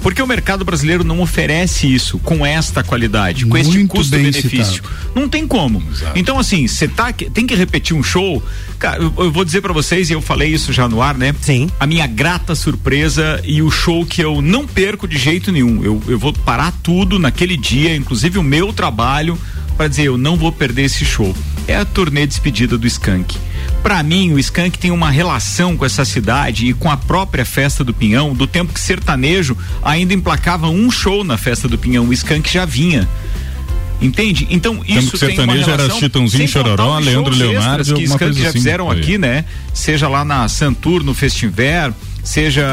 Porque 0.01 0.21
o 0.21 0.27
mercado 0.27 0.65
brasileiro 0.65 1.03
não 1.03 1.21
oferece 1.21 1.91
isso 1.91 2.19
com 2.19 2.45
esta 2.45 2.83
qualidade, 2.83 3.45
com 3.45 3.57
este 3.57 3.77
Muito 3.77 3.79
bem 3.79 3.87
custo-benefício. 3.87 4.83
Não 5.15 5.29
tem 5.29 5.47
como. 5.47 5.81
Então, 6.15 6.39
assim, 6.39 6.67
você 6.67 6.87
tá, 6.87 7.11
tem 7.11 7.45
que 7.45 7.55
repetir 7.55 7.95
um 7.95 8.03
show. 8.03 8.43
Cara, 8.79 9.01
eu, 9.01 9.13
eu 9.17 9.31
vou 9.31 9.45
dizer 9.45 9.61
pra 9.61 9.73
vocês, 9.73 10.09
e 10.09 10.13
eu 10.13 10.21
falei 10.21 10.49
isso 10.49 10.73
já 10.73 10.87
no 10.87 11.01
ar, 11.01 11.17
né? 11.17 11.33
Sim. 11.41 11.69
A 11.79 11.87
minha 11.87 12.07
grata 12.07 12.55
surpresa 12.55 13.41
e 13.43 13.61
o 13.61 13.71
show 13.71 14.05
que 14.05 14.21
eu 14.21 14.41
não 14.41 14.67
perco 14.67 15.07
de 15.07 15.17
jeito 15.17 15.51
nenhum. 15.51 15.83
Eu, 15.83 16.01
eu 16.07 16.19
vou 16.19 16.33
parar 16.33 16.73
tudo 16.83 17.17
naquele 17.17 17.55
dia, 17.55 17.95
inclusive 17.95 18.37
o 18.37 18.43
meu 18.43 18.73
trabalho, 18.73 19.37
pra 19.73 19.87
dizer, 19.87 20.03
eu 20.03 20.17
não 20.17 20.35
vou 20.35 20.51
perder 20.51 20.83
esse 20.83 21.03
show. 21.05 21.35
É 21.67 21.75
a 21.75 21.85
turnê 21.85 22.21
de 22.21 22.27
despedida 22.27 22.77
do 22.77 22.87
Skank. 22.87 23.37
Pra 23.81 24.01
mim, 24.03 24.33
o 24.33 24.39
Skank 24.39 24.77
tem 24.77 24.91
uma 24.91 25.09
relação 25.09 25.75
com 25.75 25.85
essa 25.85 26.05
cidade 26.05 26.67
e 26.67 26.73
com 26.73 26.89
a 26.89 26.97
própria 26.97 27.45
festa 27.45 27.83
do 27.83 27.93
Pinhão, 27.93 28.33
do 28.33 28.47
tempo 28.47 28.73
que 28.73 28.79
sertanejo 28.79 29.57
ainda 29.81 30.13
emplacava 30.13 30.67
um 30.67 30.89
show 30.89 31.23
na 31.23 31.37
festa 31.37 31.67
do 31.67 31.77
Pinhão, 31.77 32.07
o 32.07 32.13
Skank 32.13 32.51
já 32.51 32.65
vinha. 32.65 33.07
Entende? 34.01 34.47
Então 34.49 34.81
isso 34.85 35.11
que 35.11 35.19
tem 35.19 35.29
uma 35.29 35.35
sertanejo 35.35 35.69
era 35.69 35.83
relação, 35.83 35.99
Chitãozinho, 35.99 36.47
Chororó, 36.47 36.99
Leandro 36.99 37.33
Leonardo, 37.33 37.93
que 37.95 38.07
coisa 38.07 38.33
já 38.33 38.49
assim. 38.49 38.57
fizeram 38.57 38.87
Foi. 38.87 38.99
aqui, 38.99 39.17
né? 39.17 39.45
Seja 39.73 40.09
lá 40.09 40.25
na 40.25 40.47
Santur, 40.49 41.03
no 41.03 41.13
Festiver, 41.13 41.93
seja 42.23 42.65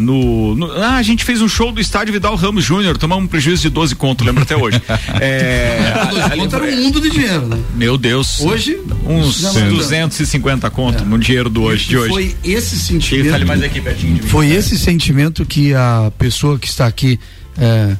no, 0.00 0.54
no- 0.54 0.70
Ah, 0.72 0.96
a 0.96 1.02
gente 1.02 1.24
fez 1.24 1.40
um 1.40 1.48
show 1.48 1.72
do 1.72 1.80
estádio 1.80 2.12
Vidal 2.12 2.34
Ramos 2.36 2.64
Júnior, 2.64 2.96
tomamos 2.98 3.24
um 3.24 3.28
prejuízo 3.28 3.62
de 3.62 3.70
12 3.70 3.94
conto, 3.96 4.24
lembro 4.24 4.42
até 4.42 4.56
hoje. 4.56 4.80
é, 5.20 5.92
Conta 6.36 6.56
era 6.56 6.64
um 6.66 6.82
mundo 6.82 7.00
de 7.00 7.10
dinheiro, 7.10 7.46
né? 7.46 7.58
meu 7.74 7.96
Deus. 7.96 8.40
Hoje, 8.40 8.78
uns 9.06 9.40
já 9.40 9.52
não- 9.52 9.68
250 9.76 10.68
conto 10.70 11.04
no 11.04 11.18
dinheiro 11.18 11.48
do 11.48 11.62
hoje, 11.62 11.88
de 11.88 11.96
hoje. 11.96 12.08
Foi 12.10 12.36
esse 12.44 12.74
E 12.74 12.78
sentimento. 12.78 13.30
fale 13.30 13.44
mais 13.44 13.62
aqui 13.62 13.80
pertinho 13.80 14.14
de 14.16 14.22
mim. 14.22 14.28
Foi 14.28 14.50
esse 14.50 14.78
sentimento 14.78 15.44
que 15.46 15.74
a 15.74 16.12
pessoa 16.18 16.58
que 16.58 16.68
está 16.68 16.86
aqui. 16.86 17.18
É, 17.58 17.96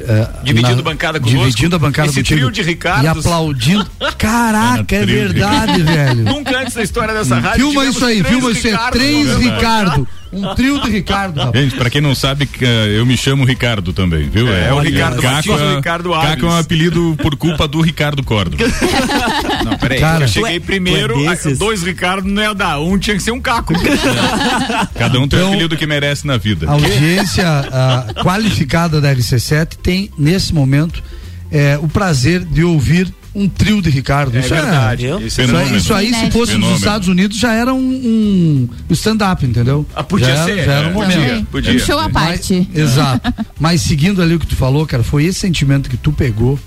é, 0.00 0.28
Dividindo 0.44 0.82
bancada 0.82 1.18
conosco. 1.20 1.38
Dividindo 1.46 1.76
a 1.76 1.78
bancada 1.78 2.08
Esse 2.08 2.18
contigo. 2.20 2.40
trio 2.40 2.50
de 2.52 2.62
Ricardos. 2.62 3.04
E 3.04 3.08
aplaudindo. 3.08 3.86
Caraca, 4.18 4.96
é 4.96 5.00
de 5.00 5.06
verdade, 5.06 5.72
Ricardo. 5.72 5.84
velho. 5.84 6.24
Nunca 6.24 6.60
antes 6.60 6.76
a 6.76 6.82
história 6.82 7.14
dessa 7.14 7.38
rádio. 7.38 7.66
Filma 7.66 7.84
isso 7.86 8.04
aí, 8.04 8.22
filma 8.24 8.50
isso 8.50 8.66
aí. 8.68 8.76
Três 8.92 9.28
programa. 9.28 9.54
Ricardo. 9.56 10.08
Um 10.32 10.54
trio 10.54 10.80
de 10.80 10.88
Ricardo, 10.88 11.40
rapaz. 11.40 11.64
Gente, 11.64 11.74
pra 11.76 11.90
quem 11.90 12.00
não 12.00 12.14
sabe, 12.14 12.48
eh, 12.62 12.94
eu 12.96 13.04
me 13.04 13.16
chamo 13.16 13.44
Ricardo 13.44 13.92
também, 13.92 14.28
viu? 14.30 14.46
É, 14.48 14.72
o 14.72 14.76
Olha, 14.76 14.88
Ricardo 14.88 15.20
Caco 15.20 15.34
Batista, 15.34 15.52
é- 15.64 15.72
o 15.72 15.76
Ricardo 15.78 16.10
Caco 16.10 16.26
é 16.46 16.48
um 16.48 16.50
Alves. 16.52 16.66
apelido 16.66 17.16
por 17.20 17.34
culpa 17.34 17.66
do 17.66 17.80
Ricardo 17.80 18.22
Córdoba. 18.22 18.62
Não, 19.64 19.76
peraí. 19.76 19.98
Cara, 19.98 20.24
eu 20.26 20.28
cheguei 20.28 20.54
é- 20.58 20.60
primeiro, 20.60 21.14
tu 21.14 21.48
é 21.48 21.54
dois 21.54 21.82
Ricardo 21.82 22.28
não 22.28 22.40
ia 22.44 22.54
dar. 22.54 22.78
Um 22.78 22.96
tinha 22.96 23.16
que 23.16 23.22
ser 23.24 23.32
um 23.32 23.40
caco. 23.40 23.74
Cada 24.96 25.18
um 25.18 25.26
tem 25.26 25.38
o 25.38 25.42
Então- 25.42 25.48
apelido 25.52 25.76
que 25.76 25.84
merece 25.86 26.24
na 26.24 26.36
vida. 26.36 26.68
A 26.68 26.72
audiência 26.74 27.44
ah, 27.72 28.06
qualificada 28.22 29.00
da 29.00 29.12
RC7 29.12 29.78
tem, 29.82 30.10
nesse 30.18 30.54
momento, 30.54 31.02
eh, 31.50 31.78
o 31.82 31.88
prazer 31.88 32.44
de 32.44 32.62
ouvir 32.64 33.12
um 33.32 33.48
trio 33.48 33.80
de 33.80 33.88
Ricardo. 33.90 34.36
É 34.36 34.40
Isso 34.40 34.48
verdade. 34.48 35.06
viu? 35.06 35.20
Isso 35.24 35.40
é 35.40 35.44
Isso, 35.44 35.56
aí- 35.56 35.76
isso 35.76 35.94
aí, 35.94 36.06
se 36.06 36.12
Fenômeno. 36.14 36.32
fosse 36.32 36.56
nos. 36.56 36.78
Estados 36.78 37.06
Unidos, 37.08 37.38
já 37.38 37.52
era 37.54 37.72
um, 37.72 37.78
um 37.80 38.92
stand-up, 38.92 39.46
entendeu? 39.46 39.86
Ah, 39.94 40.02
podia 40.02 40.34
já 40.34 40.44
ser, 40.44 40.50
Era, 40.58 40.64
já 40.64 40.72
era 40.72 40.86
é. 40.88 40.90
um 40.90 40.94
Podia. 40.94 41.16
momento. 41.18 41.46
Podia. 41.46 41.72
Um 41.74 41.78
show 41.78 41.98
à 41.98 42.08
parte. 42.08 42.66
Mas- 42.72 42.76
exato. 42.82 43.34
Mas 43.58 43.80
seguindo 43.82 44.20
ali 44.20 44.34
o 44.34 44.38
que 44.40 44.46
tu 44.46 44.56
falou, 44.56 44.84
cara, 44.84 45.04
foi 45.04 45.24
esse 45.26 45.38
sentimento 45.38 45.88
que 45.88 45.96
tu 45.96 46.10
pegou, 46.12 46.58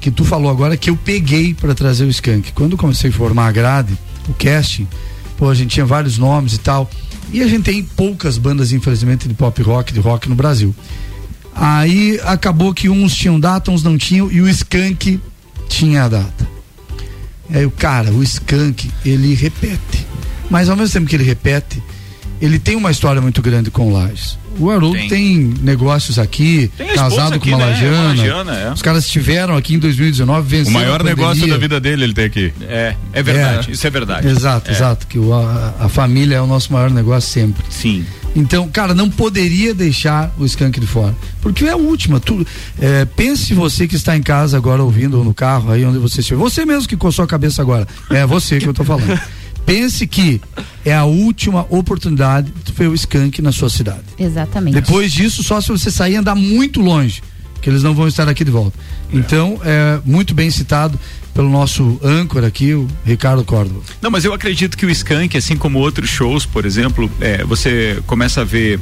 que 0.00 0.10
tu 0.10 0.24
falou 0.24 0.50
agora, 0.50 0.76
que 0.76 0.90
eu 0.90 0.96
peguei 0.96 1.54
pra 1.54 1.74
trazer 1.74 2.04
o 2.04 2.08
Skank. 2.10 2.52
Quando 2.52 2.72
eu 2.72 2.78
comecei 2.78 3.08
a 3.08 3.12
formar 3.12 3.46
a 3.46 3.52
grade, 3.52 3.96
o 4.28 4.34
casting, 4.34 4.86
pô, 5.38 5.48
a 5.48 5.54
gente 5.54 5.70
tinha 5.70 5.86
vários 5.86 6.18
nomes 6.18 6.54
e 6.54 6.58
tal. 6.58 6.90
E 7.32 7.40
a 7.42 7.46
gente 7.48 7.62
tem 7.64 7.82
poucas 7.82 8.36
bandas, 8.36 8.72
infelizmente, 8.72 9.26
de 9.28 9.32
pop 9.34 9.62
rock, 9.62 9.92
de 9.94 10.00
rock 10.00 10.28
no 10.28 10.34
Brasil. 10.34 10.74
Aí 11.54 12.18
acabou 12.24 12.72
que 12.72 12.88
uns 12.88 13.14
tinham 13.14 13.38
data, 13.38 13.70
uns 13.70 13.82
não 13.82 13.98
tinham, 13.98 14.30
e 14.30 14.40
o 14.40 14.48
Skank 14.48 15.20
tinha 15.68 16.04
a 16.04 16.08
data. 16.08 16.48
Aí 17.50 17.66
o 17.66 17.70
cara, 17.70 18.10
o 18.10 18.22
Skank, 18.22 18.90
ele 19.04 19.34
repete. 19.34 20.06
Mas 20.48 20.68
ao 20.68 20.76
mesmo 20.76 20.92
tempo 20.92 21.06
que 21.06 21.16
ele 21.16 21.24
repete, 21.24 21.82
ele 22.42 22.58
tem 22.58 22.76
uma 22.76 22.90
história 22.90 23.22
muito 23.22 23.40
grande 23.40 23.70
com 23.70 23.88
o 23.88 23.92
Lages. 23.92 24.36
O 24.58 24.70
Haroldo 24.70 24.98
Tem. 24.98 25.08
tem. 25.08 25.54
negócios 25.62 26.18
aqui, 26.18 26.70
Tem 26.76 26.88
casado 26.94 27.36
aqui, 27.36 27.48
com 27.50 27.56
uma 27.56 27.64
né? 27.64 27.72
lajana. 27.72 28.08
Lagiana, 28.08 28.54
é. 28.54 28.70
Os 28.72 28.82
caras 28.82 29.06
estiveram 29.06 29.56
aqui 29.56 29.74
em 29.74 29.78
2019 29.78 30.40
O 30.40 30.42
vencendo 30.44 30.74
maior 30.74 31.00
a 31.00 31.04
negócio 31.04 31.46
da 31.48 31.56
vida 31.56 31.80
dele, 31.80 32.04
ele 32.04 32.12
tem 32.12 32.26
aqui. 32.26 32.52
É, 32.60 32.94
é 33.14 33.22
verdade. 33.22 33.70
Isso 33.72 33.86
é 33.86 33.90
verdade. 33.90 34.28
Exato, 34.28 34.70
É. 34.70 34.74
exato. 34.74 35.06
Que 35.06 35.18
o- 35.18 35.32
a, 35.32 35.74
a 35.80 35.88
família 35.88 36.36
é 36.36 36.40
o 36.42 36.46
nosso 36.46 36.70
maior 36.70 36.90
negócio 36.90 37.30
sempre. 37.30 37.64
Sim. 37.70 38.04
Então, 38.36 38.68
cara, 38.68 38.92
não 38.94 39.08
poderia 39.10 39.72
deixar 39.74 40.30
o 40.38 40.44
Skank 40.44 40.78
de 40.80 40.86
fora. 40.86 41.14
Porque 41.40 41.64
é 41.64 41.70
a 41.70 41.76
última. 41.76 42.20
Tu, 42.20 42.46
é, 42.78 43.04
pense 43.06 43.54
você 43.54 43.86
que 43.86 43.96
está 43.96 44.14
em 44.16 44.22
casa 44.22 44.56
agora 44.58 44.82
ouvindo, 44.82 45.16
ou 45.18 45.24
no 45.24 45.32
carro, 45.34 45.70
aí 45.72 45.82
onde 45.84 45.98
você 45.98 46.20
estiver. 46.20 46.38
Você 46.38 46.64
mesmo 46.66 46.86
que 46.88 46.96
coçou 46.96 47.24
a 47.24 47.28
cabeça 47.28 47.62
agora. 47.62 47.86
É 48.10 48.26
você 48.26 48.58
que 48.58 48.66
eu 48.68 48.74
tô 48.74 48.84
falando. 48.84 49.18
Pense 49.64 50.06
que 50.06 50.40
é 50.84 50.94
a 50.94 51.04
última 51.04 51.66
oportunidade 51.70 52.52
de 52.64 52.72
ver 52.72 52.88
o 52.88 52.94
Skank 52.94 53.40
na 53.40 53.52
sua 53.52 53.70
cidade. 53.70 54.02
Exatamente. 54.18 54.74
Depois 54.74 55.12
disso, 55.12 55.42
só 55.42 55.60
se 55.60 55.68
você 55.68 55.90
sair 55.90 56.14
e 56.14 56.16
andar 56.16 56.34
muito 56.34 56.80
longe, 56.80 57.22
que 57.60 57.70
eles 57.70 57.82
não 57.82 57.94
vão 57.94 58.08
estar 58.08 58.28
aqui 58.28 58.44
de 58.44 58.50
volta. 58.50 58.76
Então, 59.12 59.60
é 59.64 60.00
muito 60.04 60.34
bem 60.34 60.50
citado 60.50 60.98
pelo 61.32 61.48
nosso 61.48 61.98
âncora 62.02 62.46
aqui, 62.46 62.74
o 62.74 62.86
Ricardo 63.04 63.44
Córdoba. 63.44 63.80
Não, 64.00 64.10
mas 64.10 64.24
eu 64.24 64.34
acredito 64.34 64.76
que 64.76 64.84
o 64.84 64.90
Skank, 64.90 65.36
assim 65.36 65.56
como 65.56 65.78
outros 65.78 66.10
shows, 66.10 66.44
por 66.44 66.66
exemplo, 66.66 67.10
é, 67.20 67.44
você 67.44 68.02
começa 68.06 68.42
a 68.42 68.44
ver 68.44 68.78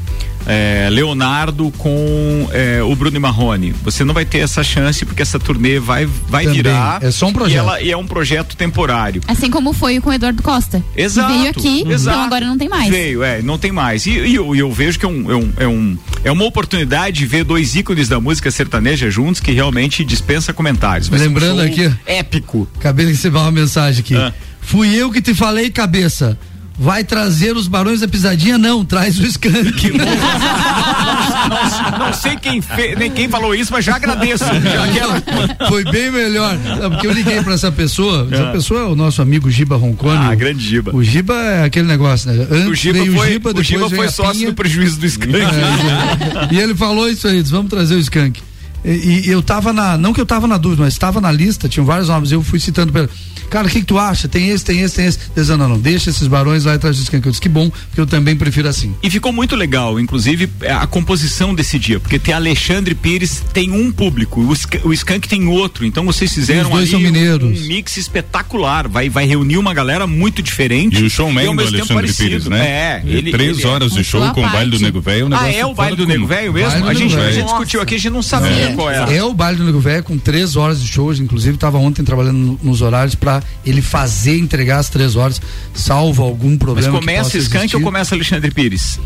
é, 0.47 0.89
Leonardo 0.91 1.71
com 1.79 2.49
é, 2.53 2.83
o 2.83 2.95
Bruno 2.97 3.17
e 3.17 3.21
Marrone. 3.21 3.73
Você 3.83 4.05
não 4.05 4.15
vai 4.15 4.25
ter 4.25 4.39
essa 4.39 4.63
chance 4.63 5.05
porque 5.05 5.23
essa 5.23 5.39
turnê 5.39 5.79
vai, 5.79 6.07
vai 6.07 6.45
Também, 6.45 6.63
virar. 6.63 7.03
é 7.03 7.11
só 7.11 7.27
um 7.29 7.33
projeto. 7.33 7.55
E, 7.55 7.59
ela- 7.59 7.81
e 7.83 7.91
é 7.91 7.97
um 7.97 8.07
projeto 8.07 8.57
temporário. 8.57 9.21
Assim 9.29 9.51
como 9.51 9.73
foi 9.73 10.01
com 10.01 10.11
o 10.11 10.13
Eduardo 10.13 10.43
Costa. 10.43 10.83
Exato. 10.97 11.33
Veio 11.33 11.51
aqui, 11.51 11.85
exato. 11.89 12.17
então 12.17 12.25
agora 12.25 12.47
não 12.47 12.59
tem 12.59 12.69
mais. 12.69 12.91
Veio, 12.91 13.23
é, 13.23 13.43
não 13.43 13.59
tem 13.59 13.73
mais. 13.73 14.07
E, 14.07 14.11
e 14.11 14.35
eu, 14.35 14.55
eu 14.57 14.71
vejo 14.73 14.99
que 14.99 15.05
é, 15.05 15.09
um, 15.09 15.31
é, 15.31 15.35
um, 15.37 15.53
é, 15.59 15.69
um, 15.69 15.99
é 16.25 16.33
uma 16.33 16.45
oportunidade 16.45 17.19
de 17.19 17.27
ver 17.27 17.45
dois 17.45 17.75
ícones 17.77 18.09
da 18.09 18.21
música 18.21 18.51
sertaneja 18.51 19.11
juntos 19.11 19.41
que 19.41 19.53
realmente 19.53 20.05
dispensa 20.05 20.53
comentários. 20.53 21.09
Vai 21.09 21.19
um 21.21 21.23
Lembrando 21.23 21.59
show 21.59 21.67
aqui- 21.67 21.95
Épico. 22.07 22.69
Acabei 22.79 23.07
de 23.07 23.13
receber 23.13 23.39
uma 23.39 23.51
mensagem 23.51 24.01
aqui. 24.01 24.17
Ah. 24.17 24.33
Fui 24.61 24.95
eu 24.95 25.11
que 25.11 25.23
te 25.23 25.35
falei, 25.35 25.71
cabeça. 25.71 26.39
Vai 26.83 27.05
trazer 27.05 27.55
os 27.55 27.69
Barões 27.69 28.01
da 28.01 28.09
Pisadinha? 28.09 28.57
Não, 28.57 28.83
traz 28.87 29.19
o 29.19 29.27
Skank. 29.27 29.91
não, 29.91 29.99
não 32.07 32.13
sei 32.15 32.37
quem, 32.37 32.63
fe, 32.63 32.97
nem 32.97 33.11
quem 33.11 33.29
falou 33.29 33.55
isso, 33.55 33.71
mas 33.71 33.85
já 33.85 33.97
agradeço. 33.97 34.45
Já 34.45 35.67
Foi 35.69 35.85
bem 35.85 36.11
melhor. 36.11 36.57
Não, 36.81 36.91
porque 36.93 37.07
eu 37.07 37.13
liguei 37.13 37.43
pra 37.43 37.53
essa 37.53 37.71
pessoa. 37.71 38.27
Essa 38.31 38.49
Ah. 38.49 38.53
pessoa 38.53 38.81
é 38.81 38.85
o 38.85 38.97
nosso 38.97 39.21
amigo 39.21 39.51
Giba 39.51 39.77
Roncone. 39.77 40.25
Ah, 40.25 40.35
grande 40.35 40.67
Giba. 40.67 40.97
O 40.97 41.05
Giba 41.05 41.35
é 41.35 41.65
aquele 41.65 41.87
negócio, 41.87 42.33
né? 42.33 42.47
Antes 42.51 42.69
O 42.71 42.75
Giba 42.75 42.99
veio 42.99 43.13
foi, 43.15 43.29
o 43.29 43.33
Giba, 43.33 43.51
o 43.51 43.53
depois 43.53 43.67
Giba 43.67 43.89
veio 43.89 44.03
foi 44.03 44.09
sócio 44.11 44.33
Pinha. 44.39 44.49
do 44.51 44.55
prejuízo 44.55 44.99
do 44.99 45.05
Skank. 45.07 45.35
É, 45.37 46.55
e 46.55 46.59
ele 46.59 46.75
falou 46.75 47.11
isso 47.11 47.29
aí, 47.29 47.43
disse, 47.43 47.53
vamos 47.53 47.69
trazer 47.69 47.95
o 47.95 47.99
Skank. 47.99 48.41
E, 48.83 49.25
e 49.27 49.31
eu 49.31 49.43
tava 49.43 49.75
na, 49.75 49.99
não 49.99 50.15
que 50.15 50.21
eu 50.21 50.25
tava 50.25 50.47
na 50.47 50.57
dúvida, 50.57 50.83
mas 50.85 50.95
estava 50.95 51.21
na 51.21 51.31
lista, 51.31 51.69
tinham 51.69 51.85
vários 51.85 52.09
nomes, 52.09 52.33
eu 52.33 52.43
fui 52.43 52.59
citando 52.59 52.91
pra 52.91 53.03
ele. 53.03 53.11
Cara, 53.51 53.67
o 53.67 53.71
que, 53.71 53.81
que 53.81 53.87
tu 53.87 53.99
acha? 53.99 54.29
Tem 54.29 54.49
esse, 54.51 54.65
tem 54.65 54.81
esse, 54.81 54.95
tem 54.95 55.07
esse. 55.07 55.19
Disse, 55.37 55.51
não, 55.57 55.69
não, 55.69 55.79
deixa 55.79 56.09
esses 56.11 56.27
barões 56.29 56.65
lá 56.65 56.73
o 56.83 56.91
Skank. 56.91 57.27
Eu 57.27 57.31
disse, 57.33 57.41
que 57.43 57.49
bom, 57.49 57.69
porque 57.71 58.01
eu 58.01 58.07
também 58.07 58.37
prefiro 58.37 58.69
assim. 58.69 58.95
E 59.03 59.11
ficou 59.11 59.33
muito 59.33 59.55
legal, 59.57 59.99
inclusive, 60.01 60.49
é, 60.63 60.73
a 60.73 60.87
composição 60.87 61.55
desse 61.55 61.79
dia, 61.79 61.99
porque 62.01 62.19
tem 62.19 62.33
Alexandre 62.33 62.95
Pires, 62.95 63.43
tem 63.53 63.71
um 63.73 63.91
público, 63.93 64.41
o, 64.41 64.55
Sk 64.55 64.81
o 64.85 64.93
Skank 64.93 65.29
tem 65.29 65.47
outro, 65.49 65.85
então 65.85 66.05
vocês 66.07 66.33
fizeram 66.33 66.65
Os 66.71 66.77
dois 66.77 66.83
ali 66.83 66.91
são 66.91 67.01
mineiros. 67.01 67.61
um 67.61 67.67
mix 67.67 67.97
espetacular, 67.97 68.89
vai, 68.89 69.09
vai 69.09 69.27
reunir 69.27 69.59
uma 69.59 69.75
galera 69.75 70.07
muito 70.07 70.43
diferente. 70.43 71.01
E 71.01 71.05
o 71.05 71.11
showman 71.11 71.55
do 71.57 71.63
Alexandre 71.63 72.13
Pires, 72.13 72.45
parecido. 72.45 72.51
né? 72.51 72.67
É, 72.67 73.03
ele, 73.05 73.31
Três 73.33 73.59
ele 73.59 73.67
é- 73.67 73.71
horas 73.71 73.93
de 73.93 74.05
show 74.05 74.21
com 74.33 74.45
o 74.45 74.51
baile 74.51 74.71
do 74.71 74.79
Nego 74.79 75.01
Velho. 75.01 75.27
um 75.27 75.35
Ah, 75.35 75.51
é 75.51 75.65
o 75.67 75.75
baile 75.75 75.97
do 75.97 76.07
Nego. 76.07 76.27
Velho 76.27 76.53
mesmo? 76.53 76.87
A 76.87 76.95
gente, 76.95 77.17
a 77.17 77.33
gente 77.33 77.45
discutiu 77.47 77.81
aqui, 77.81 77.95
a 77.97 77.99
gente 77.99 78.13
não 78.13 78.23
sabia 78.23 78.51
É. 78.71 78.73
qual 78.75 78.91
era. 78.91 79.13
É 79.13 79.23
o 79.25 79.35
baile 79.35 79.59
do 79.59 79.65
Nego 79.65 79.81
Velho 79.81 80.05
com 80.05 80.17
três 80.19 80.55
horas 80.57 80.81
de 80.83 80.89
shows, 80.89 81.19
inclusive 81.19 81.55
estava 81.57 81.79
ontem 81.79 82.05
trabalhando 82.05 82.39
no- 82.39 82.61
nos 82.63 82.81
horários 82.83 83.15
para 83.15 83.40
ele 83.65 83.83
fazer 83.83 84.39
entregar 84.39 84.79
as 84.79 84.89
três 84.89 85.17
horas, 85.17 85.41
salvo 85.75 86.23
algum 86.23 86.51
Mas 86.51 86.59
problema. 86.59 86.93
que 86.93 86.99
começa 86.99 87.39
Skank 87.39 87.75
ou 87.77 87.83
começa 87.83 88.15
Alexandre 88.15 88.51
Pires? 88.51 88.99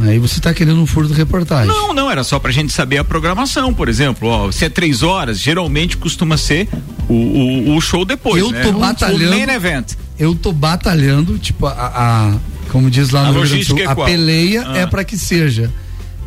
Aí 0.00 0.18
você 0.18 0.38
está 0.38 0.52
querendo 0.52 0.80
um 0.80 0.86
furo 0.86 1.06
de 1.06 1.14
reportagem. 1.14 1.68
Não, 1.68 1.92
não, 1.94 2.10
era 2.10 2.24
só 2.24 2.38
pra 2.38 2.50
gente 2.50 2.72
saber 2.72 2.98
a 2.98 3.04
programação, 3.04 3.72
por 3.72 3.88
exemplo. 3.88 4.28
Ó, 4.28 4.50
se 4.50 4.64
é 4.64 4.68
três 4.68 5.02
horas, 5.02 5.38
geralmente 5.38 5.96
costuma 5.96 6.36
ser 6.36 6.68
o, 7.08 7.12
o, 7.12 7.76
o 7.76 7.80
show 7.80 8.04
depois. 8.04 8.42
Eu 8.42 8.50
né? 8.50 8.62
tô 8.62 8.72
batalhando. 8.72 9.26
O 9.26 9.30
main 9.38 9.48
event. 9.54 9.92
Eu 10.18 10.34
tô 10.34 10.52
batalhando, 10.52 11.38
tipo, 11.38 11.66
a, 11.66 11.72
a- 11.72 12.34
como 12.70 12.90
diz 12.90 13.10
lá 13.10 13.28
A 13.28 13.32
no 13.32 13.42
Rio 13.42 13.64
Sul, 13.64 13.78
é 13.78 13.84
a 13.84 13.94
peleia 13.94 14.64
Ah. 14.66 14.78
é 14.78 14.86
para 14.86 15.04
que 15.04 15.16
seja. 15.16 15.70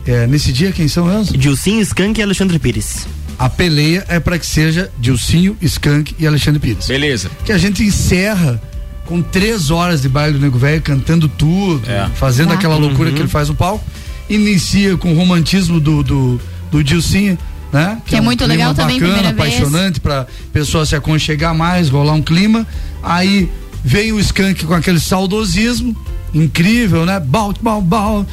É, 0.05 0.25
nesse 0.27 0.53
dia, 0.53 0.71
quem 0.71 0.87
são 0.87 1.11
eles? 1.13 1.27
Dilcinho, 1.33 1.81
Skank 1.81 2.17
e 2.19 2.23
Alexandre 2.23 2.57
Pires. 2.59 3.05
A 3.39 3.47
peleia 3.49 4.03
é 4.07 4.19
para 4.19 4.39
que 4.39 4.45
seja 4.45 4.91
Dilcinho, 4.99 5.55
Skank 5.61 6.15
e 6.17 6.25
Alexandre 6.25 6.59
Pires. 6.59 6.87
Beleza. 6.87 7.29
Que 7.45 7.51
a 7.51 7.57
gente 7.57 7.83
encerra 7.83 8.59
com 9.05 9.21
três 9.21 9.69
horas 9.71 10.01
de 10.01 10.09
baile 10.09 10.33
do 10.37 10.39
Nego 10.43 10.57
Velho, 10.57 10.81
cantando 10.81 11.27
tudo, 11.29 11.81
É. 11.89 12.09
fazendo 12.15 12.49
Tá. 12.49 12.55
aquela 12.55 12.75
loucura 12.75 13.09
Uhum. 13.09 13.15
que 13.15 13.21
ele 13.21 13.29
faz 13.29 13.47
no 13.47 13.55
palco. 13.55 13.83
Inicia 14.29 14.97
com 14.97 15.13
o 15.13 15.15
romantismo 15.15 15.79
do, 15.79 16.03
do, 16.03 16.41
do 16.71 16.83
Dilcinho, 16.83 17.37
né? 17.71 18.01
Que 18.05 18.15
é 18.17 18.21
um 18.21 18.23
muito 18.23 18.39
clima 18.39 18.53
legal 18.53 18.73
também, 18.73 18.99
bacana, 18.99 19.29
apaixonante 19.29 19.99
pra 20.01 20.25
pessoa 20.51 20.85
se 20.85 20.95
aconchegar 20.95 21.53
mais, 21.55 21.89
rolar 21.89 22.13
um 22.13 22.21
clima. 22.21 22.65
Aí 23.03 23.49
vem 23.83 24.11
o 24.11 24.19
Skank 24.19 24.65
com 24.65 24.73
aquele 24.73 24.99
saudosismo 24.99 25.95
incrível, 26.33 27.05
né? 27.05 27.19
Bal, 27.19 27.53
bal, 27.61 27.81
bal. 27.81 28.25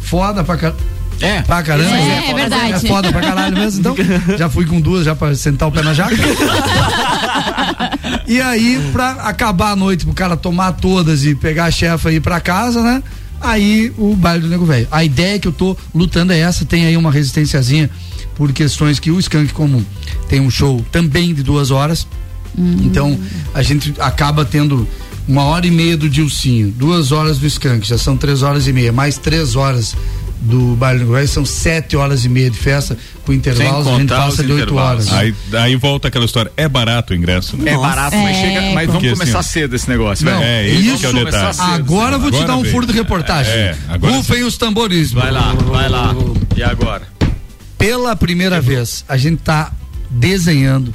Foda 0.00 0.44
pra 0.44 0.56
caramba. 0.56 0.78
É. 1.20 1.42
Pra 1.42 1.62
caramba. 1.62 1.96
É, 1.96 2.30
é 2.30 2.34
verdade. 2.34 2.72
É 2.72 2.88
foda 2.88 3.10
pra 3.10 3.20
caralho 3.20 3.56
mesmo. 3.56 3.80
Então, 3.80 3.96
já 4.36 4.48
fui 4.48 4.66
com 4.66 4.80
duas 4.80 5.04
já 5.04 5.14
pra 5.14 5.34
sentar 5.34 5.68
o 5.68 5.72
pé 5.72 5.82
na 5.82 5.94
jaca. 5.94 6.14
e 8.26 8.40
aí, 8.40 8.80
pra 8.92 9.12
acabar 9.12 9.70
a 9.70 9.76
noite, 9.76 10.04
pro 10.04 10.14
cara 10.14 10.36
tomar 10.36 10.72
todas 10.72 11.24
e 11.24 11.34
pegar 11.34 11.66
a 11.66 11.70
chefa 11.70 12.12
e 12.12 12.16
ir 12.16 12.20
pra 12.20 12.40
casa, 12.40 12.82
né? 12.82 13.02
Aí 13.40 13.92
o 13.98 14.14
baile 14.14 14.42
do 14.42 14.48
nego 14.48 14.64
velho. 14.64 14.88
A 14.90 15.04
ideia 15.04 15.38
que 15.38 15.48
eu 15.48 15.52
tô 15.52 15.76
lutando 15.94 16.32
é 16.32 16.38
essa, 16.38 16.64
tem 16.64 16.86
aí 16.86 16.96
uma 16.96 17.10
resistênciazinha 17.10 17.90
por 18.34 18.52
questões 18.52 18.98
que 18.98 19.10
o 19.10 19.18
Skank 19.18 19.52
comum 19.52 19.84
tem 20.28 20.40
um 20.40 20.50
show 20.50 20.84
também 20.90 21.34
de 21.34 21.42
duas 21.42 21.70
horas. 21.70 22.06
Então 22.58 23.18
a 23.52 23.62
gente 23.62 23.94
acaba 23.98 24.44
tendo 24.44 24.88
uma 25.28 25.44
hora 25.44 25.66
e 25.66 25.70
meia 25.70 25.96
do 25.96 26.08
Dilcinho, 26.08 26.70
duas 26.70 27.12
horas 27.12 27.38
do 27.38 27.46
Skank, 27.46 27.86
já 27.86 27.98
são 27.98 28.16
três 28.16 28.42
horas 28.42 28.66
e 28.66 28.72
meia, 28.72 28.92
mais 28.92 29.18
três 29.18 29.56
horas 29.56 29.94
do 30.40 30.76
baile 30.76 31.00
do 31.00 31.06
Goiás, 31.06 31.30
são 31.30 31.44
sete 31.44 31.96
horas 31.96 32.24
e 32.24 32.28
meia 32.28 32.50
de 32.50 32.58
festa, 32.58 32.96
com 33.24 33.32
intervalos, 33.32 33.86
a 33.86 33.98
gente 33.98 34.08
passa 34.08 34.44
de 34.44 34.52
oito 34.52 34.76
horas. 34.76 35.12
Aí, 35.12 35.34
aí 35.54 35.76
volta 35.76 36.08
aquela 36.08 36.24
história. 36.24 36.52
É 36.56 36.68
barato 36.68 37.12
o 37.12 37.16
ingresso, 37.16 37.56
né? 37.56 37.72
É 37.72 37.76
barato, 37.76 38.16
mas 38.16 38.36
É, 38.36 38.40
chega. 38.40 38.60
Mas 38.74 38.86
vamos 38.86 39.02
porque, 39.02 39.10
começar 39.16 39.38
assim, 39.40 39.50
cedo 39.50 39.74
esse 39.76 39.88
negócio. 39.88 40.24
Não. 40.24 40.42
É, 40.42 40.66
isso 40.68 40.98
que 40.98 41.06
é 41.06 41.08
o 41.08 41.12
detalhe. 41.24 41.54
cedo. 41.54 41.62
Agora 41.72 42.16
eu 42.16 42.20
vou 42.20 42.30
te 42.30 42.34
Agora 42.34 42.48
dar 42.48 42.56
um 42.56 42.62
vem. 42.62 42.72
furo 42.72 42.86
de 42.86 42.92
reportagem. 42.92 43.52
É, 43.52 43.76
agora 43.88 44.14
Rufem 44.14 44.44
os 44.44 44.56
tambores. 44.56 45.12
Vai 45.12 45.30
lá, 45.30 45.52
vai 45.54 45.88
lá. 45.88 46.14
E 46.56 46.62
agora? 46.62 47.02
Pela 47.78 48.14
primeira 48.14 48.60
vez, 48.60 49.04
a 49.08 49.16
gente 49.16 49.38
tá 49.42 49.72
desenhando 50.10 50.94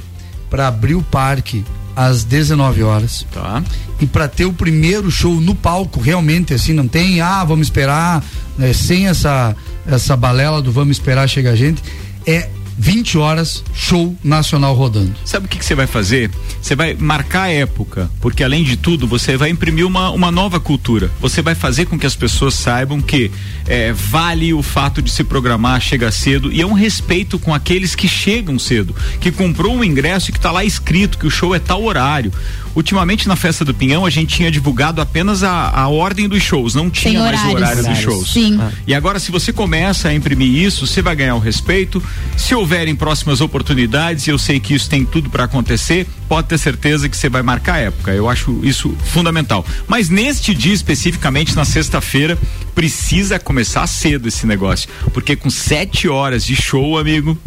para 0.50 0.68
abrir 0.68 0.94
o 0.94 1.02
parque 1.02 1.64
às 1.94 2.24
19 2.24 2.82
horas. 2.82 3.26
Tá. 3.32 3.62
E 4.02 4.06
para 4.06 4.26
ter 4.26 4.46
o 4.46 4.52
primeiro 4.52 5.12
show 5.12 5.40
no 5.40 5.54
palco, 5.54 6.00
realmente, 6.00 6.52
assim, 6.52 6.72
não 6.72 6.88
tem, 6.88 7.20
ah, 7.20 7.44
vamos 7.44 7.68
esperar, 7.68 8.24
né, 8.58 8.72
sem 8.72 9.06
essa, 9.06 9.54
essa 9.86 10.16
balela 10.16 10.60
do 10.60 10.72
vamos 10.72 10.96
esperar 10.96 11.28
chegar 11.28 11.54
gente, 11.54 11.80
é 12.26 12.48
20 12.78 13.18
horas, 13.18 13.62
show 13.72 14.16
nacional 14.24 14.74
rodando. 14.74 15.14
Sabe 15.24 15.46
o 15.46 15.48
que 15.48 15.64
você 15.64 15.74
vai 15.74 15.86
fazer? 15.86 16.30
Você 16.60 16.74
vai 16.74 16.94
marcar 16.94 17.42
a 17.42 17.48
época, 17.48 18.10
porque 18.20 18.42
além 18.42 18.64
de 18.64 18.76
tudo, 18.76 19.06
você 19.06 19.36
vai 19.36 19.50
imprimir 19.50 19.86
uma, 19.86 20.10
uma 20.10 20.32
nova 20.32 20.58
cultura. 20.58 21.10
Você 21.20 21.42
vai 21.42 21.54
fazer 21.54 21.86
com 21.86 21.96
que 21.96 22.06
as 22.06 22.16
pessoas 22.16 22.54
saibam 22.54 23.00
que 23.00 23.30
é, 23.66 23.92
vale 23.92 24.52
o 24.52 24.62
fato 24.62 25.00
de 25.00 25.12
se 25.12 25.22
programar, 25.22 25.80
chega 25.80 26.10
cedo, 26.10 26.50
e 26.52 26.60
é 26.60 26.66
um 26.66 26.72
respeito 26.72 27.38
com 27.38 27.54
aqueles 27.54 27.94
que 27.94 28.08
chegam 28.08 28.58
cedo, 28.58 28.96
que 29.20 29.30
comprou 29.30 29.74
um 29.76 29.84
ingresso 29.84 30.30
e 30.30 30.32
que 30.32 30.38
está 30.38 30.50
lá 30.50 30.64
escrito 30.64 31.18
que 31.18 31.26
o 31.26 31.30
show 31.30 31.54
é 31.54 31.58
tal 31.60 31.84
horário. 31.84 32.32
Ultimamente 32.74 33.28
na 33.28 33.36
festa 33.36 33.64
do 33.64 33.74
Pinhão 33.74 34.06
a 34.06 34.10
gente 34.10 34.34
tinha 34.36 34.50
divulgado 34.50 35.00
apenas 35.00 35.42
a, 35.42 35.68
a 35.70 35.88
ordem 35.88 36.28
dos 36.28 36.42
shows, 36.42 36.74
não 36.74 36.88
tinha 36.88 37.12
Tem 37.12 37.20
mais 37.20 37.40
o 37.42 37.50
horários. 37.50 37.62
horário 37.62 37.84
dos 37.84 37.98
shows. 37.98 38.32
Sim. 38.32 38.58
E 38.86 38.94
agora, 38.94 39.18
se 39.18 39.30
você 39.30 39.52
começa 39.52 40.08
a 40.08 40.14
imprimir 40.14 40.48
isso, 40.48 40.86
você 40.86 41.02
vai 41.02 41.14
ganhar 41.14 41.34
o 41.34 41.38
respeito. 41.38 42.02
Se 42.36 42.54
houverem 42.54 42.94
próximas 42.94 43.40
oportunidades, 43.40 44.26
e 44.26 44.30
eu 44.30 44.38
sei 44.38 44.58
que 44.58 44.74
isso 44.74 44.88
tem 44.88 45.04
tudo 45.04 45.28
para 45.28 45.44
acontecer, 45.44 46.06
pode 46.28 46.48
ter 46.48 46.58
certeza 46.58 47.08
que 47.08 47.16
você 47.16 47.28
vai 47.28 47.42
marcar 47.42 47.74
a 47.74 47.78
época. 47.78 48.12
Eu 48.12 48.28
acho 48.28 48.60
isso 48.62 48.96
fundamental. 49.04 49.64
Mas 49.86 50.08
neste 50.08 50.54
dia 50.54 50.72
especificamente, 50.72 51.54
na 51.54 51.64
sexta-feira, 51.64 52.38
precisa 52.74 53.38
começar 53.38 53.86
cedo 53.86 54.28
esse 54.28 54.46
negócio. 54.46 54.88
Porque 55.12 55.36
com 55.36 55.50
sete 55.50 56.08
horas 56.08 56.44
de 56.44 56.56
show, 56.56 56.98
amigo. 56.98 57.38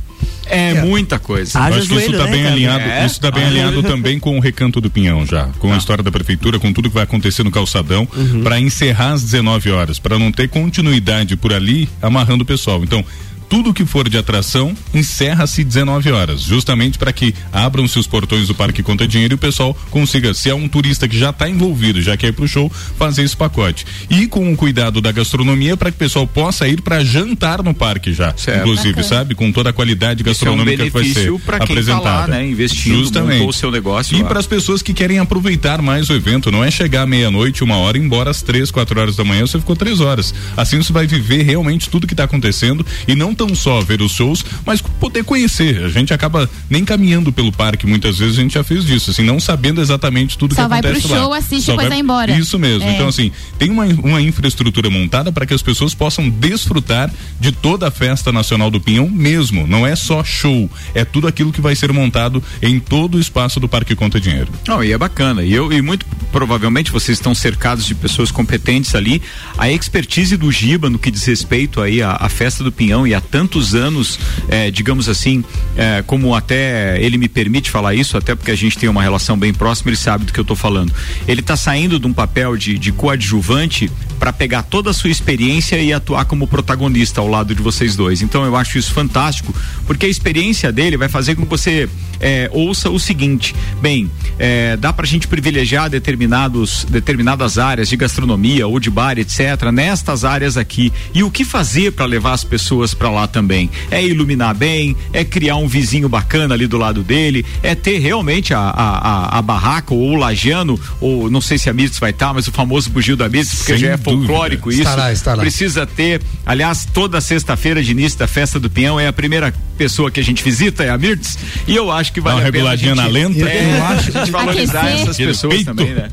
É, 0.48 0.82
muita 0.82 1.18
coisa. 1.18 1.58
Eu 1.58 1.64
acho 1.64 1.88
que 1.88 1.96
isso 1.96 2.12
né, 2.12 2.18
está 2.18 2.28
bem 2.28 2.46
alinhado, 2.46 2.84
isso 3.06 3.20
tá 3.20 3.32
bem 3.32 3.46
alinhado 3.46 3.82
também 3.82 4.20
com 4.20 4.38
o 4.38 4.40
recanto 4.40 4.80
do 4.80 4.90
Pinhão 4.90 5.26
já, 5.26 5.50
com 5.60 5.74
a 5.74 5.78
história 5.78 6.04
da 6.04 6.12
prefeitura, 6.12 6.60
com 6.60 6.72
tudo 6.72 6.90
que 6.90 6.94
vai 6.94 7.04
acontecer 7.04 7.44
no 7.44 7.52
calçadão, 7.52 8.08
para 8.44 8.60
encerrar 8.60 9.14
às 9.14 9.24
19 9.24 9.72
horas, 9.72 10.00
para 10.00 10.20
não 10.20 10.32
ter 10.32 10.48
continuidade 10.48 11.36
por 11.36 11.52
ali, 11.52 11.90
amarrando 12.02 12.44
o 12.44 12.46
pessoal. 12.46 12.84
Então, 12.84 13.04
tudo 13.50 13.74
que 13.74 13.86
for 13.86 14.10
de 14.10 14.18
atração 14.18 14.76
encerra-se 14.94 15.64
19 15.64 16.12
horas, 16.12 16.42
justamente 16.42 16.98
para 16.98 17.12
que 17.14 17.34
abram-se 17.52 17.98
os 18.00 18.08
portões 18.08 18.48
do 18.48 18.56
Parque 18.56 18.84
Conta 18.84 19.08
Dinheiro 19.08 19.34
e 19.34 19.36
o 19.36 19.40
pessoal 19.40 19.76
consiga, 19.90 20.34
se 20.34 20.50
é 20.50 20.56
um 20.56 20.68
turista 20.68 21.08
que 21.08 21.18
já 21.18 21.30
está 21.30 21.50
envolvido, 21.50 22.02
já 22.02 22.18
quer 22.18 22.28
ir 22.28 22.34
pro 22.34 22.48
show, 22.48 22.72
fazer 22.98 23.24
esse 23.24 23.36
pacote. 23.36 23.86
E 24.10 24.28
com 24.28 24.52
o 24.52 24.58
cuidado 24.58 25.02
da 25.02 25.12
gastronomia 25.12 25.78
para 25.78 25.92
que 25.92 25.96
o 25.96 26.00
pessoal 26.00 26.28
possa 26.28 26.68
ir 26.68 26.82
para 26.82 27.04
jantar 27.04 27.64
no 27.64 27.74
parque 27.74 28.14
já, 28.14 28.34
inclusive, 28.60 28.96
Bacana. 28.96 29.08
sabe, 29.08 29.36
com 29.36 29.52
toda 29.52 29.70
a 29.70 29.74
qualidade 29.74 30.22
Isso 30.22 30.30
é 30.30 30.32
um 30.32 30.58
gastronômica 30.58 30.84
que 30.84 30.90
vai 30.90 31.04
ser 31.06 31.32
quem 31.32 31.40
tá 31.40 31.58
apresentada. 31.58 32.04
lá, 32.04 32.28
né, 32.28 32.48
investindo, 32.48 33.00
justamente. 33.00 33.46
o 33.46 33.54
seu 33.54 33.72
negócio 33.72 34.18
E 34.18 34.24
para 34.24 34.40
as 34.40 34.48
pessoas 34.48 34.82
que 34.82 34.94
querem 34.94 35.20
aproveitar 35.20 35.82
mais 35.82 36.10
o 36.10 36.14
evento, 36.14 36.52
não 36.52 36.64
é 36.64 36.72
chegar 36.72 37.06
meia-noite, 37.06 37.64
uma 37.64 37.78
hora, 37.78 37.98
embora 37.98 38.30
às 38.32 38.42
três, 38.42 38.72
quatro 38.72 39.00
horas 39.00 39.16
da 39.16 39.24
manhã, 39.24 39.46
você 39.46 39.60
ficou 39.60 39.76
três 39.76 40.00
horas. 40.00 40.34
Assim 40.56 40.78
você 40.78 40.92
vai 40.92 41.08
viver 41.08 41.44
realmente 41.44 41.90
tudo 41.90 42.08
que 42.08 42.14
está 42.14 42.24
acontecendo 42.24 42.86
e 43.08 43.16
não 43.16 43.36
tão 43.36 43.45
só 43.54 43.82
ver 43.82 44.02
os 44.02 44.14
shows, 44.14 44.46
mas 44.66 44.82
poder 44.82 45.24
conhecer. 45.24 45.84
A 45.84 45.90
gente 45.90 46.14
acaba 46.14 46.50
nem 46.70 46.86
caminhando 46.86 47.32
pelo 47.32 47.52
parque, 47.52 47.86
muitas 47.86 48.18
vezes 48.18 48.40
a 48.40 48.42
gente 48.42 48.54
já 48.54 48.64
fez 48.64 48.86
disso, 48.86 49.12
assim, 49.12 49.24
não 49.24 49.40
sabendo 49.40 49.82
exatamente 49.82 50.38
tudo 50.38 50.56
Só 50.56 50.64
que 50.64 50.70
vai 50.70 50.82
pro 50.82 50.92
acontece 50.92 51.14
lá. 51.14 51.20
show, 51.20 51.34
assiste 51.34 51.64
e 51.64 51.66
Só 51.66 51.72
depois 51.74 51.90
vai 51.90 52.00
embora. 52.00 52.32
Isso 52.32 52.58
mesmo. 52.58 52.88
É. 52.88 52.94
Então, 52.94 53.08
assim, 53.08 53.32
tem 53.60 53.70
uma, 53.70 53.86
uma 53.86 54.22
infraestrutura 54.22 54.90
montada 54.90 55.32
para 55.32 55.46
que 55.46 55.54
as 55.54 55.62
pessoas 55.62 55.94
possam 55.94 56.30
desfrutar 56.30 57.12
de 57.40 57.52
toda 57.52 57.88
a 57.88 57.92
festa 57.92 58.32
nacional 58.32 58.72
do 58.72 58.80
Pinhão 58.80 59.10
mesmo. 59.10 59.68
Não 59.68 59.86
é 59.86 59.96
só 59.96 60.24
show, 60.24 60.70
é 60.94 61.04
tudo 61.04 61.28
aquilo 61.28 61.52
que 61.52 61.62
vai 61.62 61.76
ser 61.76 61.92
montado 61.92 62.42
em 62.62 62.80
todo 62.80 63.16
o 63.16 63.20
espaço 63.20 63.60
do 63.60 63.68
Parque 63.68 63.96
Conta 63.96 64.20
Dinheiro. 64.20 64.52
Não, 64.68 64.84
e 64.84 64.92
é 64.92 64.98
bacana. 64.98 65.44
E 65.44 65.54
eu 65.54 65.72
e 65.72 65.82
muito 65.82 66.06
provavelmente 66.32 66.92
vocês 66.92 67.18
estão 67.18 67.34
cercados 67.34 67.86
de 67.86 67.96
pessoas 67.96 68.32
competentes 68.32 68.94
ali. 68.94 69.22
A 69.58 69.72
expertise 69.72 70.36
do 70.38 70.52
Giba 70.52 70.90
no 70.90 71.00
que 71.00 71.10
diz 71.10 71.24
respeito 71.26 71.82
aí 71.82 72.02
à, 72.02 72.18
à 72.20 72.30
festa 72.30 72.64
do 72.64 72.72
Pinhão 72.72 73.08
e 73.08 73.14
há 73.14 73.22
tantos 73.26 73.76
anos, 73.76 74.20
eh, 74.48 74.72
digamos 74.72 75.10
assim, 75.10 75.44
eh, 75.76 76.04
como 76.06 76.34
até 76.36 77.02
ele 77.02 77.18
me 77.18 77.28
permite 77.28 77.70
falar 77.70 77.94
isso, 77.94 78.18
até 78.18 78.36
porque 78.36 78.52
a 78.52 78.56
gente 78.56 78.78
tem 78.78 78.88
uma 78.88 79.02
relação 79.02 79.38
bem 79.38 79.54
próxima, 79.54 79.90
ele 79.90 79.98
sabe 79.98 80.26
do 80.26 80.34
que 80.34 80.40
eu 80.40 80.44
estou 80.44 80.56
falando. 80.56 80.94
Ele 81.28 81.42
está 81.42 81.58
saindo 81.58 82.00
de 82.00 82.08
um 82.08 82.14
papel 82.14 82.56
de, 82.58 82.78
de 82.78 82.92
coadjuvante 82.92 83.92
para 84.20 84.32
pegar 84.32 84.64
toda 84.64 84.90
a 84.90 84.94
sua 84.94 85.10
experiência 85.10 85.78
e 85.78 85.92
atuar 85.92 86.26
como 86.26 86.48
protagonista 86.48 87.22
ao 87.22 87.28
lado 87.28 87.54
de 87.54 87.62
vocês 87.62 87.96
dois. 87.96 88.22
Então 88.22 88.46
eu 88.46 88.56
acho 88.56 88.78
isso 88.78 88.94
fantástico, 88.94 89.54
porque 89.86 90.06
a 90.06 90.10
experiência 90.10 90.72
dele 90.72 90.98
vai 90.98 91.10
fazer 91.10 91.36
com 91.36 91.44
que 91.44 91.50
você 91.50 91.90
eh, 92.20 92.50
ouça 92.52 92.90
o 92.90 93.00
seguinte: 93.00 93.56
bem, 93.82 94.10
eh, 94.40 94.78
dá 94.78 94.94
pra 94.94 95.06
gente 95.06 95.28
privilegiar 95.28 95.90
determinados, 95.90 96.86
determinadas 96.90 97.58
áreas 97.58 97.90
de 97.90 97.96
gastronomia 97.96 98.68
ou 98.68 98.80
de 98.80 98.90
bar, 98.90 99.18
etc., 99.18 99.72
nestas 99.72 100.24
áreas 100.24 100.58
aqui. 100.58 100.92
E 101.14 101.24
o 101.24 101.32
que 101.32 101.44
fazer 101.44 101.92
para 101.92 102.06
levar 102.06 102.34
as 102.34 102.44
pessoas 102.44 102.94
para 102.94 103.10
lá 103.16 103.28
também? 103.28 103.70
É 103.90 104.06
iluminar 104.06 104.54
bem, 104.54 104.96
é 105.12 105.24
criar 105.24 105.56
um 105.56 105.68
vizinho 105.68 106.08
bacana 106.08 106.54
ali 106.54 106.68
do 106.68 106.78
lado 106.78 107.02
dele, 107.02 107.46
é 107.64 107.74
ter 107.74 107.98
realmente 108.00 108.54
a, 108.54 108.60
a, 108.60 108.98
a, 109.36 109.40
a 109.40 109.42
barraca 109.42 109.94
ou 109.94 110.12
o 110.12 110.16
lagiano, 110.16 110.80
ou 111.02 111.30
não 111.32 111.42
sei 111.42 111.58
se 111.58 111.70
a 111.70 111.74
Mirtz 111.74 111.98
vai 111.98 112.12
estar, 112.12 112.34
mas 112.34 112.48
o 112.48 112.52
famoso 112.52 112.90
bugio 112.90 113.16
da 113.18 113.28
Mirtz, 113.30 113.56
porque 113.56 113.72
Sem 113.74 113.78
já 113.82 113.88
é 113.88 113.98
dúvida. 113.98 114.28
folclórico 114.28 114.70
isso. 114.70 114.82
Estará, 114.82 115.12
estará. 115.12 115.42
Precisa 115.42 115.86
ter, 115.86 116.22
aliás, 116.46 116.86
toda 116.86 117.20
sexta-feira 117.22 117.82
de 117.82 117.92
início 117.92 118.20
da 118.20 118.28
festa 118.28 118.60
do 118.60 118.70
Pinhão 118.70 119.00
é 119.00 119.08
a 119.08 119.14
primeira 119.14 119.54
pessoa 119.78 120.10
que 120.12 120.20
a 120.20 120.24
gente 120.24 120.44
visita, 120.44 120.84
é 120.84 120.90
a 120.90 120.98
Mirtz, 120.98 121.38
e 121.68 121.76
eu 121.76 121.92
acho 121.92 122.12
que 122.14 122.22
vale 122.22 122.40
uma 122.42 122.48
a 122.48 122.52
pena 122.52 122.70
a 122.70 122.72
reguladinha 122.72 122.96
gente, 122.96 123.04
na 123.04 123.08
lenta. 123.08 123.50
É, 123.50 123.78
Eu 123.80 123.84
acho- 123.86 124.10
a 124.10 124.20
gente 124.22 124.32
valorizar 124.32 124.80
Aquecer. 124.82 125.02
essas 125.02 125.16
Aquele 125.16 125.28
pessoas 125.30 125.54
peito. 125.56 125.66
também, 125.66 125.94
né? 125.94 126.10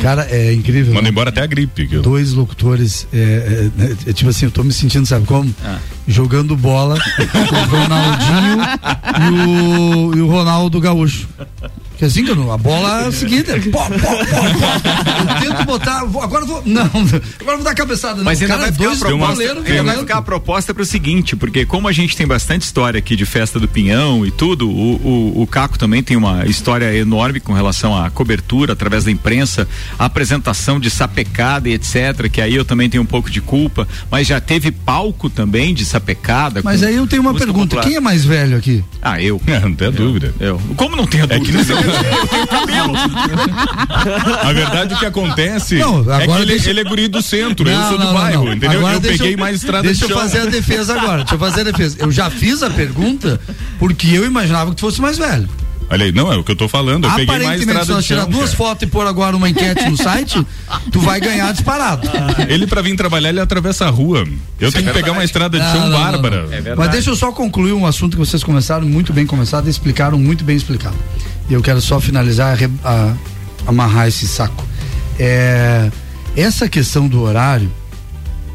Cara, 0.00 0.28
é 0.30 0.52
incrível. 0.52 0.94
Manda 0.94 1.02
né? 1.04 1.08
embora 1.10 1.30
até 1.30 1.42
a 1.42 1.46
gripe. 1.46 1.82
aquilo. 1.82 2.02
Dois 2.02 2.32
locutores, 2.32 3.06
é, 3.12 3.16
é, 3.18 3.70
né, 3.84 3.96
é 4.06 4.12
tipo 4.12 4.30
assim, 4.30 4.44
eu 4.46 4.50
tô 4.50 4.62
me 4.62 4.72
sentindo, 4.72 5.04
sabe 5.06 5.26
como? 5.26 5.52
Ah. 5.64 5.78
Jogando 6.06 6.56
bola, 6.56 6.94
o 6.96 7.76
Ronaldinho 7.76 8.62
e 10.12 10.14
o, 10.14 10.18
e 10.18 10.20
o 10.20 10.26
Ronaldo 10.28 10.80
Gaúcho. 10.80 11.28
Que 12.02 12.06
assim, 12.06 12.24
que 12.24 12.32
eu 12.32 12.34
não- 12.34 12.50
a 12.50 12.58
bola 12.58 13.04
é 13.04 13.08
o 13.08 13.12
seguinte, 13.12 13.48
é 13.48 13.60
pó, 13.60 13.84
pó, 13.88 13.90
pó, 13.96 14.16
pó. 14.18 15.44
Eu 15.44 15.54
tento 15.54 15.64
botar, 15.64 16.04
vou- 16.04 16.20
agora 16.20 16.42
eu 16.42 16.48
vou, 16.48 16.60
não, 16.66 16.82
agora 16.82 17.56
vou 17.58 17.62
dar 17.62 17.76
cabeçada. 17.76 18.16
Não, 18.16 18.24
Mas 18.24 18.42
ainda 18.42 18.54
cara, 18.54 18.62
vai 18.64 18.72
ficar, 18.72 18.84
a 18.84 18.86
dois 18.88 18.98
proposta, 18.98 19.32
goleiros 19.34 19.56
ainda 19.58 19.68
vai 19.70 19.76
jogando. 19.86 20.00
ficar 20.00 20.18
a 20.18 20.22
proposta 20.22 20.74
para 20.74 20.82
o 20.82 20.84
seguinte, 20.84 21.36
porque 21.36 21.64
como 21.64 21.86
a 21.86 21.92
gente 21.92 22.16
tem 22.16 22.26
bastante 22.26 22.62
história 22.62 22.98
aqui 22.98 23.14
de 23.14 23.24
festa 23.24 23.60
do 23.60 23.68
Pinhão 23.68 24.26
e 24.26 24.32
tudo, 24.32 24.68
o, 24.68 24.96
o, 24.96 25.42
o 25.42 25.46
Caco 25.46 25.78
também 25.78 26.02
tem 26.02 26.16
uma 26.16 26.44
história 26.44 26.92
enorme 26.92 27.38
com 27.38 27.52
relação 27.52 27.96
à 27.96 28.10
cobertura 28.10 28.72
através 28.72 29.04
da 29.04 29.10
imprensa, 29.12 29.68
a 29.96 30.06
apresentação 30.06 30.80
de 30.80 30.90
sapecada 30.90 31.68
e 31.68 31.74
etc, 31.74 32.28
que 32.32 32.40
aí 32.40 32.56
eu 32.56 32.64
também 32.64 32.90
tenho 32.90 33.04
um 33.04 33.06
pouco 33.06 33.30
de 33.30 33.40
culpa, 33.40 33.86
mas 34.10 34.26
já 34.26 34.40
teve 34.40 34.72
palco 34.72 35.30
também 35.30 35.72
de 35.72 35.84
sapecada. 35.84 36.62
Mas 36.64 36.80
com 36.80 36.86
aí 36.88 36.96
eu 36.96 37.06
tenho 37.06 37.22
uma 37.22 37.32
pergunta, 37.32 37.76
popular. 37.76 37.84
quem 37.84 37.94
é 37.94 38.00
mais 38.00 38.24
velho 38.24 38.56
aqui? 38.56 38.82
Ah, 39.00 39.22
eu. 39.22 39.40
não 39.62 39.72
tem 39.72 39.92
dúvida. 39.92 40.34
Eu. 40.40 40.60
Como 40.76 40.96
não 40.96 41.06
tenho 41.06 41.26
É 41.26 41.38
que 41.38 41.52
dúvida? 41.52 41.91
Eu 41.92 42.26
tenho 42.26 42.46
cabelo. 42.46 42.92
Na 44.44 44.52
verdade, 44.52 44.94
o 44.94 44.98
que 44.98 45.06
acontece 45.06 45.76
Não, 45.76 46.00
é 46.00 46.04
que 46.04 46.10
agora 46.24 46.42
ele, 46.42 46.52
deixa- 46.52 46.70
ele 46.70 46.80
é 46.80 46.84
guri 46.84 47.08
do 47.08 47.22
centro, 47.22 47.68
eu 47.68 47.76
Não, 47.78 47.88
sou 47.88 47.98
não, 47.98 48.06
do 48.06 48.12
não, 48.12 48.20
bairro, 48.20 48.44
não. 48.46 48.52
entendeu? 48.54 48.78
Agora 48.78 48.94
eu 48.96 49.00
peguei 49.00 49.36
mais 49.36 49.56
estrada 49.56 49.82
Deixa 49.84 50.06
de 50.06 50.12
eu 50.12 50.16
chão. 50.18 50.18
fazer 50.28 50.40
a 50.40 50.46
defesa 50.46 50.94
agora. 50.94 51.18
Deixa 51.18 51.34
eu 51.34 51.38
fazer 51.38 51.60
a 51.60 51.64
defesa. 51.64 51.96
Eu 52.00 52.10
já 52.10 52.30
fiz 52.30 52.62
a 52.62 52.70
pergunta 52.70 53.40
porque 53.78 54.08
eu 54.08 54.24
imaginava 54.24 54.70
que 54.70 54.76
tu 54.76 54.80
fosse 54.80 55.00
mais 55.00 55.18
velho. 55.18 55.48
Olha 55.90 56.06
aí, 56.06 56.12
não, 56.12 56.32
é 56.32 56.36
o 56.38 56.44
que 56.44 56.50
eu 56.52 56.56
tô 56.56 56.68
falando. 56.68 57.04
Eu 57.06 57.10
peguei 57.10 57.26
mais 57.26 57.40
Aparentemente, 57.42 57.64
se 57.64 57.70
estrada 57.82 57.92
nós 57.92 58.06
tirar 58.06 58.20
chão. 58.22 58.30
duas 58.30 58.44
cara. 58.50 58.56
fotos 58.56 58.82
e 58.84 58.86
pôr 58.86 59.06
agora 59.06 59.36
uma 59.36 59.46
enquete 59.50 59.90
no 59.90 59.96
site, 59.96 60.46
tu 60.90 61.00
vai 61.00 61.20
ganhar 61.20 61.52
disparado. 61.52 62.08
Ele, 62.48 62.66
pra 62.66 62.80
vir 62.80 62.96
trabalhar, 62.96 63.28
ele 63.28 63.40
atravessa 63.40 63.84
a 63.86 63.90
rua. 63.90 64.24
Eu 64.58 64.72
tenho 64.72 64.86
que 64.86 64.92
pegar 64.92 65.12
uma 65.12 65.22
estrada 65.24 65.58
de 65.58 65.64
Não, 65.64 65.72
chão 65.72 65.80
não, 65.82 65.90
não, 65.90 65.98
bárbara. 65.98 66.46
não. 66.46 66.76
Mas 66.76 66.90
deixa 66.92 67.10
eu 67.10 67.16
só 67.16 67.30
concluir 67.30 67.72
um 67.74 67.84
assunto 67.84 68.12
que 68.12 68.18
vocês 68.18 68.42
começaram 68.42 68.86
muito 68.88 69.12
bem 69.12 69.26
começado 69.26 69.66
e 69.66 69.70
explicaram 69.70 70.18
muito 70.18 70.44
bem 70.44 70.56
explicado. 70.56 70.96
E 71.52 71.54
eu 71.54 71.60
quero 71.60 71.82
só 71.82 72.00
finalizar, 72.00 72.52
arre- 72.54 72.70
a- 72.82 73.14
amarrar 73.66 74.08
esse 74.08 74.26
saco. 74.26 74.66
É, 75.18 75.90
essa 76.34 76.66
questão 76.66 77.06
do 77.06 77.20
horário, 77.20 77.70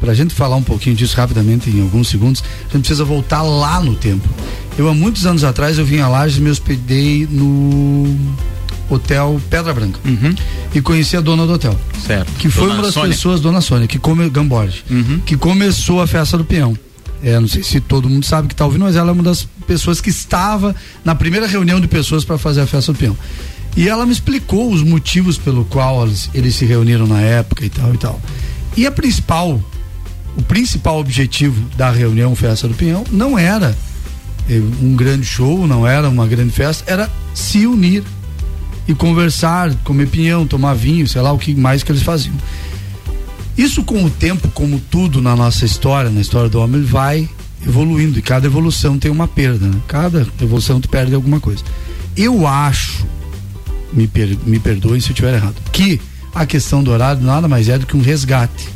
pra 0.00 0.12
gente 0.14 0.34
falar 0.34 0.56
um 0.56 0.62
pouquinho 0.64 0.96
disso 0.96 1.16
rapidamente 1.16 1.70
em 1.70 1.80
alguns 1.80 2.08
segundos, 2.08 2.42
a 2.42 2.72
gente 2.72 2.80
precisa 2.80 3.04
voltar 3.04 3.42
lá 3.42 3.80
no 3.80 3.94
tempo. 3.94 4.28
Eu 4.76 4.88
há 4.88 4.94
muitos 4.94 5.26
anos 5.26 5.44
atrás 5.44 5.78
eu 5.78 5.84
vim 5.84 6.00
a 6.00 6.08
Lages 6.08 6.38
e 6.38 6.40
me 6.40 6.50
hospedei 6.50 7.28
no 7.30 8.16
hotel 8.90 9.40
Pedra 9.48 9.72
Branca 9.72 10.00
e 10.74 10.80
conheci 10.80 11.16
a 11.16 11.20
dona 11.20 11.46
do 11.46 11.52
hotel. 11.52 11.78
Certo. 12.04 12.32
Que 12.32 12.50
foi 12.50 12.64
Dona 12.64 12.74
uma 12.74 12.82
das 12.82 12.94
Sônia. 12.94 13.10
pessoas, 13.10 13.40
Dona 13.40 13.60
Sônia, 13.60 13.86
que 13.86 13.98
come 14.00 14.28
Gamborge, 14.28 14.82
que 15.24 15.36
começou 15.36 16.02
a 16.02 16.06
festa 16.08 16.36
do 16.36 16.44
peão. 16.44 16.76
É, 17.22 17.38
não 17.38 17.48
sei 17.48 17.62
se 17.62 17.80
todo 17.80 18.08
mundo 18.08 18.24
sabe 18.24 18.48
que 18.48 18.54
está 18.54 18.64
ouvindo, 18.64 18.84
mas 18.84 18.96
ela 18.96 19.10
é 19.10 19.12
uma 19.12 19.22
das 19.22 19.46
pessoas 19.66 20.00
que 20.00 20.10
estava 20.10 20.74
na 21.04 21.14
primeira 21.14 21.46
reunião 21.46 21.80
de 21.80 21.88
pessoas 21.88 22.24
para 22.24 22.38
fazer 22.38 22.60
a 22.60 22.66
festa 22.66 22.92
do 22.92 22.98
peão. 22.98 23.16
E 23.76 23.88
ela 23.88 24.06
me 24.06 24.12
explicou 24.12 24.72
os 24.72 24.82
motivos 24.82 25.36
pelo 25.36 25.64
qual 25.64 26.06
eles, 26.06 26.30
eles 26.34 26.54
se 26.54 26.64
reuniram 26.64 27.06
na 27.06 27.20
época 27.20 27.64
e 27.64 27.70
tal 27.70 27.94
e 27.94 27.98
tal. 27.98 28.20
E 28.76 28.86
a 28.86 28.90
principal, 28.90 29.60
o 30.36 30.42
principal 30.42 30.98
objetivo 30.98 31.60
da 31.76 31.90
reunião 31.90 32.34
Festa 32.34 32.68
do 32.68 32.74
Pinhão 32.74 33.04
não 33.10 33.38
era 33.38 33.76
eh, 34.48 34.60
um 34.80 34.94
grande 34.94 35.26
show, 35.26 35.66
não 35.66 35.86
era 35.86 36.08
uma 36.08 36.26
grande 36.26 36.52
festa, 36.52 36.84
era 36.90 37.10
se 37.34 37.66
unir 37.66 38.02
e 38.86 38.94
conversar, 38.94 39.74
comer 39.84 40.08
pinhão, 40.08 40.46
tomar 40.46 40.74
vinho, 40.74 41.06
sei 41.06 41.20
lá 41.20 41.30
o 41.32 41.38
que 41.38 41.54
mais 41.54 41.82
que 41.82 41.92
eles 41.92 42.02
faziam. 42.02 42.34
Isso 43.58 43.82
com 43.82 44.04
o 44.04 44.08
tempo, 44.08 44.48
como 44.54 44.78
tudo 44.78 45.20
na 45.20 45.34
nossa 45.34 45.64
história, 45.64 46.08
na 46.08 46.20
história 46.20 46.48
do 46.48 46.60
homem, 46.60 46.80
vai 46.80 47.28
evoluindo 47.66 48.16
e 48.16 48.22
cada 48.22 48.46
evolução 48.46 48.96
tem 48.96 49.10
uma 49.10 49.26
perda, 49.26 49.66
né? 49.66 49.80
Cada 49.88 50.24
evolução 50.40 50.80
tu 50.80 50.88
perde 50.88 51.12
alguma 51.12 51.40
coisa. 51.40 51.64
Eu 52.16 52.46
acho, 52.46 53.04
me, 53.92 54.06
per, 54.06 54.38
me 54.46 54.60
perdoem 54.60 55.00
se 55.00 55.08
eu 55.08 55.12
estiver 55.12 55.34
errado, 55.34 55.56
que 55.72 56.00
a 56.32 56.46
questão 56.46 56.84
do 56.84 56.92
horário 56.92 57.20
nada 57.20 57.48
mais 57.48 57.68
é 57.68 57.76
do 57.76 57.84
que 57.84 57.96
um 57.96 58.00
resgate 58.00 58.68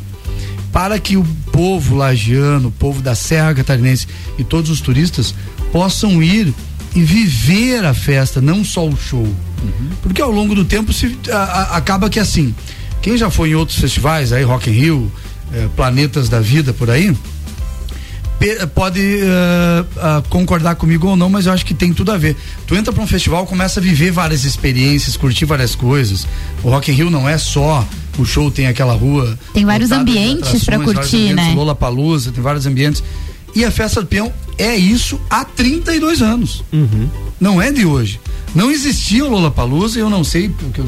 para 0.73 0.99
que 0.99 1.15
o 1.15 1.23
povo 1.51 1.95
lagiano, 1.95 2.67
o 2.67 2.71
povo 2.71 3.01
da 3.01 3.15
Serra 3.15 3.53
Catarinense 3.53 4.07
e 4.37 4.43
todos 4.43 4.69
os 4.69 4.81
turistas 4.81 5.33
possam 5.71 6.21
ir 6.21 6.53
e 6.95 7.01
viver 7.01 7.85
a 7.85 7.93
festa, 7.93 8.41
não 8.41 8.65
só 8.65 8.85
o 8.85 8.97
show. 8.97 9.23
Uhum. 9.23 9.89
Porque 10.01 10.21
ao 10.21 10.31
longo 10.31 10.53
do 10.53 10.65
tempo 10.65 10.91
se, 10.91 11.17
a, 11.31 11.37
a, 11.37 11.77
acaba 11.77 12.09
que 12.09 12.19
assim, 12.19 12.53
quem 13.03 13.17
já 13.17 13.29
foi 13.29 13.49
em 13.49 13.55
outros 13.55 13.77
festivais, 13.77 14.31
aí 14.31 14.43
Rock 14.43 14.69
in 14.69 14.73
Rio, 14.73 15.11
eh, 15.53 15.67
Planetas 15.75 16.29
da 16.29 16.39
Vida 16.39 16.71
por 16.71 16.89
aí, 16.89 17.13
pode 18.73 18.99
uh, 18.99 19.83
uh, 19.83 20.29
concordar 20.29 20.75
comigo 20.75 21.07
ou 21.07 21.15
não, 21.15 21.29
mas 21.29 21.45
eu 21.45 21.53
acho 21.53 21.65
que 21.65 21.73
tem 21.73 21.93
tudo 21.93 22.11
a 22.11 22.17
ver. 22.17 22.35
Tu 22.65 22.75
entra 22.75 22.91
para 22.91 23.03
um 23.03 23.07
festival, 23.07 23.45
começa 23.45 23.79
a 23.79 23.83
viver 23.83 24.11
várias 24.11 24.45
experiências, 24.45 25.17
curtir 25.17 25.45
várias 25.45 25.75
coisas. 25.75 26.25
O 26.63 26.69
Rock 26.69 26.91
in 26.91 26.95
Rio 26.95 27.09
não 27.09 27.27
é 27.27 27.37
só 27.37 27.85
o 28.17 28.25
show, 28.25 28.49
tem 28.49 28.67
aquela 28.67 28.93
rua. 28.93 29.37
Tem 29.53 29.65
vários 29.65 29.91
ambientes 29.91 30.63
para 30.63 30.79
curtir, 30.79 31.31
ambientes, 31.31 31.35
né? 31.35 31.53
Lola 31.55 31.75
Palusa, 31.75 32.31
tem 32.31 32.41
vários 32.41 32.65
ambientes. 32.65 33.03
E 33.55 33.63
a 33.63 33.71
festa 33.71 34.01
do 34.01 34.07
peão 34.07 34.31
é 34.57 34.75
isso 34.75 35.19
há 35.29 35.43
32 35.45 36.21
anos. 36.21 36.63
Uhum. 36.71 37.09
Não 37.39 37.61
é 37.61 37.71
de 37.71 37.85
hoje. 37.85 38.19
Não 38.55 38.69
existia 38.69 39.25
o 39.25 39.29
Lola 39.29 39.49
Palusa, 39.49 39.99
eu 39.99 40.09
não 40.09 40.23
sei 40.23 40.49
porque 40.49 40.79
eu, 40.79 40.87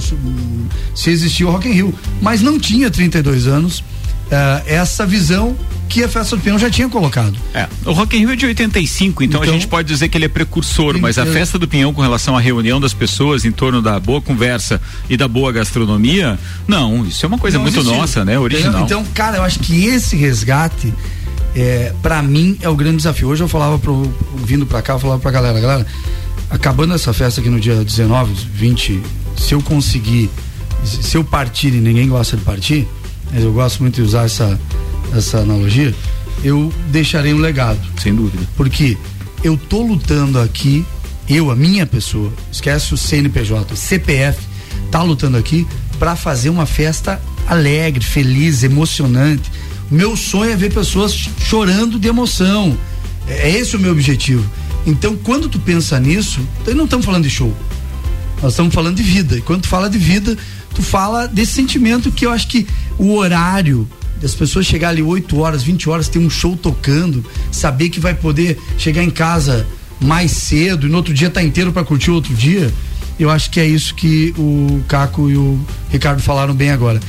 se 0.93 1.09
existia 1.09 1.47
o 1.47 1.51
Rock 1.51 1.67
in 1.67 1.71
Rio, 1.71 1.93
mas 2.21 2.41
não 2.41 2.59
tinha 2.59 2.91
32 2.91 3.47
anos 3.47 3.83
uh, 4.25 4.63
essa 4.65 5.05
visão 5.05 5.55
que 5.87 6.03
a 6.03 6.09
Festa 6.09 6.35
do 6.35 6.41
Peão 6.41 6.57
já 6.57 6.69
tinha 6.69 6.89
colocado. 6.89 7.37
É, 7.53 7.67
o 7.85 7.91
Rock 7.91 8.17
in 8.17 8.21
Rio 8.21 8.31
é 8.31 8.35
de 8.35 8.45
85, 8.45 9.23
então, 9.23 9.41
então 9.41 9.49
a 9.49 9.53
gente 9.53 9.67
pode 9.67 9.87
dizer 9.87 10.09
que 10.09 10.17
ele 10.17 10.25
é 10.25 10.29
precursor, 10.29 10.99
mas 10.99 11.17
a 11.17 11.25
Festa 11.25 11.57
do 11.57 11.67
Pinhão 11.67 11.93
com 11.93 12.01
relação 12.01 12.35
à 12.35 12.39
reunião 12.39 12.79
das 12.79 12.93
pessoas 12.93 13.45
em 13.45 13.51
torno 13.51 13.81
da 13.81 13.99
boa 13.99 14.21
conversa 14.21 14.81
e 15.09 15.15
da 15.15 15.27
boa 15.27 15.51
gastronomia, 15.51 16.39
não, 16.67 17.05
isso 17.05 17.25
é 17.25 17.27
uma 17.27 17.37
coisa 17.37 17.57
não 17.57 17.63
muito 17.63 17.79
existiu. 17.79 17.97
nossa, 17.97 18.25
né, 18.25 18.37
original. 18.37 18.83
Então, 18.83 19.05
cara, 19.13 19.37
eu 19.37 19.43
acho 19.43 19.59
que 19.59 19.85
esse 19.85 20.15
resgate 20.15 20.93
é, 21.55 21.93
para 22.01 22.21
mim 22.21 22.57
é 22.61 22.69
o 22.69 22.75
grande 22.75 22.97
desafio. 22.97 23.29
Hoje 23.29 23.41
eu 23.43 23.47
falava 23.47 23.79
pro, 23.79 24.13
vindo 24.43 24.65
para 24.65 24.81
cá, 24.81 24.93
eu 24.93 24.99
falava 24.99 25.21
pra 25.21 25.31
galera, 25.31 25.59
galera, 25.59 25.87
acabando 26.49 26.93
essa 26.93 27.13
festa 27.13 27.39
aqui 27.39 27.49
no 27.49 27.59
dia 27.59 27.83
19, 27.83 28.33
20, 28.53 29.01
se 29.37 29.53
eu 29.53 29.61
conseguir, 29.61 30.29
se 30.83 31.15
eu 31.15 31.23
partir 31.23 31.69
e 31.69 31.79
ninguém 31.79 32.09
gosta 32.09 32.35
de 32.35 32.43
partir, 32.43 32.87
mas 33.31 33.43
eu 33.43 33.53
gosto 33.53 33.81
muito 33.81 33.95
de 33.95 34.01
usar 34.01 34.25
essa, 34.25 34.59
essa 35.15 35.39
analogia, 35.39 35.95
eu 36.43 36.71
deixarei 36.89 37.33
um 37.33 37.39
legado. 37.39 37.79
Sem 38.01 38.13
dúvida. 38.13 38.45
Porque 38.55 38.97
eu 39.43 39.57
tô 39.57 39.81
lutando 39.81 40.39
aqui, 40.39 40.85
eu, 41.27 41.49
a 41.49 41.55
minha 41.55 41.85
pessoa, 41.85 42.31
esquece 42.51 42.93
o 42.93 42.97
CNPJ, 42.97 43.73
o 43.73 43.77
CPF, 43.77 44.39
tá 44.91 45.01
lutando 45.01 45.37
aqui 45.37 45.65
para 45.97 46.15
fazer 46.15 46.49
uma 46.49 46.65
festa 46.65 47.21
alegre, 47.47 48.03
feliz, 48.03 48.63
emocionante. 48.63 49.51
Meu 49.89 50.15
sonho 50.15 50.51
é 50.51 50.55
ver 50.55 50.73
pessoas 50.73 51.13
chorando 51.13 51.99
de 51.99 52.07
emoção. 52.07 52.77
É, 53.27 53.49
é 53.49 53.57
esse 53.57 53.75
o 53.75 53.79
meu 53.79 53.91
objetivo. 53.91 54.43
Então, 54.85 55.15
quando 55.15 55.49
tu 55.49 55.59
pensa 55.59 55.99
nisso, 55.99 56.39
nós 56.65 56.75
não 56.75 56.85
estamos 56.85 57.05
falando 57.05 57.23
de 57.23 57.29
show. 57.29 57.55
Nós 58.41 58.53
estamos 58.53 58.73
falando 58.73 58.95
de 58.95 59.03
vida. 59.03 59.37
E 59.37 59.41
quando 59.41 59.61
tu 59.61 59.67
fala 59.67 59.89
de 59.89 59.97
vida, 59.97 60.37
tu 60.73 60.81
fala 60.81 61.27
desse 61.27 61.53
sentimento 61.53 62.11
que 62.11 62.25
eu 62.25 62.31
acho 62.31 62.47
que 62.47 62.67
o 62.97 63.13
horário 63.13 63.87
das 64.21 64.33
pessoas 64.33 64.65
chegar 64.65 64.89
ali 64.89 65.01
8 65.01 65.37
horas, 65.37 65.63
20 65.63 65.89
horas, 65.89 66.07
ter 66.07 66.19
um 66.19 66.29
show 66.29 66.55
tocando, 66.55 67.23
saber 67.51 67.89
que 67.89 67.99
vai 67.99 68.13
poder 68.13 68.59
chegar 68.77 69.03
em 69.03 69.09
casa 69.09 69.67
mais 69.99 70.31
cedo 70.31 70.87
e 70.87 70.89
no 70.89 70.97
outro 70.97 71.13
dia 71.13 71.29
tá 71.29 71.41
inteiro 71.41 71.71
para 71.71 71.83
curtir 71.83 72.11
outro 72.11 72.33
dia. 72.33 72.71
Eu 73.19 73.29
acho 73.29 73.49
que 73.49 73.59
é 73.59 73.65
isso 73.65 73.95
que 73.95 74.33
o 74.37 74.83
Caco 74.87 75.29
e 75.29 75.37
o 75.37 75.59
Ricardo 75.89 76.21
falaram 76.21 76.53
bem 76.53 76.69
agora, 76.69 76.99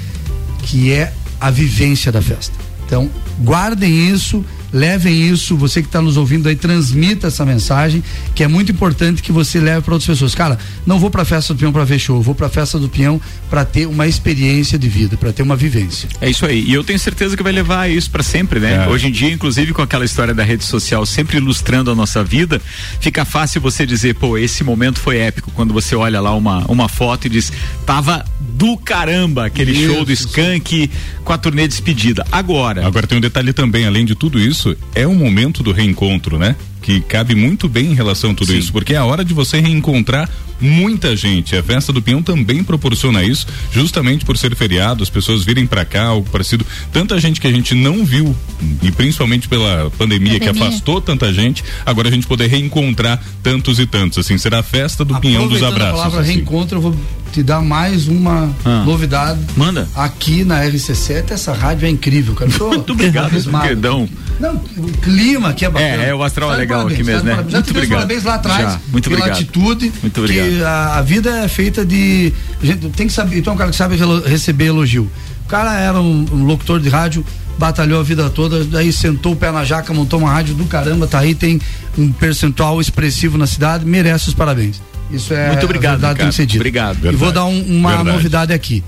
que 0.62 0.92
é 0.92 1.12
a 1.40 1.50
vivência 1.50 2.12
da 2.12 2.22
festa. 2.22 2.65
Então, 2.86 3.10
guardem 3.40 4.08
isso, 4.10 4.44
levem 4.72 5.28
isso, 5.28 5.56
você 5.56 5.80
que 5.80 5.88
está 5.88 6.00
nos 6.02 6.16
ouvindo 6.16 6.48
aí, 6.48 6.56
transmita 6.56 7.28
essa 7.28 7.44
mensagem, 7.44 8.02
que 8.34 8.42
é 8.42 8.48
muito 8.48 8.72
importante 8.72 9.22
que 9.22 9.32
você 9.32 9.60
leve 9.60 9.82
para 9.82 9.94
outras 9.94 10.06
pessoas. 10.06 10.34
Cara, 10.34 10.58
não 10.86 10.98
vou 10.98 11.10
para 11.10 11.22
a 11.22 11.24
festa 11.24 11.54
do 11.54 11.58
peão 11.58 11.72
para 11.72 11.84
ver 11.84 11.98
show, 11.98 12.20
vou 12.20 12.34
para 12.34 12.46
a 12.46 12.50
festa 12.50 12.78
do 12.78 12.88
peão 12.88 13.20
para 13.48 13.64
ter 13.64 13.86
uma 13.86 14.06
experiência 14.06 14.78
de 14.78 14.88
vida, 14.88 15.16
para 15.16 15.32
ter 15.32 15.42
uma 15.42 15.56
vivência. 15.56 16.08
É 16.20 16.28
isso 16.28 16.44
aí. 16.44 16.64
E 16.66 16.72
eu 16.72 16.84
tenho 16.84 16.98
certeza 16.98 17.36
que 17.36 17.42
vai 17.42 17.52
levar 17.52 17.90
isso 17.90 18.10
para 18.10 18.22
sempre, 18.22 18.60
né? 18.60 18.84
É. 18.84 18.88
Hoje 18.88 19.08
em 19.08 19.12
dia, 19.12 19.32
inclusive 19.32 19.72
com 19.72 19.82
aquela 19.82 20.04
história 20.04 20.34
da 20.34 20.42
rede 20.42 20.64
social 20.64 21.06
sempre 21.06 21.38
ilustrando 21.38 21.90
a 21.90 21.94
nossa 21.94 22.22
vida, 22.22 22.60
fica 23.00 23.24
fácil 23.24 23.60
você 23.60 23.86
dizer, 23.86 24.14
pô, 24.16 24.36
esse 24.36 24.64
momento 24.64 24.98
foi 24.98 25.18
épico 25.18 25.50
quando 25.52 25.72
você 25.72 25.94
olha 25.94 26.20
lá 26.20 26.34
uma 26.34 26.66
uma 26.68 26.88
foto 26.88 27.26
e 27.26 27.30
diz, 27.30 27.52
tava 27.84 28.24
do 28.40 28.76
caramba 28.76 29.46
aquele 29.46 29.72
isso, 29.72 29.92
show 29.92 30.04
do 30.04 30.12
Skank 30.12 30.90
com 31.24 31.32
a 31.32 31.38
turnê 31.38 31.66
despedida. 31.66 32.26
Agora, 32.30 32.86
agora 32.86 33.06
tem 33.06 33.18
um 33.18 33.20
detalhe 33.20 33.52
também, 33.52 33.86
além 33.86 34.04
de 34.04 34.14
tudo 34.14 34.38
isso, 34.38 34.55
isso 34.56 34.76
é 34.94 35.06
o 35.06 35.14
momento 35.14 35.62
do 35.62 35.70
reencontro, 35.70 36.38
né? 36.38 36.56
Que 36.80 37.00
cabe 37.00 37.34
muito 37.34 37.68
bem 37.68 37.86
em 37.86 37.94
relação 37.94 38.30
a 38.30 38.34
tudo 38.34 38.52
Sim. 38.52 38.58
isso, 38.58 38.72
porque 38.72 38.94
é 38.94 38.96
a 38.96 39.04
hora 39.04 39.24
de 39.24 39.34
você 39.34 39.60
reencontrar 39.60 40.30
muita 40.58 41.14
gente. 41.14 41.54
A 41.54 41.62
festa 41.62 41.92
do 41.92 42.00
Pinhão 42.00 42.22
também 42.22 42.64
proporciona 42.64 43.22
isso, 43.22 43.46
justamente 43.70 44.24
por 44.24 44.38
ser 44.38 44.54
feriado, 44.56 45.02
as 45.02 45.10
pessoas 45.10 45.44
virem 45.44 45.66
para 45.66 45.84
cá, 45.84 46.04
algo 46.04 46.28
parecido. 46.30 46.64
Tanta 46.90 47.18
gente 47.18 47.40
que 47.40 47.46
a 47.46 47.52
gente 47.52 47.74
não 47.74 48.04
viu, 48.04 48.34
e 48.82 48.90
principalmente 48.90 49.48
pela 49.48 49.90
pandemia, 49.90 50.38
pandemia, 50.38 50.40
que 50.40 50.48
afastou 50.48 51.00
tanta 51.00 51.32
gente, 51.32 51.62
agora 51.84 52.08
a 52.08 52.10
gente 52.10 52.26
poder 52.26 52.46
reencontrar 52.46 53.22
tantos 53.42 53.78
e 53.78 53.86
tantos. 53.86 54.18
Assim, 54.18 54.38
será 54.38 54.60
a 54.60 54.62
festa 54.62 55.04
do 55.04 55.20
Pinhão 55.20 55.46
dos 55.46 55.62
Abraços. 55.62 56.00
A 56.00 56.04
palavra 56.04 56.20
assim. 56.20 56.34
reencontro, 56.34 56.78
eu 56.78 56.82
vou 56.82 56.96
te 57.36 57.42
dar 57.42 57.60
mais 57.60 58.08
uma 58.08 58.50
ah. 58.64 58.82
novidade. 58.86 59.38
Manda. 59.54 59.86
Aqui 59.94 60.42
na 60.42 60.62
RC7, 60.64 61.32
essa 61.32 61.52
rádio 61.52 61.84
é 61.84 61.90
incrível, 61.90 62.34
cara. 62.34 62.50
Muito 62.58 62.94
obrigado, 62.94 63.30
perdão. 63.60 64.08
Não, 64.40 64.54
o 64.54 64.92
clima 65.02 65.50
aqui 65.50 65.66
é 65.66 65.70
bacana. 65.70 66.02
É, 66.02 66.08
é 66.08 66.14
o 66.14 66.22
astral 66.22 66.54
é 66.54 66.56
legal 66.56 66.84
parabéns, 66.84 67.00
aqui 67.00 67.10
mesmo, 67.10 67.28
né? 67.28 67.44
Já 67.48 67.58
Muito 67.58 67.70
obrigado. 67.70 67.98
parabéns 67.98 68.24
lá 68.24 68.34
atrás. 68.36 68.72
Já. 68.72 68.80
Muito 68.88 69.10
pela 69.10 69.20
obrigado. 69.20 69.42
atitude. 69.42 69.92
Muito 70.00 70.20
obrigado 70.20 70.64
a, 70.64 70.98
a, 70.98 71.02
vida 71.02 71.30
é 71.44 71.48
feita 71.48 71.84
de. 71.84 72.32
A 72.62 72.66
gente 72.66 72.88
tem 72.90 73.06
que 73.06 73.12
saber. 73.12 73.38
Então, 73.38 73.52
é 73.52 73.54
um 73.54 73.58
cara 73.58 73.70
que 73.70 73.76
sabe 73.76 73.98
receber 74.24 74.66
elogio. 74.66 75.10
O 75.44 75.48
cara 75.48 75.78
era 75.78 76.00
um, 76.00 76.24
um 76.32 76.44
locutor 76.44 76.80
de 76.80 76.88
rádio, 76.88 77.24
batalhou 77.58 78.00
a 78.00 78.02
vida 78.02 78.30
toda, 78.30 78.64
daí 78.64 78.90
sentou 78.92 79.32
o 79.32 79.36
pé 79.36 79.52
na 79.52 79.62
jaca, 79.62 79.92
montou 79.92 80.18
uma 80.18 80.30
rádio 80.30 80.54
do 80.54 80.64
caramba, 80.64 81.06
tá 81.06 81.18
aí, 81.18 81.34
tem 81.34 81.60
um 81.98 82.10
percentual 82.12 82.80
expressivo 82.80 83.36
na 83.36 83.46
cidade, 83.46 83.84
merece 83.84 84.28
os 84.28 84.34
parabéns. 84.34 84.80
Isso 85.10 85.32
é 85.32 85.48
Muito 85.48 85.64
obrigado, 85.64 86.00
verdade, 86.00 86.18
tem 86.18 86.28
que 86.28 86.34
ser 86.34 86.46
dito. 86.46 86.58
Obrigado. 86.58 86.94
Verdade. 86.94 87.14
E 87.14 87.18
vou 87.18 87.32
dar 87.32 87.44
um, 87.44 87.62
uma 87.62 87.96
verdade. 87.96 88.16
novidade 88.16 88.52
aqui. 88.52 88.82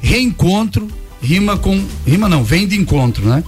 Reencontro 0.00 0.88
rima 1.22 1.56
com. 1.56 1.84
Rima 2.06 2.28
não, 2.28 2.42
vem 2.44 2.66
de 2.66 2.76
encontro, 2.76 3.28
né? 3.28 3.42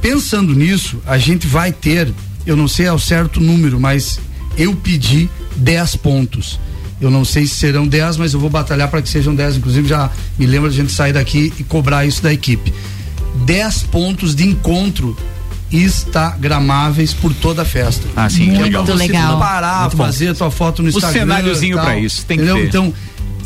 Pensando 0.00 0.54
nisso, 0.54 1.00
a 1.06 1.18
gente 1.18 1.46
vai 1.46 1.72
ter, 1.72 2.12
eu 2.46 2.56
não 2.56 2.66
sei 2.66 2.86
ao 2.86 2.98
certo 2.98 3.40
número, 3.40 3.78
mas 3.78 4.18
eu 4.56 4.74
pedi 4.74 5.28
10 5.56 5.96
pontos. 5.96 6.58
Eu 7.00 7.10
não 7.10 7.24
sei 7.24 7.46
se 7.46 7.54
serão 7.54 7.86
10, 7.86 8.18
mas 8.18 8.34
eu 8.34 8.40
vou 8.40 8.50
batalhar 8.50 8.88
para 8.88 9.00
que 9.00 9.08
sejam 9.08 9.34
10. 9.34 9.56
Inclusive, 9.56 9.88
já 9.88 10.10
me 10.38 10.46
lembro 10.46 10.70
de 10.70 10.78
a 10.78 10.82
gente 10.82 10.92
sair 10.92 11.12
daqui 11.12 11.52
e 11.58 11.64
cobrar 11.64 12.04
isso 12.04 12.22
da 12.22 12.32
equipe. 12.32 12.72
10 13.46 13.84
pontos 13.84 14.34
de 14.34 14.46
encontro 14.46 15.16
instagramáveis 15.72 17.14
por 17.14 17.32
toda 17.32 17.62
a 17.62 17.64
festa. 17.64 18.06
Ah, 18.16 18.28
sim, 18.28 18.46
Muito 18.46 18.62
legal. 18.62 18.84
Você 18.84 18.92
legal. 18.94 19.38
parar, 19.38 19.80
Muito 19.82 19.96
fazer 19.96 20.28
a 20.28 20.34
tua 20.34 20.50
foto 20.50 20.82
no 20.82 20.88
Instagram. 20.88 21.10
O 21.10 21.20
cenáriozinho 21.20 21.76
para 21.78 21.98
isso, 21.98 22.24
tem 22.26 22.36
entendeu? 22.36 22.56
que 22.56 22.62
ter. 22.62 22.68
Então, 22.68 22.94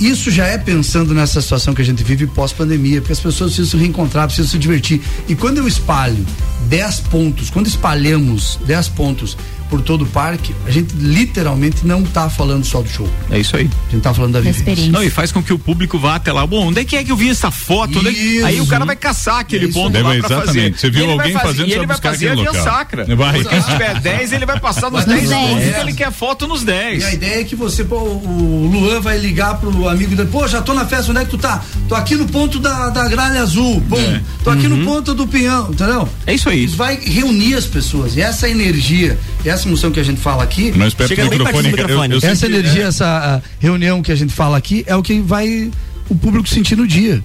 isso 0.00 0.30
já 0.30 0.46
é 0.46 0.58
pensando 0.58 1.14
nessa 1.14 1.40
situação 1.40 1.72
que 1.72 1.80
a 1.82 1.84
gente 1.84 2.02
vive 2.02 2.26
pós-pandemia, 2.26 3.00
porque 3.00 3.12
as 3.12 3.20
pessoas 3.20 3.52
precisam 3.52 3.78
se 3.78 3.84
reencontrar, 3.84 4.26
precisam 4.26 4.50
se 4.50 4.58
divertir. 4.58 5.00
E 5.28 5.34
quando 5.34 5.58
eu 5.58 5.68
espalho 5.68 6.24
10 6.68 7.00
pontos, 7.00 7.50
quando 7.50 7.66
espalhamos 7.66 8.58
10 8.66 8.88
pontos 8.88 9.36
por 9.68 9.80
todo 9.82 10.02
o 10.02 10.06
parque, 10.06 10.54
a 10.66 10.70
gente 10.70 10.94
literalmente 10.94 11.86
não 11.86 12.02
está 12.02 12.28
falando 12.28 12.64
só 12.64 12.82
do 12.82 12.88
show. 12.88 13.08
É 13.30 13.38
isso 13.38 13.56
aí. 13.56 13.68
A 13.88 13.90
gente 13.92 14.02
tá 14.02 14.14
falando 14.14 14.32
da 14.32 14.40
vivência. 14.40 14.90
Não, 14.90 15.02
e 15.02 15.10
faz 15.10 15.32
com 15.32 15.42
que 15.42 15.52
o 15.52 15.58
público 15.58 15.98
vá 15.98 16.16
até 16.16 16.32
lá. 16.32 16.46
Bom, 16.46 16.68
onde 16.68 16.80
é 16.80 16.84
que 16.84 16.96
é 16.96 17.04
que 17.04 17.10
eu 17.10 17.16
vi 17.16 17.30
essa 17.30 17.50
foto? 17.50 17.98
É 18.06 18.44
aí 18.44 18.60
o 18.60 18.66
cara 18.66 18.84
vai 18.84 18.96
caçar 18.96 19.40
aquele 19.40 19.66
é 19.66 19.72
ponto 19.72 19.94
lá 19.94 20.02
pra 20.02 20.16
exatamente. 20.16 20.46
fazer. 20.46 20.78
Você 20.78 20.90
viu 20.90 21.10
alguém 21.10 21.32
fazer, 21.32 21.46
fazendo, 21.46 21.68
e 21.68 21.72
ele 21.72 21.86
vai 21.86 21.96
fazer 21.98 22.28
a 22.28 22.34
via 22.34 22.52
sacra. 22.54 23.16
Vai. 23.16 23.42
Porque 23.42 23.60
se 23.60 23.70
tiver 23.70 24.00
10, 24.00 24.32
ele 24.32 24.46
vai 24.46 24.60
passar 24.60 24.90
nos 24.90 25.04
10 25.04 25.28
pontos 25.30 25.64
que 25.64 25.80
ele 25.80 25.92
quer 25.92 26.12
foto 26.12 26.46
nos 26.46 26.62
10. 26.62 27.02
E 27.02 27.06
a 27.06 27.14
ideia 27.14 27.40
é 27.40 27.44
que 27.44 27.56
você, 27.56 27.84
pô, 27.84 27.96
o 27.96 28.70
Luan 28.72 29.00
vai 29.00 29.18
ligar 29.18 29.58
pro 29.58 29.88
amigo 29.88 30.14
dele, 30.14 30.28
pô, 30.30 30.46
já 30.46 30.62
tô 30.62 30.74
na 30.74 30.86
festa, 30.86 31.10
onde 31.10 31.20
é 31.20 31.24
que 31.24 31.30
tu 31.30 31.38
tá? 31.38 31.62
Tô 31.88 31.94
aqui 31.94 32.14
no 32.14 32.26
ponto 32.26 32.58
da, 32.58 32.90
da 32.90 33.08
gralha 33.08 33.42
azul, 33.42 33.80
bom, 33.80 33.98
é. 33.98 34.20
tô 34.42 34.50
aqui 34.50 34.66
uhum. 34.66 34.76
no 34.76 34.84
ponto 34.84 35.14
do 35.14 35.26
pinhão, 35.26 35.70
entendeu? 35.70 36.08
É 36.26 36.34
isso 36.34 36.48
aí. 36.48 36.66
Vai 36.66 36.96
reunir 36.96 37.54
as 37.54 37.66
pessoas, 37.66 38.16
e 38.16 38.20
essa 38.20 38.48
energia 38.48 39.18
essa 39.48 39.68
emoção 39.68 39.90
que 39.90 40.00
a 40.00 40.02
gente 40.04 40.20
fala 40.20 40.42
aqui. 40.42 40.72
Mas 40.76 40.94
perto 40.94 41.14
do 41.14 41.22
microfone, 41.30 41.70
eu- 41.70 41.76
eu- 41.88 42.04
eu 42.04 42.16
essa 42.18 42.34
sempre- 42.36 42.58
energia, 42.58 42.84
é. 42.84 42.86
essa 42.86 43.06
ah, 43.06 43.48
reunião 43.60 44.02
que 44.02 44.10
a 44.12 44.14
gente 44.16 44.32
fala 44.32 44.56
aqui 44.56 44.84
é 44.86 44.94
o 44.96 45.02
que 45.02 45.20
vai 45.20 45.70
o 46.08 46.14
público 46.14 46.48
sentir 46.48 46.76
no 46.76 46.86
dia. 46.86 47.22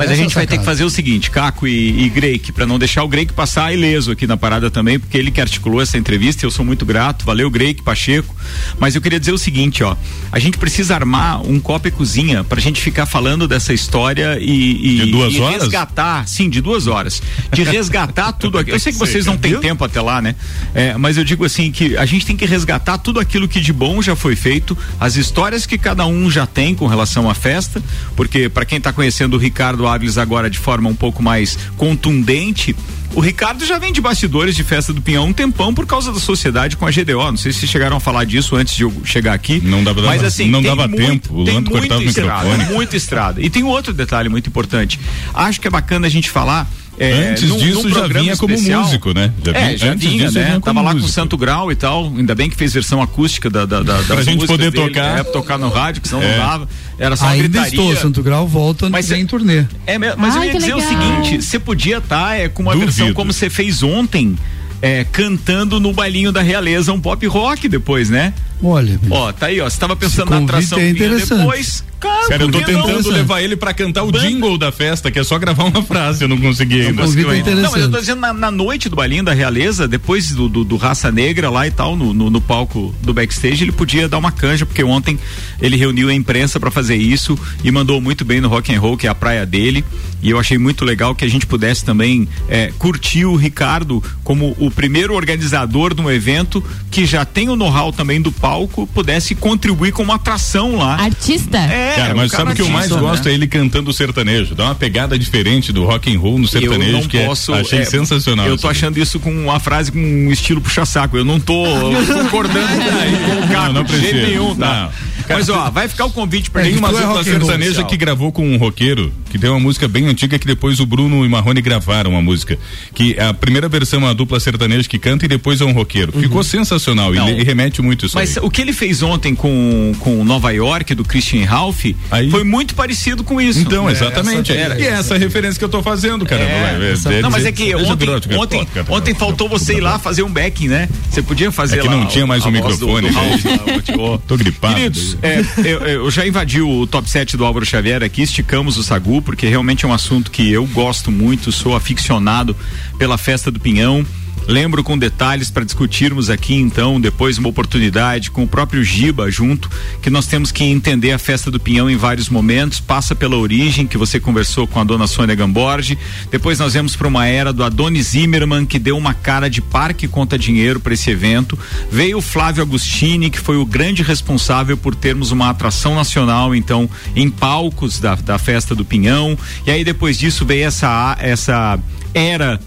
Mas 0.00 0.10
Essa 0.10 0.14
a 0.14 0.22
gente 0.22 0.32
é 0.32 0.34
vai 0.34 0.46
ter 0.46 0.56
que 0.56 0.64
fazer 0.64 0.82
o 0.82 0.88
seguinte, 0.88 1.30
Caco 1.30 1.68
e, 1.68 2.04
e 2.04 2.08
Greik, 2.08 2.52
para 2.52 2.64
não 2.64 2.78
deixar 2.78 3.04
o 3.04 3.08
Greik 3.08 3.34
passar 3.34 3.70
ileso 3.70 4.10
aqui 4.10 4.26
na 4.26 4.34
parada 4.34 4.70
também, 4.70 4.98
porque 4.98 5.18
ele 5.18 5.30
que 5.30 5.42
articulou 5.42 5.78
essa 5.82 5.98
entrevista, 5.98 6.42
e 6.42 6.46
eu 6.46 6.50
sou 6.50 6.64
muito 6.64 6.86
grato. 6.86 7.22
Valeu, 7.26 7.50
Greik, 7.50 7.82
Pacheco. 7.82 8.34
Mas 8.78 8.94
eu 8.94 9.02
queria 9.02 9.20
dizer 9.20 9.32
o 9.32 9.36
seguinte, 9.36 9.84
ó, 9.84 9.94
a 10.32 10.38
gente 10.38 10.56
precisa 10.56 10.94
armar 10.94 11.42
um 11.42 11.60
copa 11.60 11.88
e 11.88 11.90
cozinha 11.90 12.42
pra 12.42 12.58
gente 12.58 12.80
ficar 12.80 13.04
falando 13.04 13.46
dessa 13.46 13.74
história 13.74 14.38
e, 14.40 15.00
e, 15.00 15.04
De 15.04 15.10
duas 15.10 15.34
e 15.34 15.40
horas? 15.42 15.62
resgatar, 15.64 16.26
sim, 16.26 16.48
de 16.48 16.62
duas 16.62 16.86
horas, 16.86 17.22
de 17.52 17.62
resgatar 17.62 18.32
tudo 18.32 18.56
aquilo. 18.56 18.76
Eu 18.76 18.80
sei 18.80 18.94
que 18.94 18.98
vocês 18.98 19.26
não 19.26 19.36
têm 19.36 19.60
tempo 19.60 19.84
até 19.84 20.00
lá, 20.00 20.22
né? 20.22 20.34
É, 20.74 20.96
mas 20.96 21.18
eu 21.18 21.24
digo 21.24 21.44
assim 21.44 21.70
que 21.70 21.94
a 21.98 22.06
gente 22.06 22.24
tem 22.24 22.38
que 22.38 22.46
resgatar 22.46 22.96
tudo 22.96 23.20
aquilo 23.20 23.46
que 23.46 23.60
de 23.60 23.72
bom 23.74 24.00
já 24.00 24.16
foi 24.16 24.34
feito, 24.34 24.78
as 24.98 25.16
histórias 25.16 25.66
que 25.66 25.76
cada 25.76 26.06
um 26.06 26.30
já 26.30 26.46
tem 26.46 26.74
com 26.74 26.86
relação 26.86 27.28
à 27.28 27.34
festa, 27.34 27.82
porque 28.16 28.48
para 28.48 28.64
quem 28.64 28.80
tá 28.80 28.94
conhecendo 28.94 29.36
o 29.36 29.38
Ricardo 29.38 29.89
Agora 30.18 30.48
de 30.50 30.58
forma 30.58 30.88
um 30.88 30.94
pouco 30.94 31.22
mais 31.22 31.56
contundente, 31.76 32.74
o 33.14 33.20
Ricardo 33.20 33.64
já 33.64 33.78
vem 33.78 33.92
de 33.92 34.00
bastidores 34.00 34.54
de 34.54 34.62
festa 34.62 34.92
do 34.92 35.00
Pinhão 35.02 35.26
um 35.26 35.32
tempão 35.32 35.74
por 35.74 35.86
causa 35.86 36.12
da 36.12 36.20
sociedade 36.20 36.76
com 36.76 36.86
a 36.86 36.90
GDO. 36.90 37.14
Não 37.30 37.36
sei 37.36 37.52
se 37.52 37.66
chegaram 37.66 37.96
a 37.96 38.00
falar 38.00 38.24
disso 38.24 38.54
antes 38.56 38.74
de 38.76 38.84
eu 38.84 38.92
chegar 39.04 39.32
aqui. 39.34 39.60
Não 39.64 39.82
dava, 39.82 40.00
mas 40.02 40.22
assim, 40.22 40.48
não 40.48 40.62
dava 40.62 40.86
muito- 40.86 41.04
tempo. 41.04 41.40
O 41.40 41.44
tem 41.44 41.54
Lando 41.54 41.70
cortava 41.70 42.00
o 42.00 42.04
microfone. 42.06 42.64
muita 42.66 42.96
estrada. 42.96 43.40
E 43.42 43.50
tem 43.50 43.62
um 43.64 43.68
outro 43.68 43.92
detalhe 43.92 44.28
muito 44.28 44.48
importante. 44.48 44.98
Acho 45.34 45.60
que 45.60 45.66
é 45.66 45.70
bacana 45.70 46.06
a 46.06 46.10
gente 46.10 46.30
falar. 46.30 46.70
É, 47.00 47.30
Antes 47.30 47.48
num- 47.48 47.56
disso, 47.56 47.88
num 47.88 47.94
já 47.94 48.06
vinha 48.06 48.36
como 48.36 48.54
especial. 48.54 48.82
músico, 48.82 49.12
né? 49.14 49.32
Já 49.44 49.52
é, 49.52 49.54
vinha- 49.64 49.78
já 49.78 49.92
antes 49.92 50.06
vinha, 50.08 50.22
disso, 50.24 50.34
já 50.34 50.40
né? 50.40 50.46
vinha 50.46 50.60
como 50.60 50.64
Tava 50.66 50.80
lá 50.82 50.90
com 50.90 50.98
o 50.98 51.00
músico. 51.00 51.12
Santo 51.14 51.36
Grau 51.38 51.72
e 51.72 51.74
tal. 51.74 52.12
Ainda 52.16 52.34
bem 52.34 52.50
que 52.50 52.56
fez 52.56 52.72
versão 52.74 53.00
acústica 53.02 53.48
da, 53.48 53.64
da, 53.64 53.82
da, 53.82 53.94
Pra 54.02 54.16
das 54.16 54.24
gente 54.26 54.46
poder 54.46 54.70
dele, 54.70 54.88
tocar. 54.88 55.18
É, 55.18 55.24
tocar 55.24 55.58
no 55.58 55.68
rádio, 55.70 56.02
que 56.02 56.08
senão 56.08 56.22
É. 56.22 56.30
não 56.36 56.44
dava. 56.46 56.68
Era 56.98 57.16
só 57.16 57.26
Ainda 57.26 57.48
gritaria. 57.48 57.68
estou, 57.70 57.96
Santo 57.96 58.22
Grau 58.22 58.46
volta 58.46 58.90
Mas 58.90 59.10
em 59.10 59.24
turnê. 59.24 59.64
É, 59.86 59.96
mas 59.98 60.34
eu 60.36 60.42
Ai, 60.42 60.46
ia 60.48 60.52
que 60.52 60.58
dizer 60.58 60.74
o 60.74 60.78
legal. 60.78 60.90
seguinte: 61.24 61.42
você 61.42 61.58
podia 61.58 61.96
estar 61.98 62.38
é, 62.38 62.48
com 62.48 62.62
uma 62.62 62.72
Duvido. 62.74 62.92
versão 62.92 63.14
como 63.14 63.32
você 63.32 63.48
fez 63.48 63.82
ontem. 63.82 64.36
é, 64.82 65.04
cantando 65.04 65.78
no 65.78 65.92
bailinho 65.92 66.32
da 66.32 66.40
realeza 66.40 66.90
um 66.90 66.98
pop 66.98 67.26
rock 67.26 67.68
depois, 67.68 68.08
né? 68.08 68.32
Olha, 68.62 68.98
Ó, 69.10 69.30
tá 69.30 69.46
aí, 69.46 69.60
ó. 69.60 69.68
Você 69.68 69.78
tava 69.78 69.94
pensando 69.94 70.30
na 70.30 70.38
atração 70.38 70.78
é 70.78 70.90
depois. 70.94 71.84
Cara, 72.00 72.28
Cara, 72.28 72.42
eu 72.44 72.50
tô 72.50 72.58
que 72.58 72.72
não? 72.72 72.82
tentando 72.86 73.10
levar 73.10 73.42
ele 73.42 73.56
pra 73.56 73.74
cantar 73.74 74.04
o 74.04 74.10
jingle 74.10 74.56
da 74.56 74.72
festa, 74.72 75.10
que 75.10 75.18
é 75.18 75.24
só 75.24 75.38
gravar 75.38 75.64
uma 75.64 75.82
frase, 75.82 76.24
eu 76.24 76.28
não 76.28 76.38
consegui 76.38 76.80
ainda. 76.86 77.02
Conseguiu 77.02 77.28
ainda. 77.30 77.50
interessante. 77.50 77.64
Não, 77.64 77.72
mas 77.72 77.82
eu 77.82 77.90
tô 77.90 78.00
dizendo 78.00 78.20
na, 78.20 78.32
na 78.32 78.50
noite 78.50 78.88
do 78.88 78.96
bailinho 78.96 79.22
da 79.22 79.32
Realeza, 79.32 79.86
depois 79.86 80.32
do, 80.32 80.48
do, 80.48 80.64
do 80.64 80.76
Raça 80.76 81.12
Negra 81.12 81.50
lá 81.50 81.66
e 81.66 81.70
tal, 81.70 81.96
no, 81.96 82.14
no, 82.14 82.30
no 82.30 82.40
palco 82.40 82.94
do 83.02 83.12
backstage, 83.12 83.64
ele 83.64 83.72
podia 83.72 84.08
dar 84.08 84.18
uma 84.18 84.32
canja, 84.32 84.64
porque 84.64 84.82
ontem 84.82 85.18
ele 85.60 85.76
reuniu 85.76 86.08
a 86.08 86.14
imprensa 86.14 86.58
pra 86.58 86.70
fazer 86.70 86.96
isso 86.96 87.38
e 87.62 87.70
mandou 87.70 88.00
muito 88.00 88.24
bem 88.24 88.40
no 88.40 88.48
rock 88.48 88.74
and 88.74 88.80
roll, 88.80 88.96
que 88.96 89.06
é 89.06 89.10
a 89.10 89.14
praia 89.14 89.44
dele. 89.44 89.84
E 90.22 90.30
eu 90.30 90.38
achei 90.38 90.58
muito 90.58 90.84
legal 90.84 91.14
que 91.14 91.24
a 91.24 91.28
gente 91.28 91.46
pudesse 91.46 91.84
também 91.84 92.28
é, 92.48 92.72
curtir 92.78 93.24
o 93.24 93.36
Ricardo 93.36 94.02
como 94.22 94.54
o 94.58 94.70
primeiro 94.70 95.14
organizador 95.14 95.94
de 95.94 96.00
um 96.00 96.10
evento 96.10 96.62
que 96.90 97.06
já 97.06 97.24
tem 97.24 97.48
o 97.48 97.56
know-how 97.56 97.92
também 97.92 98.20
do 98.20 98.30
palco, 98.30 98.86
pudesse 98.86 99.34
contribuir 99.34 99.92
com 99.92 100.02
uma 100.02 100.16
atração 100.16 100.76
lá. 100.76 100.96
Artista? 100.96 101.58
É, 101.58 101.89
Cara, 101.96 102.14
um 102.14 102.16
mas 102.16 102.30
sabe 102.32 102.52
o 102.52 102.54
que 102.54 102.62
eu 102.62 102.68
mais 102.68 102.88
gosto 102.90 103.24
né? 103.24 103.30
é 103.32 103.34
ele 103.34 103.46
cantando 103.46 103.92
sertanejo. 103.92 104.54
Dá 104.54 104.64
uma 104.64 104.74
pegada 104.74 105.18
diferente 105.18 105.72
do 105.72 105.84
rock 105.84 106.14
and 106.14 106.18
roll 106.18 106.38
no 106.38 106.44
eu 106.44 106.48
sertanejo, 106.48 106.92
não 106.92 107.02
que 107.02 107.18
é- 107.18 107.28
achei 107.60 107.80
é, 107.80 107.84
sensacional. 107.84 108.46
Eu 108.46 108.56
tô 108.56 108.68
achando 108.68 108.98
isso 108.98 109.18
com 109.20 109.30
uma 109.30 109.60
frase 109.60 109.92
com 109.92 109.98
um 109.98 110.30
estilo 110.30 110.60
puxa-saco. 110.60 111.16
Eu 111.16 111.24
não 111.24 111.38
tô 111.40 111.64
concordando 112.12 112.68
com 112.68 113.44
o 113.44 113.48
Caco 113.48 113.52
Não, 113.52 113.72
não 113.72 113.84
de 113.84 113.92
jeito 113.92 114.08
precisa. 114.10 114.26
nenhum, 114.26 114.54
tá? 114.56 114.90
Mas 115.34 115.48
ó, 115.48 115.70
vai 115.70 115.88
ficar 115.88 116.04
o 116.06 116.10
convite 116.10 116.50
pra 116.50 116.62
Tem 116.62 116.72
gente 116.72 116.78
uma 116.80 116.88
fazer 116.88 117.00
dupla 117.02 117.16
rock 117.18 117.28
and 117.30 117.32
roll 117.38 117.40
sertaneja 117.48 117.84
que 117.84 117.96
gravou 117.96 118.32
com 118.32 118.46
um 118.46 118.56
roqueiro, 118.56 119.12
que 119.30 119.38
tem 119.38 119.48
uma 119.50 119.60
música 119.60 119.86
bem 119.88 120.06
antiga 120.06 120.38
que 120.38 120.46
depois 120.46 120.80
o 120.80 120.86
Bruno 120.86 121.24
e 121.24 121.28
Marrone 121.28 121.60
gravaram 121.60 122.16
a 122.16 122.22
música. 122.22 122.58
Que 122.94 123.18
a 123.18 123.32
primeira 123.34 123.68
versão 123.68 124.06
é 124.06 124.10
a 124.10 124.12
dupla 124.12 124.38
sertaneja 124.40 124.88
que 124.88 124.98
canta 124.98 125.24
e 125.24 125.28
depois 125.28 125.60
é 125.60 125.64
um 125.64 125.72
roqueiro. 125.72 126.12
Ficou 126.12 126.42
sensacional 126.42 127.10
Uhum. 127.10 127.14
Não. 127.16 127.28
e, 127.30 127.42
remete 127.42 127.80
muito 127.82 128.06
isso 128.06 128.16
Mas 128.16 128.36
aí. 128.36 128.44
o 128.44 128.50
que 128.50 128.60
ele 128.60 128.72
fez 128.72 129.02
ontem 129.02 129.34
com, 129.34 129.92
com 130.00 130.24
Nova 130.24 130.50
York, 130.52 130.94
do 130.94 131.04
Christian 131.04 131.44
Ralph, 131.44 131.84
foi 132.30 132.44
muito 132.44 132.74
parecido 132.74 133.22
com 133.24 133.40
isso. 133.40 133.58
Então, 133.60 133.88
É, 133.88 133.92
exatamente. 133.92 134.52
essa- 134.52 134.60
era. 134.60 134.78
e 134.80 134.84
é 134.84 134.90
essa 134.90 135.16
referência 135.16 135.58
que 135.58 135.64
eu 135.64 135.68
tô 135.68 135.82
fazendo, 135.82 136.24
cara. 136.26 136.42
É, 136.42 136.94
é, 137.18 137.22
não, 137.22 137.30
mas 137.30 137.44
é 137.46 137.52
que 137.52 137.74
ontem, 137.74 138.08
ontem, 138.36 138.58
podcast, 138.58 138.92
ontem 138.92 139.14
faltou 139.14 139.48
você 139.48 139.74
ir 139.74 139.80
lá 139.80 139.98
fazer 139.98 140.22
um 140.22 140.30
backing, 140.30 140.68
né? 140.68 140.88
Você 141.10 141.22
podia 141.22 141.50
fazer 141.50 141.78
É 141.78 141.82
que 141.82 141.88
lá 141.88 141.96
não 141.96 142.06
tinha 142.06 142.26
mais 142.26 142.44
um 142.44 142.50
do- 142.50 142.52
microfone, 142.52 143.08
do 143.08 143.14
Ralph, 143.14 143.44
né? 143.44 143.58
lá, 143.66 143.96
o- 143.96 144.14
o- 144.14 144.18
Tô 144.18 144.36
gripado. 144.36 144.74
Queridos, 144.74 145.16
é, 145.22 145.40
eu, 145.68 145.78
eu 145.80 146.10
já 146.10 146.26
invadi 146.26 146.60
o 146.60 146.86
top 146.86 147.08
7 147.08 147.36
do 147.36 147.44
Álvaro 147.44 147.64
Xavier 147.64 148.02
aqui, 148.02 148.22
esticamos 148.22 148.76
o 148.76 148.82
Sagu, 148.82 149.20
porque 149.22 149.46
realmente 149.46 149.84
é 149.84 149.88
um 149.88 149.92
assunto 149.92 150.30
que 150.30 150.50
eu 150.50 150.66
gosto 150.66 151.10
muito, 151.10 151.52
sou 151.52 151.74
aficionado 151.74 152.56
pela 152.98 153.18
festa 153.18 153.50
do 153.50 153.60
Pinhão. 153.60 154.06
Lembro 154.50 154.82
com 154.82 154.98
detalhes 154.98 155.48
para 155.48 155.62
discutirmos 155.62 156.28
aqui, 156.28 156.56
então, 156.56 157.00
depois 157.00 157.38
uma 157.38 157.48
oportunidade 157.48 158.32
com 158.32 158.42
o 158.42 158.48
próprio 158.48 158.82
Giba 158.82 159.30
junto, 159.30 159.70
que 160.02 160.10
nós 160.10 160.26
temos 160.26 160.50
que 160.50 160.64
entender 160.64 161.12
a 161.12 161.20
festa 161.20 161.52
do 161.52 161.60
Pinhão 161.60 161.88
em 161.88 161.96
vários 161.96 162.28
momentos. 162.28 162.80
Passa 162.80 163.14
pela 163.14 163.36
origem, 163.36 163.86
que 163.86 163.96
você 163.96 164.18
conversou 164.18 164.66
com 164.66 164.80
a 164.80 164.84
dona 164.84 165.06
Sônia 165.06 165.36
Gamborge. 165.36 165.96
Depois 166.32 166.58
nós 166.58 166.74
vamos 166.74 166.96
para 166.96 167.06
uma 167.06 167.28
era 167.28 167.52
do 167.52 167.62
Adonis 167.62 168.08
Zimmermann, 168.08 168.66
que 168.66 168.80
deu 168.80 168.98
uma 168.98 169.14
cara 169.14 169.48
de 169.48 169.62
parque 169.62 170.08
conta 170.08 170.36
dinheiro 170.36 170.80
para 170.80 170.94
esse 170.94 171.08
evento. 171.10 171.56
Veio 171.88 172.18
o 172.18 172.22
Flávio 172.22 172.64
Agostini, 172.64 173.30
que 173.30 173.38
foi 173.38 173.56
o 173.56 173.64
grande 173.64 174.02
responsável 174.02 174.76
por 174.76 174.96
termos 174.96 175.30
uma 175.30 175.50
atração 175.50 175.94
nacional, 175.94 176.56
então, 176.56 176.90
em 177.14 177.30
palcos 177.30 178.00
da, 178.00 178.16
da 178.16 178.36
festa 178.36 178.74
do 178.74 178.84
Pinhão. 178.84 179.38
E 179.64 179.70
aí 179.70 179.84
depois 179.84 180.18
disso 180.18 180.44
veio 180.44 180.66
essa, 180.66 181.16
essa 181.20 181.78
era 182.12 182.58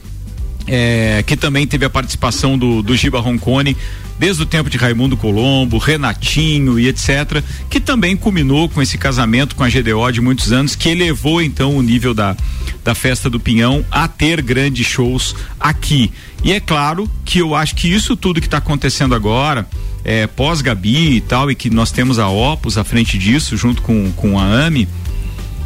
é, 0.67 1.23
que 1.25 1.35
também 1.35 1.67
teve 1.67 1.85
a 1.85 1.89
participação 1.89 2.57
do, 2.57 2.81
do 2.81 2.95
Giba 2.95 3.19
Roncone, 3.19 3.75
desde 4.17 4.43
o 4.43 4.45
tempo 4.45 4.69
de 4.69 4.77
Raimundo 4.77 5.17
Colombo, 5.17 5.77
Renatinho 5.77 6.79
e 6.79 6.87
etc., 6.87 7.43
que 7.69 7.79
também 7.79 8.15
culminou 8.15 8.69
com 8.69 8.81
esse 8.81 8.97
casamento 8.97 9.55
com 9.55 9.63
a 9.63 9.69
GDO 9.69 10.11
de 10.11 10.21
muitos 10.21 10.51
anos, 10.51 10.75
que 10.75 10.89
elevou 10.89 11.41
então 11.41 11.75
o 11.75 11.81
nível 11.81 12.13
da, 12.13 12.35
da 12.83 12.95
festa 12.95 13.29
do 13.29 13.39
Pinhão 13.39 13.85
a 13.91 14.07
ter 14.07 14.41
grandes 14.41 14.85
shows 14.85 15.35
aqui. 15.59 16.11
E 16.43 16.51
é 16.51 16.59
claro 16.59 17.09
que 17.25 17.39
eu 17.39 17.55
acho 17.55 17.75
que 17.75 17.87
isso 17.87 18.15
tudo 18.15 18.39
que 18.39 18.47
está 18.47 18.57
acontecendo 18.57 19.15
agora, 19.15 19.67
é, 20.03 20.27
pós-Gabi 20.27 21.15
e 21.15 21.21
tal, 21.21 21.49
e 21.49 21.55
que 21.55 21.69
nós 21.69 21.91
temos 21.91 22.19
a 22.19 22.27
Opus 22.29 22.77
à 22.77 22.83
frente 22.83 23.17
disso, 23.17 23.57
junto 23.57 23.81
com, 23.81 24.11
com 24.11 24.39
a 24.39 24.65
AMI, 24.65 24.87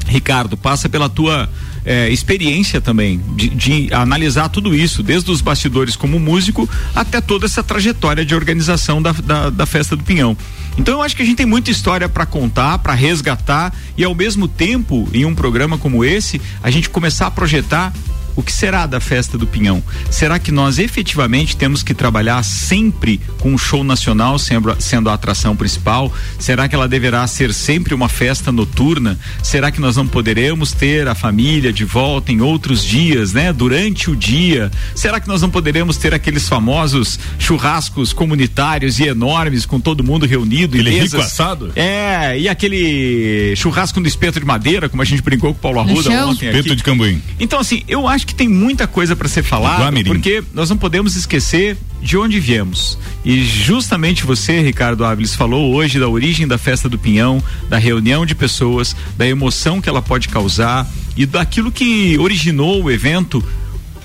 Ricardo, 0.07 0.55
passa 0.55 0.87
pela 0.87 1.09
tua 1.09 1.49
eh, 1.87 2.09
experiência 2.09 2.81
também 2.81 3.19
de, 3.35 3.47
de 3.47 3.93
analisar 3.93 4.49
tudo 4.49 4.75
isso, 4.75 5.01
desde 5.01 5.31
os 5.31 5.39
bastidores 5.39 5.95
como 5.95 6.19
músico 6.19 6.69
até 6.93 7.21
toda 7.21 7.45
essa 7.45 7.63
trajetória 7.63 8.25
de 8.25 8.35
organização 8.35 9.01
da, 9.01 9.13
da, 9.13 9.49
da 9.49 9.65
festa 9.65 9.95
do 9.95 10.03
Pinhão. 10.03 10.37
Então 10.77 10.95
eu 10.95 11.01
acho 11.01 11.15
que 11.15 11.23
a 11.23 11.25
gente 11.25 11.37
tem 11.37 11.45
muita 11.45 11.71
história 11.71 12.09
para 12.09 12.25
contar, 12.25 12.77
para 12.79 12.93
resgatar 12.93 13.73
e 13.97 14.03
ao 14.03 14.13
mesmo 14.13 14.47
tempo, 14.47 15.07
em 15.13 15.25
um 15.25 15.33
programa 15.33 15.77
como 15.77 16.03
esse, 16.03 16.41
a 16.61 16.69
gente 16.69 16.89
começar 16.89 17.27
a 17.27 17.31
projetar 17.31 17.93
o 18.37 18.41
que 18.43 18.53
será 18.53 18.85
da 18.85 19.01
festa 19.01 19.37
do 19.37 19.45
Pinhão? 19.45 19.83
Será 20.09 20.39
que 20.39 20.51
nós 20.51 20.79
efetivamente 20.79 21.57
temos 21.57 21.83
que 21.83 21.93
trabalhar 21.93 22.41
sempre 22.43 23.19
com 23.39 23.51
um 23.53 23.57
show 23.57 23.83
nacional 23.83 24.37
sendo, 24.39 24.73
sendo 24.79 25.09
a 25.09 25.13
atração 25.15 25.55
principal? 25.55 26.13
Será 26.39 26.69
que 26.69 26.75
ela 26.75 26.87
deverá 26.87 27.25
ser 27.27 27.53
sempre 27.53 27.93
uma 27.93 28.07
festa 28.07 28.51
noturna? 28.51 29.19
Será 29.43 29.71
que 29.71 29.81
nós 29.81 29.95
não 29.97 30.07
poderemos 30.07 30.71
ter 30.71 31.07
a 31.07 31.15
família 31.15 31.73
de 31.73 31.83
volta 31.83 32.31
em 32.31 32.39
outros 32.39 32.83
dias, 32.85 33.33
né? 33.33 33.51
Durante 33.51 34.09
o 34.11 34.15
dia? 34.15 34.71
Será 34.95 35.19
que 35.19 35.27
nós 35.27 35.41
não 35.41 35.49
poderemos 35.49 35.97
ter 35.97 36.13
aqueles 36.13 36.47
famosos 36.47 37.19
churrascos 37.39 38.13
comunitários 38.13 38.99
e 38.99 39.05
enormes 39.07 39.65
com 39.65 39.79
todo 39.79 40.03
mundo 40.03 40.25
reunido? 40.27 40.77
e 40.77 40.81
Aquele 40.81 40.95
mesas? 40.95 41.11
rico 41.13 41.23
assado? 41.25 41.71
É, 41.75 42.37
e 42.39 42.47
aquele 42.47 43.55
churrasco 43.55 43.99
no 43.99 44.07
espeto 44.07 44.39
de 44.39 44.45
madeira, 44.45 44.87
como 44.87 45.01
a 45.01 45.05
gente 45.05 45.23
brincou 45.23 45.53
com 45.53 45.57
o 45.57 45.61
Paulo 45.61 45.79
Arruda 45.79 46.27
ontem 46.27 46.45
Espeto 46.49 46.67
aqui. 46.67 46.75
de 46.75 46.83
cambuim. 46.83 47.19
Então, 47.39 47.59
assim, 47.59 47.81
eu 47.87 48.07
acho 48.07 48.26
que 48.27 48.35
tem 48.35 48.47
muita 48.47 48.85
coisa 48.85 49.15
para 49.15 49.27
ser 49.27 49.41
falada, 49.41 49.91
porque 50.05 50.43
nós 50.53 50.69
não 50.69 50.77
podemos 50.77 51.15
esquecer 51.15 51.77
de 52.01 52.17
onde 52.17 52.39
viemos. 52.39 52.99
E 53.25 53.43
justamente 53.43 54.25
você, 54.25 54.61
Ricardo 54.61 55.03
Áviles, 55.03 55.33
falou 55.33 55.73
hoje 55.73 55.99
da 55.99 56.07
origem 56.07 56.47
da 56.47 56.57
festa 56.57 56.87
do 56.87 56.99
Pinhão, 56.99 57.41
da 57.69 57.77
reunião 57.77 58.25
de 58.25 58.35
pessoas, 58.35 58.95
da 59.17 59.25
emoção 59.25 59.81
que 59.81 59.89
ela 59.89 60.01
pode 60.01 60.27
causar 60.27 60.87
e 61.15 61.25
daquilo 61.25 61.71
que 61.71 62.17
originou 62.19 62.83
o 62.83 62.91
evento 62.91 63.43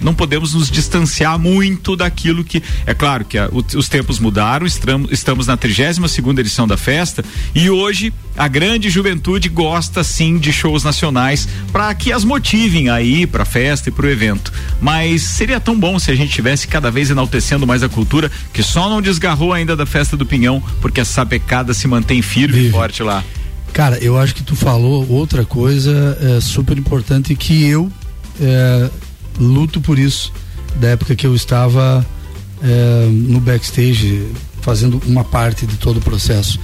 não 0.03 0.15
podemos 0.15 0.55
nos 0.55 0.71
distanciar 0.71 1.39
muito 1.39 1.97
daquilo 1.97 2.45
que 2.45 2.63
é 2.87 2.95
claro 2.95 3.25
que 3.25 3.39
a, 3.39 3.49
os 3.53 3.89
tempos 3.89 4.19
mudaram, 4.19 4.67
estamos, 4.67 5.11
estamos 5.11 5.47
na 5.47 5.57
32 5.57 6.11
segunda 6.11 6.41
edição 6.41 6.67
da 6.67 6.77
festa 6.77 7.25
e 7.55 7.71
hoje 7.71 8.13
a 8.37 8.49
grande 8.49 8.91
juventude 8.91 9.49
gosta 9.49 10.03
sim 10.03 10.39
de 10.39 10.53
shows 10.53 10.85
nacionais 10.85 11.49
para 11.73 11.95
que 11.95 12.13
as 12.13 12.25
motivem 12.25 12.89
aí 12.89 13.27
para 13.27 13.43
a 13.43 13.47
festa 13.47 13.89
e 13.89 13.93
para 13.93 14.07
o 14.07 14.11
evento. 14.11 14.53
Mas 14.81 15.23
seria 15.23 15.61
tão 15.61 15.79
bom 15.79 15.99
se 15.99 16.11
a 16.11 16.15
gente 16.15 16.33
tivesse 16.33 16.69
cada 16.69 16.91
vez 16.91 17.11
enaltecendo 17.11 17.67
mais 17.67 17.83
a 17.83 17.89
cultura 17.89 18.31
que 18.53 18.63
só 18.63 18.89
não 18.89 19.03
desgarrou 19.03 19.53
ainda 19.53 19.77
da 19.77 19.87
festa 19.87 20.17
do 20.17 20.27
Pinhão, 20.27 20.63
porque 20.81 21.01
a 21.01 21.05
sapecada 21.05 21.75
se 21.75 21.87
mantém 21.87 22.23
firme 22.23 22.69
e 22.69 22.71
forte 22.71 23.03
lá. 23.03 23.23
Cara, 23.73 23.99
eu 23.99 24.19
acho 24.19 24.35
que 24.35 24.43
tu 24.43 24.55
falou 24.55 25.07
outra 25.11 25.45
coisa 25.45 26.19
é, 26.21 26.41
super 26.41 26.77
importante 26.77 27.35
que 27.35 27.65
eu 27.65 27.91
é, 28.41 28.91
luto 29.39 29.81
por 29.81 29.99
isso 29.99 30.33
da 30.77 30.89
época 30.89 31.15
que 31.15 31.27
eu 31.27 31.35
estava 31.35 32.07
é, 32.63 33.09
no 33.11 33.41
backstage 33.41 34.27
fazendo 34.61 35.03
uma 35.07 35.25
parte 35.25 35.67
de 35.67 35.77
todo 35.77 35.99
o 35.99 36.01
processo. 36.01 36.59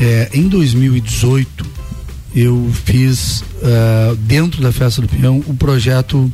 É, 0.00 0.30
em 0.32 0.48
2018 0.48 1.66
eu 2.34 2.70
fiz 2.84 3.40
uh, 3.40 4.16
dentro 4.16 4.62
da 4.62 4.72
festa 4.72 5.02
do 5.02 5.08
Pinhão 5.08 5.44
o 5.46 5.54
projeto 5.54 6.32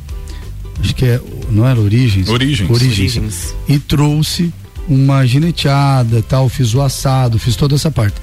acho 0.79 0.95
que 0.95 1.03
é 1.03 1.19
não 1.51 1.67
era 1.67 1.77
Origens? 1.79 2.29
Origens, 2.29 2.69
Origens, 2.69 3.17
Origens. 3.17 3.55
e 3.67 3.77
trouxe 3.77 4.53
uma 4.87 5.25
gineteada 5.25 6.21
tal 6.21 6.47
fiz 6.47 6.73
o 6.73 6.81
assado 6.81 7.37
fiz 7.37 7.55
toda 7.55 7.75
essa 7.75 7.91
parte. 7.91 8.15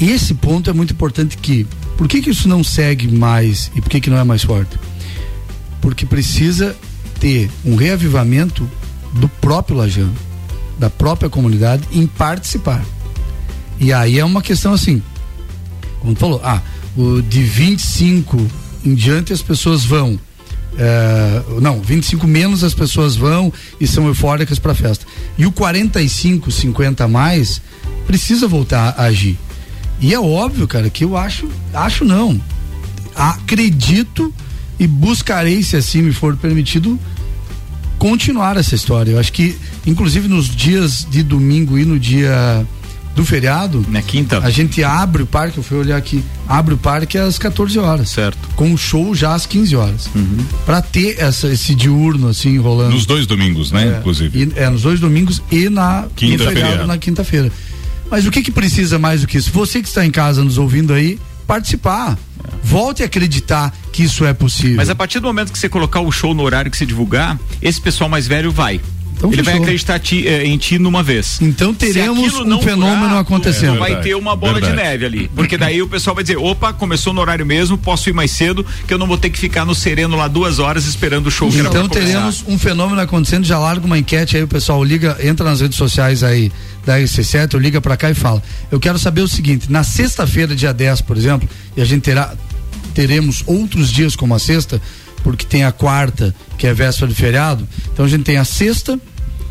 Esse 0.00 0.34
ponto 0.34 0.68
é 0.68 0.72
muito 0.72 0.92
importante 0.92 1.38
que 1.38 1.66
por 1.96 2.08
que 2.08 2.20
que 2.20 2.30
isso 2.30 2.48
não 2.48 2.64
segue 2.64 3.06
mais 3.06 3.70
e 3.76 3.80
por 3.80 3.88
que 3.88 4.00
que 4.00 4.10
não 4.10 4.18
é 4.18 4.24
mais 4.24 4.42
forte 4.42 4.76
porque 5.86 6.04
precisa 6.04 6.74
ter 7.20 7.48
um 7.64 7.76
reavivamento 7.76 8.68
do 9.12 9.28
próprio 9.28 9.76
Lajano 9.76 10.14
da 10.76 10.90
própria 10.90 11.30
comunidade 11.30 11.84
em 11.92 12.08
participar 12.08 12.84
e 13.78 13.92
aí 13.92 14.18
é 14.18 14.24
uma 14.24 14.42
questão 14.42 14.72
assim 14.72 15.00
como 16.00 16.14
tu 16.14 16.18
falou 16.18 16.40
ah 16.42 16.60
o 16.96 17.22
de 17.22 17.42
25 17.42 18.36
em 18.84 18.94
diante 18.94 19.32
as 19.32 19.42
pessoas 19.42 19.84
vão. 19.84 20.18
É, 20.78 21.42
não, 21.60 21.80
25 21.80 22.26
menos 22.26 22.62
as 22.62 22.74
pessoas 22.74 23.16
vão 23.16 23.52
e 23.80 23.86
são 23.86 24.06
eufóricas 24.06 24.58
para 24.58 24.72
a 24.72 24.74
festa. 24.74 25.06
E 25.36 25.46
o 25.46 25.52
45, 25.52 26.50
50 26.50 27.04
a 27.04 27.08
mais 27.08 27.60
precisa 28.06 28.46
voltar 28.46 28.94
a 28.96 29.04
agir. 29.04 29.38
E 30.00 30.12
é 30.12 30.20
óbvio, 30.20 30.68
cara, 30.68 30.90
que 30.90 31.04
eu 31.04 31.16
acho, 31.16 31.48
acho 31.72 32.04
não. 32.04 32.40
Acredito 33.14 34.32
e 34.78 34.86
buscarei, 34.86 35.62
se 35.62 35.76
assim 35.76 36.02
me 36.02 36.12
for 36.12 36.36
permitido, 36.36 36.98
continuar 37.98 38.56
essa 38.56 38.74
história. 38.74 39.12
Eu 39.12 39.18
acho 39.18 39.32
que, 39.32 39.56
inclusive 39.86 40.28
nos 40.28 40.48
dias 40.54 41.06
de 41.10 41.22
domingo 41.22 41.78
e 41.78 41.84
no 41.84 41.98
dia 41.98 42.66
do 43.14 43.24
feriado. 43.24 43.84
Na 43.88 44.02
quinta. 44.02 44.38
A 44.40 44.50
gente 44.50 44.84
abre 44.84 45.22
o 45.22 45.26
parque, 45.26 45.56
eu 45.56 45.64
fui 45.64 45.78
olhar 45.78 45.96
aqui, 45.96 46.22
abre 46.46 46.74
o 46.74 46.76
parque 46.76 47.16
às 47.16 47.38
14 47.38 47.78
horas. 47.78 48.10
Certo. 48.10 48.38
Com 48.54 48.74
o 48.74 48.76
show 48.76 49.14
já 49.14 49.34
às 49.34 49.46
15 49.46 49.74
horas. 49.74 50.10
Uhum. 50.14 50.44
Pra 50.66 50.82
ter 50.82 51.18
essa, 51.18 51.48
esse 51.48 51.74
diurno 51.74 52.28
assim 52.28 52.58
rolando. 52.58 52.90
Nos 52.94 53.06
dois 53.06 53.26
domingos, 53.26 53.72
né? 53.72 53.94
É, 53.94 53.98
Inclusive. 53.98 54.52
E, 54.54 54.60
é, 54.60 54.68
nos 54.68 54.82
dois 54.82 55.00
domingos 55.00 55.42
e 55.50 55.70
na 55.70 56.06
Quinta 56.14 56.44
feriado. 56.44 56.86
na 56.86 56.98
quinta-feira. 56.98 57.50
Mas 58.10 58.26
o 58.26 58.30
que 58.30 58.42
que 58.42 58.52
precisa 58.52 58.98
mais 58.98 59.22
do 59.22 59.26
que 59.26 59.38
isso? 59.38 59.50
Você 59.50 59.80
que 59.80 59.88
está 59.88 60.04
em 60.04 60.10
casa 60.10 60.44
nos 60.44 60.58
ouvindo 60.58 60.92
aí, 60.92 61.18
participar. 61.46 62.18
Volte 62.62 63.02
a 63.02 63.06
acreditar 63.06 63.72
que 63.92 64.02
isso 64.02 64.24
é 64.24 64.32
possível. 64.32 64.76
Mas 64.76 64.90
a 64.90 64.94
partir 64.94 65.20
do 65.20 65.26
momento 65.26 65.52
que 65.52 65.58
você 65.58 65.68
colocar 65.68 66.00
o 66.00 66.10
show 66.12 66.34
no 66.34 66.42
horário 66.42 66.70
que 66.70 66.76
você 66.76 66.86
divulgar, 66.86 67.38
esse 67.62 67.80
pessoal 67.80 68.08
mais 68.10 68.26
velho 68.26 68.50
vai. 68.52 68.80
Então 69.18 69.32
Ele 69.32 69.40
vai 69.42 69.54
fechou. 69.54 69.62
acreditar 69.64 69.98
ti- 69.98 70.28
eh, 70.28 70.44
em 70.44 70.58
ti 70.58 70.78
numa 70.78 71.02
vez. 71.02 71.38
Então 71.40 71.72
Se 71.72 71.78
teremos 71.78 72.34
um 72.34 72.60
fenômeno 72.60 73.08
durar, 73.08 73.20
acontecendo. 73.22 73.78
Vai 73.78 73.98
ter 74.02 74.14
uma 74.14 74.36
bola 74.36 74.60
Verdade. 74.60 74.76
de 74.76 74.82
neve 74.82 75.06
ali. 75.06 75.30
Porque 75.34 75.56
daí 75.56 75.80
o 75.80 75.88
pessoal 75.88 76.14
vai 76.14 76.22
dizer: 76.22 76.36
opa, 76.36 76.70
começou 76.74 77.14
no 77.14 77.20
horário 77.22 77.46
mesmo, 77.46 77.78
posso 77.78 78.10
ir 78.10 78.12
mais 78.12 78.30
cedo, 78.30 78.64
que 78.86 78.92
eu 78.92 78.98
não 78.98 79.06
vou 79.06 79.16
ter 79.16 79.30
que 79.30 79.38
ficar 79.38 79.64
no 79.64 79.74
sereno 79.74 80.16
lá 80.18 80.28
duas 80.28 80.58
horas 80.58 80.84
esperando 80.86 81.28
o 81.28 81.30
show 81.30 81.48
Então 81.48 81.62
pra 81.70 81.80
começar. 81.80 81.88
teremos 81.98 82.44
um 82.46 82.58
fenômeno 82.58 83.00
acontecendo, 83.00 83.44
já 83.46 83.58
larga 83.58 83.86
uma 83.86 83.98
enquete 83.98 84.36
aí, 84.36 84.42
o 84.42 84.48
pessoal 84.48 84.84
liga, 84.84 85.16
entra 85.22 85.46
nas 85.48 85.62
redes 85.62 85.78
sociais 85.78 86.22
aí 86.22 86.52
da 86.86 86.98
RC7, 86.98 87.54
ou 87.54 87.60
liga 87.60 87.80
pra 87.80 87.96
cá 87.96 88.08
e 88.10 88.14
fala. 88.14 88.40
Eu 88.70 88.78
quero 88.78 88.98
saber 88.98 89.20
o 89.20 89.28
seguinte, 89.28 89.70
na 89.70 89.82
sexta-feira, 89.82 90.54
dia 90.54 90.72
10, 90.72 91.00
por 91.02 91.16
exemplo, 91.16 91.48
e 91.76 91.82
a 91.82 91.84
gente 91.84 92.02
terá, 92.02 92.32
teremos 92.94 93.42
outros 93.44 93.90
dias 93.90 94.14
como 94.14 94.34
a 94.34 94.38
sexta, 94.38 94.80
porque 95.24 95.44
tem 95.44 95.64
a 95.64 95.72
quarta, 95.72 96.34
que 96.56 96.66
é 96.66 96.72
véspera 96.72 97.08
de 97.08 97.14
feriado, 97.16 97.68
então 97.92 98.04
a 98.04 98.08
gente 98.08 98.22
tem 98.22 98.36
a 98.36 98.44
sexta 98.44 98.98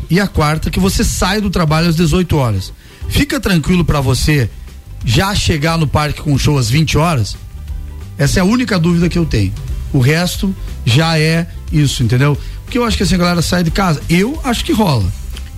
e 0.08 0.18
a 0.18 0.26
quarta, 0.26 0.70
que 0.70 0.80
você 0.80 1.04
sai 1.04 1.40
do 1.40 1.50
trabalho 1.50 1.88
às 1.88 1.96
18 1.96 2.36
horas. 2.36 2.72
Fica 3.08 3.38
tranquilo 3.38 3.84
pra 3.84 4.00
você 4.00 4.48
já 5.04 5.34
chegar 5.34 5.76
no 5.76 5.86
parque 5.86 6.22
com 6.22 6.32
o 6.32 6.38
show 6.38 6.56
às 6.56 6.70
20 6.70 6.96
horas? 6.96 7.36
Essa 8.16 8.40
é 8.40 8.42
a 8.42 8.44
única 8.44 8.78
dúvida 8.78 9.08
que 9.08 9.18
eu 9.18 9.26
tenho. 9.26 9.52
O 9.92 9.98
resto 9.98 10.54
já 10.84 11.18
é 11.18 11.46
isso, 11.70 12.02
entendeu? 12.02 12.36
Porque 12.64 12.78
eu 12.78 12.84
acho 12.84 12.96
que 12.96 13.02
assim 13.02 13.14
a 13.14 13.18
galera 13.18 13.42
sai 13.42 13.62
de 13.62 13.70
casa. 13.70 14.00
Eu 14.08 14.40
acho 14.42 14.64
que 14.64 14.72
rola. 14.72 15.12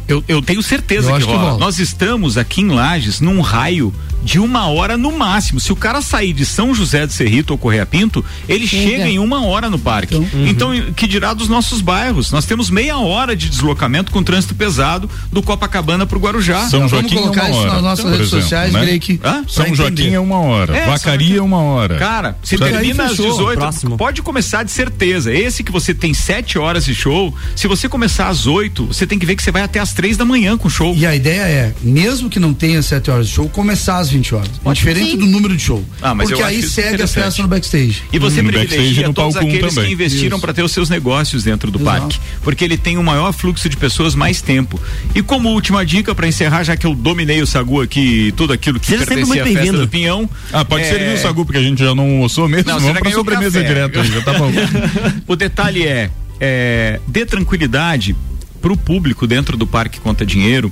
Eu, 0.08 0.24
eu 0.26 0.40
tenho 0.42 0.62
certeza 0.62 1.08
Eu 1.08 1.10
que 1.12 1.16
acho 1.18 1.26
que 1.26 1.32
rola. 1.34 1.50
rola. 1.50 1.58
Nós 1.60 1.78
estamos 1.78 2.36
aqui 2.38 2.62
em 2.62 2.68
Lages 2.68 3.20
num 3.20 3.40
raio 3.40 3.92
de 4.22 4.38
uma 4.38 4.66
hora 4.68 4.96
no 4.96 5.12
máximo. 5.16 5.60
Se 5.60 5.72
o 5.72 5.76
cara 5.76 6.00
sair 6.02 6.32
de 6.32 6.44
São 6.44 6.74
José 6.74 7.06
do 7.06 7.12
Cerrito 7.12 7.52
ou 7.52 7.58
Correia 7.58 7.86
Pinto, 7.86 8.24
ele 8.48 8.66
Chega. 8.66 8.88
chega 8.90 9.08
em 9.08 9.18
uma 9.18 9.44
hora 9.44 9.70
no 9.70 9.78
parque. 9.78 10.16
Então, 10.46 10.70
que 10.96 11.06
dirá 11.06 11.32
dos 11.34 11.48
nossos 11.48 11.80
bairros? 11.80 12.30
Nós 12.30 12.44
temos 12.44 12.70
meia 12.70 12.98
hora 12.98 13.34
de 13.36 13.48
deslocamento 13.48 14.10
com 14.12 14.22
trânsito 14.22 14.54
pesado 14.54 15.08
do 15.32 15.42
Copacabana 15.42 16.06
pro 16.06 16.18
Guarujá. 16.18 16.60
São 16.68 16.80
Vamos 16.80 16.90
Joaquim 16.90 17.16
é 17.16 17.18
colocar 17.20 17.42
uma 17.44 17.50
isso 17.50 17.58
hora, 17.58 17.72
nas 17.72 17.82
nossas 17.82 18.04
por 18.04 18.10
redes 18.12 18.26
exemplo, 18.28 18.42
sociais, 18.42 18.72
né? 18.72 18.80
Drake. 18.84 19.20
Hã? 19.24 19.44
São 19.48 19.74
Joaquim 19.74 19.92
entender. 20.02 20.14
é 20.14 20.20
uma 20.20 20.38
hora. 20.40 20.76
É, 20.76 20.86
Vacaria 20.86 21.38
é 21.38 21.42
uma 21.42 21.58
hora. 21.62 21.96
Cara, 21.96 22.36
se 22.42 22.56
Só 22.56 22.64
termina 22.64 23.04
às 23.04 23.10
fechou, 23.10 23.30
18, 23.32 23.58
próximo. 23.58 23.96
pode 23.96 24.22
começar 24.22 24.62
de 24.62 24.70
certeza. 24.70 25.32
Esse 25.32 25.62
que 25.62 25.72
você 25.72 25.94
tem 25.94 26.12
sete 26.14 26.58
horas 26.58 26.84
de 26.84 26.94
show, 26.94 27.34
se 27.56 27.66
você 27.66 27.88
começar 27.88 28.28
às 28.28 28.46
8, 28.46 28.86
você 28.86 29.06
tem 29.06 29.18
que 29.18 29.26
ver 29.26 29.36
que 29.36 29.42
você 29.42 29.50
vai 29.50 29.62
até 29.62 29.78
às 29.80 29.92
três 29.92 30.16
da 30.16 30.24
manhã 30.24 30.56
com 30.56 30.68
o 30.68 30.70
show. 30.70 30.94
E 30.96 31.06
a 31.06 31.14
ideia 31.14 31.42
é, 31.42 31.74
mesmo 31.82 32.28
que 32.28 32.38
não 32.40 32.52
tenha 32.54 32.82
7 32.82 33.10
horas 33.10 33.26
de 33.28 33.34
show, 33.34 33.48
começar 33.48 33.98
às 33.98 34.07
20 34.10 34.34
horas. 34.34 34.50
Diferente 34.74 35.16
do 35.16 35.26
número 35.26 35.56
de 35.56 35.62
show. 35.62 35.84
Ah, 36.00 36.14
mas 36.14 36.28
Porque 36.28 36.42
aí 36.42 36.62
segue 36.62 37.02
a 37.02 37.06
festa 37.06 37.42
no 37.42 37.48
backstage. 37.48 38.02
E 38.12 38.18
você 38.18 38.42
No 38.42 38.50
backstage 38.50 38.64
e 38.64 38.68
privilegia 38.68 39.08
no 39.08 39.14
todos 39.14 39.36
aqueles 39.36 39.74
também. 39.74 39.88
que 39.88 39.92
investiram 39.94 40.40
para 40.40 40.52
ter 40.52 40.62
os 40.62 40.72
seus 40.72 40.88
negócios 40.88 41.44
dentro 41.44 41.70
do 41.70 41.80
Exato. 41.80 42.00
parque, 42.00 42.20
porque 42.42 42.64
ele 42.64 42.76
tem 42.76 42.98
um 42.98 43.02
maior 43.02 43.32
fluxo 43.32 43.68
de 43.68 43.76
pessoas 43.76 44.14
mais 44.14 44.40
tempo. 44.42 44.80
E 45.14 45.22
como 45.22 45.50
última 45.50 45.84
dica 45.84 46.14
para 46.14 46.26
encerrar, 46.26 46.62
já 46.64 46.76
que 46.76 46.86
eu 46.86 46.94
dominei 46.94 47.40
o 47.42 47.46
Sagu 47.46 47.80
aqui, 47.80 48.32
tudo 48.36 48.52
aquilo 48.52 48.78
que 48.80 48.86
Seja 48.86 49.00
sempre 49.00 49.16
pertencia 49.16 49.42
à 49.42 49.44
muito 49.44 49.48
festa 49.54 49.60
bem-vindo. 49.62 49.86
do 49.86 49.90
Pinhão. 49.90 50.30
Ah, 50.52 50.64
pode 50.64 50.84
é, 50.84 50.88
servir 50.88 51.14
o 51.14 51.18
Sagu, 51.18 51.44
porque 51.44 51.58
a 51.58 51.62
gente 51.62 51.78
já 51.78 51.94
não 51.94 52.04
almoçou 52.04 52.48
mesmo. 52.48 52.70
Não, 52.70 52.80
Vamos 52.80 53.00
ganhou 53.00 53.18
sobremesa 53.20 53.60
café. 53.60 53.68
direto 53.74 54.00
aí, 54.00 54.10
já 54.10 54.20
tá 54.22 54.32
bom. 54.34 54.50
o 55.26 55.36
detalhe 55.36 55.84
é, 55.86 56.10
é 56.40 57.00
dê 57.06 57.24
tranquilidade 57.26 58.14
para 58.60 58.72
o 58.72 58.76
público 58.76 59.26
dentro 59.26 59.56
do 59.56 59.66
Parque 59.66 60.00
Conta 60.00 60.24
Dinheiro. 60.26 60.70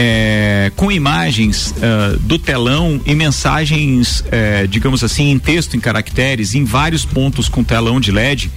É, 0.00 0.70
com 0.76 0.92
imagens 0.92 1.74
ah, 1.82 2.16
do 2.20 2.38
telão 2.38 3.00
e 3.04 3.16
mensagens, 3.16 4.22
é, 4.30 4.64
digamos 4.68 5.02
assim, 5.02 5.32
em 5.32 5.40
texto, 5.40 5.76
em 5.76 5.80
caracteres, 5.80 6.54
em 6.54 6.62
vários 6.64 7.04
pontos 7.04 7.48
com 7.48 7.64
telão 7.64 7.98
de 7.98 8.12
LED, 8.12 8.48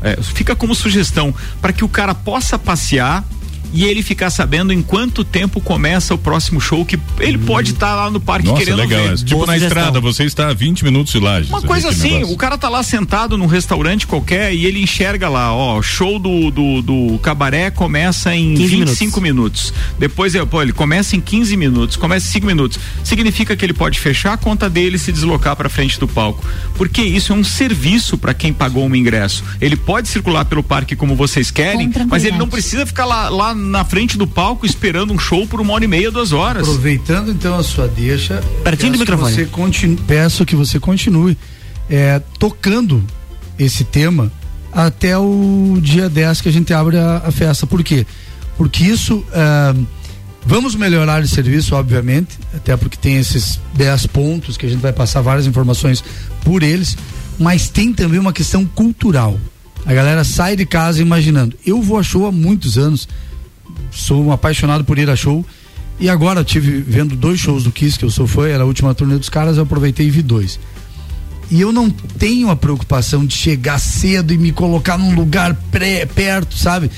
é, 0.00 0.16
fica 0.22 0.56
como 0.56 0.74
sugestão 0.74 1.34
para 1.60 1.74
que 1.74 1.84
o 1.84 1.88
cara 1.88 2.14
possa 2.14 2.58
passear 2.58 3.22
e 3.76 3.84
ele 3.84 4.02
ficar 4.02 4.30
sabendo 4.30 4.72
em 4.72 4.80
quanto 4.80 5.22
tempo 5.22 5.60
começa 5.60 6.14
o 6.14 6.18
próximo 6.18 6.58
show 6.60 6.82
que 6.84 6.98
ele 7.20 7.36
pode 7.36 7.72
estar 7.72 7.94
lá 7.94 8.10
no 8.10 8.18
parque 8.18 8.48
Nossa, 8.48 8.58
querendo 8.58 8.78
legal. 8.78 9.02
ver. 9.02 9.12
essa. 9.12 9.24
Tipo 9.24 9.36
Boa 9.36 9.46
na 9.46 9.52
sugestão. 9.52 9.78
estrada, 9.78 10.00
você 10.00 10.24
está 10.24 10.48
a 10.48 10.54
20 10.54 10.82
minutos 10.82 11.12
de 11.12 11.20
laje. 11.20 11.50
Uma 11.50 11.60
coisa 11.60 11.90
assim, 11.90 12.24
o 12.24 12.36
cara 12.36 12.56
tá 12.56 12.70
lá 12.70 12.82
sentado 12.82 13.36
num 13.36 13.44
restaurante 13.46 14.06
qualquer 14.06 14.54
e 14.54 14.64
ele 14.64 14.82
enxerga 14.82 15.28
lá, 15.28 15.54
ó, 15.54 15.82
show 15.82 16.18
do, 16.18 16.50
do, 16.50 16.80
do 16.80 17.18
cabaré 17.18 17.70
começa 17.70 18.34
em 18.34 18.54
15 18.54 18.76
25 18.76 19.20
minutos. 19.20 19.74
Depois, 19.98 20.34
é, 20.34 20.42
pô, 20.44 20.62
ele 20.62 20.72
começa 20.72 21.14
em 21.14 21.20
15 21.20 21.54
minutos, 21.56 21.96
começa 21.96 22.26
em 22.26 22.30
5 22.30 22.46
minutos. 22.46 22.78
Significa 23.04 23.54
que 23.54 23.64
ele 23.64 23.74
pode 23.74 24.00
fechar 24.00 24.32
a 24.32 24.36
conta 24.38 24.70
dele 24.70 24.96
e 24.96 24.98
se 24.98 25.12
deslocar 25.12 25.54
para 25.54 25.68
frente 25.68 26.00
do 26.00 26.08
palco. 26.08 26.42
Porque 26.76 27.02
isso 27.02 27.32
é 27.32 27.36
um 27.36 27.44
serviço 27.44 28.16
para 28.16 28.32
quem 28.32 28.52
pagou 28.52 28.86
um 28.86 28.94
ingresso. 28.96 29.44
Ele 29.60 29.76
pode 29.76 30.08
circular 30.08 30.46
pelo 30.46 30.62
parque 30.62 30.96
como 30.96 31.14
vocês 31.14 31.50
querem, 31.50 31.90
mas 32.08 32.24
ele 32.24 32.38
não 32.38 32.48
precisa 32.48 32.86
ficar 32.86 33.04
lá, 33.04 33.28
lá 33.28 33.54
na 33.66 33.84
frente 33.84 34.16
do 34.16 34.26
palco 34.26 34.64
esperando 34.64 35.12
um 35.12 35.18
show 35.18 35.46
por 35.46 35.60
uma 35.60 35.74
hora 35.74 35.84
e 35.84 35.88
meia, 35.88 36.10
duas 36.10 36.32
horas. 36.32 36.62
Aproveitando 36.62 37.30
então 37.30 37.58
a 37.58 37.62
sua 37.62 37.88
deixa, 37.88 38.42
Pertinho 38.62 38.92
do 38.92 38.98
peço 38.98 39.04
que 39.04 39.12
microfone. 39.12 39.34
Você 39.34 39.44
continue, 39.46 39.96
peço 40.06 40.46
que 40.46 40.56
você 40.56 40.80
continue 40.80 41.36
é, 41.90 42.20
tocando 42.38 43.04
esse 43.58 43.84
tema 43.84 44.30
até 44.72 45.16
o 45.16 45.78
dia 45.80 46.08
10 46.08 46.40
que 46.40 46.48
a 46.48 46.52
gente 46.52 46.72
abre 46.72 46.98
a, 46.98 47.22
a 47.24 47.30
festa. 47.30 47.66
Por 47.66 47.82
quê? 47.82 48.06
Porque 48.56 48.84
isso. 48.84 49.24
ah, 49.32 49.74
vamos 50.46 50.74
melhorar 50.74 51.22
o 51.22 51.28
serviço, 51.28 51.74
obviamente, 51.74 52.38
até 52.54 52.76
porque 52.76 52.96
tem 52.96 53.16
esses 53.16 53.60
10 53.74 54.06
pontos 54.06 54.56
que 54.56 54.64
a 54.64 54.68
gente 54.68 54.80
vai 54.80 54.92
passar 54.92 55.20
várias 55.20 55.46
informações 55.46 56.04
por 56.44 56.62
eles, 56.62 56.96
mas 57.38 57.68
tem 57.68 57.92
também 57.92 58.20
uma 58.20 58.32
questão 58.32 58.64
cultural. 58.64 59.38
A 59.84 59.92
galera 59.92 60.24
sai 60.24 60.56
de 60.56 60.64
casa 60.64 61.02
imaginando. 61.02 61.56
Eu 61.64 61.82
vou 61.82 61.98
a 61.98 62.02
show 62.02 62.26
há 62.26 62.32
muitos 62.32 62.78
anos, 62.78 63.08
sou 63.90 64.24
um 64.24 64.32
apaixonado 64.32 64.84
por 64.84 64.98
ir 64.98 65.08
a 65.08 65.16
show. 65.16 65.44
E 65.98 66.10
agora 66.10 66.44
tive 66.44 66.80
vendo 66.80 67.16
dois 67.16 67.40
shows 67.40 67.64
do 67.64 67.72
Kiss 67.72 67.98
que 67.98 68.04
eu 68.04 68.10
sou 68.10 68.26
fã, 68.26 68.46
era 68.46 68.64
a 68.64 68.66
última 68.66 68.94
turnê 68.94 69.16
dos 69.16 69.30
caras, 69.30 69.56
eu 69.56 69.62
aproveitei 69.62 70.06
e 70.06 70.10
vi 70.10 70.22
dois. 70.22 70.58
E 71.50 71.60
eu 71.60 71.72
não 71.72 71.88
tenho 71.88 72.50
a 72.50 72.56
preocupação 72.56 73.24
de 73.24 73.34
chegar 73.34 73.78
cedo 73.78 74.32
e 74.32 74.38
me 74.38 74.52
colocar 74.52 74.98
num 74.98 75.14
lugar 75.14 75.54
pré, 75.70 76.04
perto, 76.04 76.56
sabe? 76.56 76.90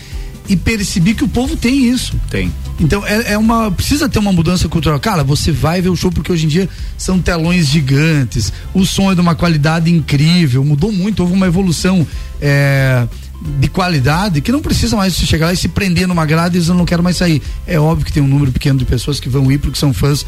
E 0.49 0.57
percebi 0.57 1.15
que 1.15 1.23
o 1.23 1.29
povo 1.29 1.57
tem 1.57 1.87
isso. 1.91 2.19
Tem. 2.31 2.51
Então 2.81 3.07
é, 3.07 3.33
é, 3.33 3.39
uma. 3.39 3.71
Precisa 3.71 4.09
ter 4.09 4.19
uma 4.19 4.33
mudança 4.33 4.67
cultural. 4.69 4.99
Cara, 4.99 5.23
você 5.23 5.53
vai 5.53 5.83
ver 5.83 5.91
o 5.91 5.97
show 5.97 6.11
porque 6.11 6.33
hoje 6.33 6.47
em 6.47 6.49
dia 6.49 6.69
são 6.97 7.21
telões 7.21 7.67
gigantes, 7.67 8.53
o 8.73 8.87
som 8.87 9.13
é 9.13 9.15
de 9.15 9.21
uma 9.21 9.35
qualidade 9.35 9.93
incrível, 9.93 10.65
mudou 10.65 10.91
muito, 10.91 11.21
houve 11.21 11.35
uma 11.35 11.47
evolução. 11.47 12.07
É, 12.41 13.07
de 13.41 13.69
qualidade 13.69 14.41
que 14.41 14.51
não 14.51 14.61
precisa 14.61 14.97
mais 14.97 15.15
você 15.15 15.25
chegar 15.25 15.47
lá 15.47 15.53
e 15.53 15.57
se 15.57 15.69
prender 15.69 16.09
numa 16.09 16.27
grade 16.27 16.57
e 16.57 16.61
dizer, 16.61 16.75
não 16.75 16.85
quero 16.85 17.03
mais 17.03 17.17
sair. 17.17 17.41
É 17.67 17.79
óbvio 17.79 18.05
que 18.05 18.13
tem 18.13 18.23
um 18.23 18.27
número 18.27 18.51
pequeno 18.51 18.79
de 18.79 18.85
pessoas 18.85 19.21
que 19.21 19.29
vão 19.29 19.51
ir 19.51 19.59
porque 19.59 19.79
são 19.79 19.93
fãs 19.93 20.23
uh, 20.23 20.27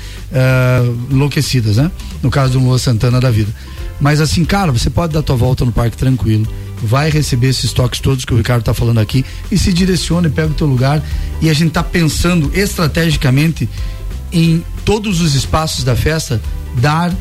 enlouquecidas, 1.10 1.76
né? 1.76 1.90
No 2.22 2.30
caso 2.30 2.52
do 2.52 2.60
Lua 2.60 2.78
Santana 2.78 3.20
da 3.20 3.30
vida. 3.30 3.52
Mas 4.00 4.20
assim, 4.20 4.44
cara, 4.44 4.70
você 4.72 4.88
pode 4.88 5.12
dar 5.12 5.22
tua 5.22 5.36
volta 5.36 5.64
no 5.64 5.72
parque 5.72 5.96
tranquilo, 5.96 6.46
vai 6.82 7.10
receber 7.10 7.48
esses 7.48 7.72
toques 7.72 8.00
todos 8.00 8.24
que 8.24 8.32
o 8.32 8.36
Ricardo 8.36 8.60
está 8.60 8.72
falando 8.72 8.98
aqui 8.98 9.24
e 9.50 9.58
se 9.58 9.72
direciona 9.72 10.28
e 10.28 10.30
pega 10.30 10.48
o 10.48 10.54
teu 10.54 10.66
lugar. 10.66 11.02
E 11.42 11.50
a 11.50 11.52
gente 11.52 11.68
está 11.68 11.82
pensando 11.82 12.50
estrategicamente 12.54 13.68
em 14.32 14.64
todos 14.84 15.20
os 15.20 15.34
espaços 15.34 15.84
da 15.84 15.96
festa 15.96 16.40
dar 16.80 17.12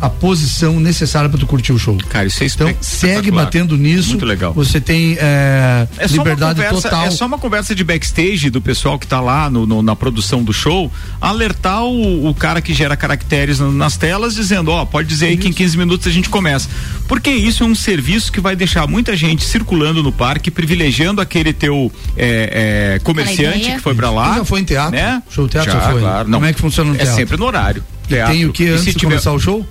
a 0.00 0.10
posição 0.10 0.78
necessária 0.78 1.28
para 1.28 1.38
tu 1.38 1.46
curtir 1.46 1.72
o 1.72 1.78
show. 1.78 1.96
Cara, 2.10 2.26
isso 2.26 2.42
é 2.42 2.46
Então 2.46 2.74
segue 2.80 3.30
batendo 3.30 3.76
nisso. 3.76 4.10
Muito 4.10 4.26
legal. 4.26 4.52
Você 4.52 4.80
tem 4.80 5.16
é, 5.18 5.86
É 5.96 6.06
só, 6.08 6.14
uma 6.16 6.22
liberdade 6.24 6.60
conversa, 6.62 6.88
total. 6.90 7.04
é 7.06 7.10
só 7.10 7.26
uma 7.26 7.38
conversa 7.38 7.74
de 7.74 7.82
backstage 7.82 8.50
do 8.50 8.60
pessoal 8.60 8.98
que 8.98 9.06
tá 9.06 9.20
lá 9.20 9.48
no, 9.48 9.64
no- 9.66 9.82
na 9.82 9.96
produção 9.96 10.42
do 10.42 10.52
show, 10.52 10.92
alertar 11.20 11.82
o, 11.84 12.28
o 12.28 12.34
cara 12.34 12.60
que 12.60 12.74
gera 12.74 12.96
caracteres 12.96 13.58
nas 13.58 13.96
telas, 13.96 14.34
dizendo, 14.34 14.70
ó, 14.70 14.84
pode 14.84 15.08
dizer 15.08 15.26
aí 15.26 15.36
que 15.36 15.48
em 15.48 15.52
15 15.52 15.78
minutos 15.78 16.06
a 16.06 16.10
gente 16.10 16.28
começa. 16.28 16.68
Porque 17.08 17.30
isso 17.30 17.62
é 17.62 17.66
um 17.66 17.74
serviço 17.74 18.30
que 18.32 18.40
vai 18.40 18.54
deixar 18.56 18.86
muita 18.86 19.16
gente 19.16 19.44
circulando 19.44 20.02
no 20.02 20.12
parque, 20.12 20.50
privilegiando 20.50 21.20
aquele 21.20 21.52
teu 21.52 21.90
é, 22.16 22.96
é, 22.96 22.98
comerciante 23.00 23.72
que 23.72 23.78
foi 23.80 23.94
pra 23.94 24.10
lá. 24.10 24.30
Tu 24.34 24.36
já 24.38 24.44
foi 24.44 24.60
em 24.60 24.64
teatro? 24.64 24.92
Né? 24.96 25.22
Show 25.30 25.48
teatro 25.48 25.72
já 25.72 25.80
foi? 25.80 26.00
claro. 26.00 26.30
Como 26.30 26.44
é 26.44 26.52
que 26.52 26.60
funciona 26.60 26.90
no 26.90 26.96
É 26.96 26.98
teatro? 26.98 27.14
sempre 27.16 27.36
no 27.36 27.44
horário. 27.46 27.82
E 28.08 28.14
tem 28.30 28.46
o 28.46 28.52
que 28.52 28.64
E 28.64 28.68
antes 28.68 28.80
se 28.84 28.92
de 28.92 28.98
tiver- 28.98 29.10
começar 29.12 29.32
o 29.32 29.38
show? 29.40 29.66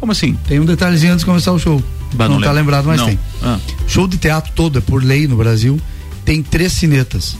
Como 0.00 0.12
assim? 0.12 0.34
Tem 0.48 0.58
um 0.58 0.64
detalhezinho 0.64 1.12
antes 1.12 1.20
de 1.22 1.26
começar 1.26 1.52
o 1.52 1.58
show. 1.58 1.82
Bah, 2.14 2.26
não, 2.26 2.36
não 2.36 2.40
tá 2.40 2.46
lembro. 2.48 2.54
lembrado, 2.62 2.86
mas 2.86 2.98
Não. 3.00 3.06
tem. 3.06 3.18
Ah. 3.42 3.58
Show 3.86 4.08
de 4.08 4.16
teatro 4.16 4.50
todo, 4.56 4.78
é 4.78 4.80
por 4.80 5.04
lei 5.04 5.28
no 5.28 5.36
Brasil, 5.36 5.78
tem 6.24 6.42
três 6.42 6.72
sinetas. 6.72 7.36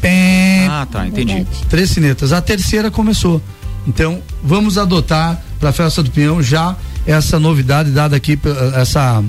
Pé. 0.00 0.66
Ah, 0.70 0.86
tá, 0.90 1.06
entendi. 1.06 1.46
Três 1.68 1.90
sinetas. 1.90 2.32
A 2.32 2.40
terceira 2.40 2.90
começou. 2.90 3.40
Então, 3.86 4.20
vamos 4.42 4.78
adotar 4.78 5.42
para 5.60 5.68
a 5.70 5.72
festa 5.72 6.02
do 6.02 6.10
Pinhão 6.10 6.42
já 6.42 6.74
essa 7.06 7.38
novidade 7.38 7.90
dada 7.90 8.16
aqui, 8.16 8.36
pe- 8.36 8.48
essa 8.74 9.22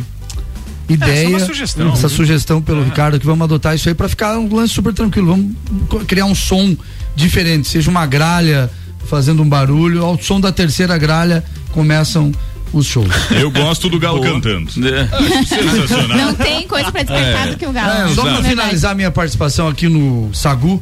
ideia, 0.87 1.25
É, 1.25 1.29
uma 1.29 1.39
sugestão. 1.39 1.91
essa 1.93 2.03
Uhum. 2.03 2.09
sugestão 2.09 2.61
pelo 2.61 2.83
Ricardo 2.83 3.19
que 3.19 3.25
vamos 3.25 3.43
adotar 3.43 3.75
isso 3.75 3.89
aí 3.89 3.95
para 3.95 4.07
ficar 4.07 4.37
um 4.37 4.53
lance 4.53 4.73
super 4.73 4.93
tranquilo. 4.93 5.27
Vamos 5.27 6.05
criar 6.07 6.25
um 6.25 6.35
som 6.35 6.75
diferente, 7.15 7.67
seja 7.67 7.89
uma 7.89 8.05
gralha 8.05 8.69
fazendo 9.07 9.41
um 9.43 9.47
barulho, 9.49 10.03
ao 10.03 10.17
som 10.21 10.39
da 10.39 10.51
terceira 10.51 10.97
gralha 10.97 11.43
começam 11.75 12.31
os 12.73 12.85
shows. 12.87 13.07
Eu 13.31 13.51
gosto 13.51 13.87
do 13.89 13.99
galo 13.99 14.19
Boa. 14.19 14.33
cantando. 14.33 14.69
É. 14.87 15.07
Sensacional. 15.45 16.17
Não 16.17 16.33
tem 16.33 16.67
coisa 16.67 16.91
pra 16.91 17.03
despertar 17.03 17.47
É. 17.47 17.51
do 17.51 17.57
que 17.57 17.65
o 17.67 17.71
galo. 17.71 18.09
É, 18.11 18.15
só 18.15 18.23
pra 18.23 18.43
finalizar 18.43 18.95
minha 18.95 19.11
participação 19.11 19.67
aqui 19.67 19.87
no 19.87 20.29
Sagu, 20.33 20.81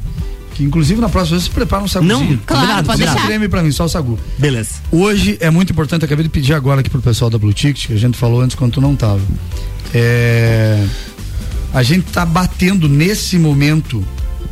que 0.56 0.64
inclusive 0.64 1.02
na 1.02 1.10
próxima 1.10 1.38
vez 1.38 1.44
se 1.46 1.50
prepara 1.50 1.84
um 1.84 1.88
saguzinho. 1.88 2.30
Não, 2.32 2.38
claro, 2.46 2.86
pode 2.86 3.00
Sem 3.00 3.08
deixar. 3.12 3.26
creme 3.28 3.50
pra 3.50 3.62
mim, 3.64 3.72
só 3.72 3.86
o 3.86 3.90
Sagu. 3.90 4.18
Beleza. 4.38 4.76
Hoje 4.92 5.38
é 5.42 5.50
muito 5.50 5.72
importante, 5.74 6.06
acabei 6.06 6.24
de 6.24 6.30
pedir 6.30 6.54
agora 6.54 6.80
aqui 6.82 6.90
pro 6.90 7.02
pessoal 7.02 7.30
da 7.30 7.38
Blue 7.38 7.54
Ticket, 7.54 7.88
que 7.88 7.94
a 7.94 7.98
gente 7.98 8.18
falou 8.18 8.40
antes 8.42 8.56
quando 8.56 8.72
tu 8.74 8.82
não 8.82 8.96
tava. 8.96 9.22
É, 9.94 10.86
a 11.74 11.84
gente 11.84 12.06
tá 12.12 12.26
batendo 12.26 12.88
nesse 12.88 13.38
momento, 13.38 14.04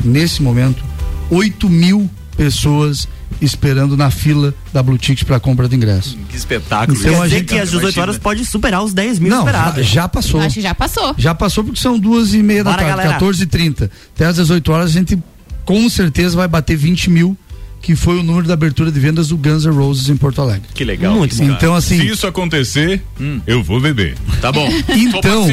nesse 0.03 0.41
momento, 0.43 0.83
8 1.29 1.69
mil 1.69 2.09
pessoas 2.35 3.07
esperando 3.39 3.95
na 3.95 4.09
fila 4.11 4.53
da 4.73 4.81
Blue 4.83 4.97
Ticket 4.97 5.25
pra 5.25 5.39
compra 5.39 5.67
de 5.69 5.75
ingresso. 5.75 6.17
Que 6.29 6.35
espetáculo. 6.35 6.97
Então 6.97 7.13
Quer 7.13 7.19
a 7.19 7.23
dizer 7.25 7.37
gente 7.37 7.47
que 7.47 7.59
às 7.59 7.71
18 7.71 7.99
horas 8.01 8.17
pode 8.17 8.45
superar 8.45 8.83
os 8.83 8.93
10 8.93 9.19
mil 9.19 9.29
Não, 9.29 9.39
esperados. 9.39 9.85
já, 9.85 9.93
já 10.01 10.07
passou. 10.07 10.41
Acho 10.41 10.55
que 10.55 10.61
já 10.61 10.75
passou. 10.75 11.15
Já 11.17 11.33
passou 11.35 11.63
porque 11.63 11.79
são 11.79 11.97
duas 11.97 12.33
e 12.33 12.41
meia 12.43 12.63
da 12.63 12.71
Bora, 12.71 12.81
tarde, 12.83 12.97
galera. 12.97 13.13
14 13.13 13.43
e 13.43 13.45
30 13.45 13.91
Até 14.15 14.25
às 14.25 14.35
18 14.35 14.71
horas 14.71 14.89
a 14.89 14.93
gente 14.93 15.17
com 15.65 15.87
certeza 15.89 16.35
vai 16.35 16.47
bater 16.47 16.75
20 16.75 17.09
mil, 17.09 17.37
que 17.81 17.95
foi 17.95 18.19
o 18.19 18.23
número 18.23 18.47
da 18.47 18.53
abertura 18.53 18.91
de 18.91 18.99
vendas 18.99 19.29
do 19.29 19.37
Guns 19.37 19.63
N' 19.65 19.71
Roses 19.73 20.09
em 20.09 20.17
Porto 20.17 20.41
Alegre. 20.41 20.67
Que 20.73 20.83
legal. 20.83 21.15
Muito 21.15 21.35
bom. 21.35 21.43
Então, 21.45 21.73
assim- 21.75 21.97
Se 21.99 22.07
isso 22.07 22.27
acontecer, 22.27 23.01
eu 23.47 23.63
vou 23.63 23.79
beber. 23.79 24.15
Tá 24.41 24.51
bom. 24.51 24.67
Então, 24.89 25.45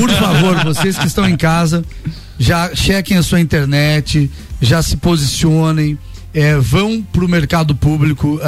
por 0.00 0.10
favor, 0.10 0.64
vocês 0.64 0.98
que 0.98 1.06
estão 1.06 1.28
em 1.28 1.36
casa, 1.36 1.84
já 2.38 2.74
chequem 2.74 3.16
a 3.16 3.22
sua 3.22 3.40
internet, 3.40 4.30
já 4.60 4.82
se 4.82 4.96
posicionem. 4.96 5.98
É, 6.32 6.56
vão 6.56 7.02
para 7.02 7.24
o 7.24 7.28
mercado 7.28 7.74
público, 7.74 8.40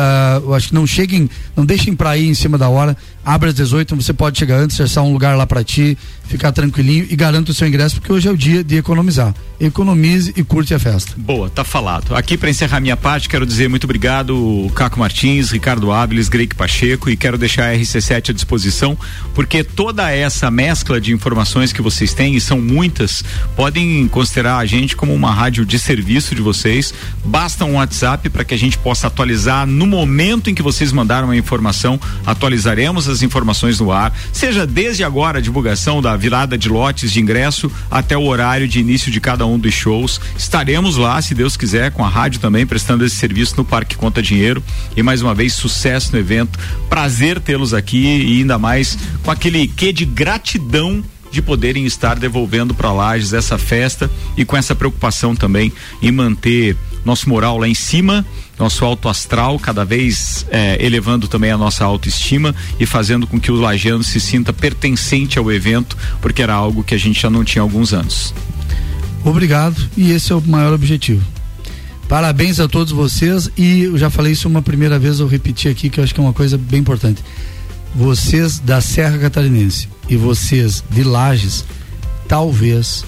eu 0.42 0.54
acho 0.54 0.68
que 0.68 0.74
não 0.74 0.86
cheguem, 0.86 1.28
não 1.56 1.64
deixem 1.64 1.94
para 1.94 2.16
ir 2.16 2.28
em 2.28 2.34
cima 2.34 2.58
da 2.58 2.68
hora. 2.68 2.96
Abre 3.24 3.50
às 3.50 3.54
18, 3.54 3.94
você 3.96 4.12
pode 4.12 4.38
chegar 4.38 4.56
antes, 4.56 4.80
acessar 4.80 5.04
um 5.04 5.12
lugar 5.12 5.36
lá 5.36 5.46
para 5.46 5.62
ti, 5.62 5.96
ficar 6.24 6.52
tranquilinho 6.52 7.06
e 7.10 7.16
garanta 7.16 7.50
o 7.50 7.54
seu 7.54 7.68
ingresso, 7.68 7.96
porque 7.96 8.12
hoje 8.12 8.28
é 8.28 8.30
o 8.30 8.36
dia 8.36 8.64
de 8.64 8.76
economizar. 8.76 9.34
Economize 9.60 10.32
e 10.36 10.42
curte 10.42 10.72
a 10.72 10.78
festa. 10.78 11.12
Boa, 11.18 11.50
tá 11.50 11.62
falado. 11.62 12.14
Aqui 12.16 12.38
para 12.38 12.48
encerrar 12.48 12.80
minha 12.80 12.96
parte, 12.96 13.28
quero 13.28 13.44
dizer 13.44 13.68
muito 13.68 13.84
obrigado, 13.84 14.70
Caco 14.74 14.98
Martins, 14.98 15.50
Ricardo 15.50 15.92
Áviles, 15.92 16.30
Greik 16.30 16.54
Pacheco 16.54 17.10
e 17.10 17.16
quero 17.16 17.36
deixar 17.36 17.70
a 17.70 17.76
RC7 17.76 18.30
à 18.30 18.32
disposição, 18.32 18.96
porque 19.34 19.62
toda 19.62 20.10
essa 20.10 20.50
mescla 20.50 20.98
de 20.98 21.12
informações 21.12 21.72
que 21.72 21.82
vocês 21.82 22.14
têm, 22.14 22.36
e 22.36 22.40
são 22.40 22.58
muitas, 22.58 23.22
podem 23.54 24.08
considerar 24.08 24.56
a 24.56 24.64
gente 24.64 24.96
como 24.96 25.12
uma 25.12 25.30
rádio 25.30 25.66
de 25.66 25.78
serviço 25.78 26.34
de 26.34 26.40
vocês. 26.40 26.94
Basta 27.24 27.64
um 27.64 27.74
WhatsApp 27.74 28.30
para 28.30 28.44
que 28.44 28.54
a 28.54 28.58
gente 28.58 28.78
possa 28.78 29.08
atualizar 29.08 29.66
no 29.66 29.86
momento 29.86 30.48
em 30.48 30.54
que 30.54 30.62
vocês 30.62 30.90
mandaram 30.90 31.30
a 31.30 31.36
informação, 31.36 32.00
atualizaremos 32.24 33.09
as 33.10 33.22
informações 33.22 33.80
no 33.80 33.92
ar, 33.92 34.16
seja 34.32 34.66
desde 34.66 35.04
agora 35.04 35.38
a 35.38 35.42
divulgação 35.42 36.00
da 36.00 36.16
virada 36.16 36.56
de 36.56 36.68
lotes 36.68 37.12
de 37.12 37.20
ingresso 37.20 37.70
até 37.90 38.16
o 38.16 38.24
horário 38.24 38.68
de 38.68 38.80
início 38.80 39.10
de 39.10 39.20
cada 39.20 39.46
um 39.46 39.58
dos 39.58 39.74
shows. 39.74 40.20
Estaremos 40.36 40.96
lá, 40.96 41.20
se 41.20 41.34
Deus 41.34 41.56
quiser, 41.56 41.90
com 41.90 42.04
a 42.04 42.08
rádio 42.08 42.40
também 42.40 42.66
prestando 42.66 43.04
esse 43.04 43.16
serviço 43.16 43.54
no 43.56 43.64
Parque 43.64 43.96
Conta 43.96 44.22
Dinheiro. 44.22 44.62
E 44.96 45.02
mais 45.02 45.22
uma 45.22 45.34
vez, 45.34 45.52
sucesso 45.52 46.12
no 46.12 46.18
evento. 46.18 46.58
Prazer 46.88 47.40
tê-los 47.40 47.74
aqui 47.74 48.04
e 48.04 48.38
ainda 48.40 48.58
mais 48.58 48.98
com 49.22 49.30
aquele 49.30 49.66
quê 49.66 49.92
de 49.92 50.04
gratidão 50.04 51.02
de 51.30 51.40
poderem 51.40 51.86
estar 51.86 52.18
devolvendo 52.18 52.74
para 52.74 52.92
Lages 52.92 53.32
essa 53.32 53.56
festa 53.56 54.10
e 54.36 54.44
com 54.44 54.56
essa 54.56 54.74
preocupação 54.74 55.34
também 55.34 55.72
em 56.02 56.10
manter 56.10 56.76
nosso 57.04 57.28
moral 57.28 57.56
lá 57.58 57.68
em 57.68 57.74
cima, 57.74 58.26
nosso 58.60 58.84
alto 58.84 59.08
astral, 59.08 59.58
cada 59.58 59.84
vez 59.84 60.46
eh, 60.50 60.76
elevando 60.84 61.26
também 61.26 61.50
a 61.50 61.56
nossa 61.56 61.84
autoestima 61.84 62.54
e 62.78 62.84
fazendo 62.84 63.26
com 63.26 63.40
que 63.40 63.50
o 63.50 63.56
lajeano 63.56 64.04
se 64.04 64.20
sinta 64.20 64.52
pertencente 64.52 65.38
ao 65.38 65.50
evento, 65.50 65.96
porque 66.20 66.42
era 66.42 66.52
algo 66.52 66.84
que 66.84 66.94
a 66.94 66.98
gente 66.98 67.20
já 67.20 67.30
não 67.30 67.42
tinha 67.42 67.62
há 67.62 67.64
alguns 67.64 67.94
anos. 67.94 68.34
Obrigado 69.24 69.76
e 69.96 70.12
esse 70.12 70.30
é 70.30 70.34
o 70.34 70.42
maior 70.42 70.72
objetivo. 70.74 71.24
Parabéns 72.08 72.60
a 72.60 72.68
todos 72.68 72.92
vocês 72.92 73.50
e 73.56 73.82
eu 73.82 73.96
já 73.96 74.10
falei 74.10 74.32
isso 74.32 74.48
uma 74.48 74.60
primeira 74.62 74.98
vez, 74.98 75.20
eu 75.20 75.26
repeti 75.26 75.68
aqui 75.68 75.88
que 75.88 76.00
eu 76.00 76.04
acho 76.04 76.14
que 76.14 76.20
é 76.20 76.22
uma 76.22 76.32
coisa 76.32 76.58
bem 76.58 76.80
importante. 76.80 77.22
Vocês 77.94 78.58
da 78.58 78.80
Serra 78.80 79.18
Catarinense 79.18 79.88
e 80.08 80.16
vocês 80.16 80.84
de 80.90 81.02
Lages, 81.02 81.64
talvez 82.28 83.04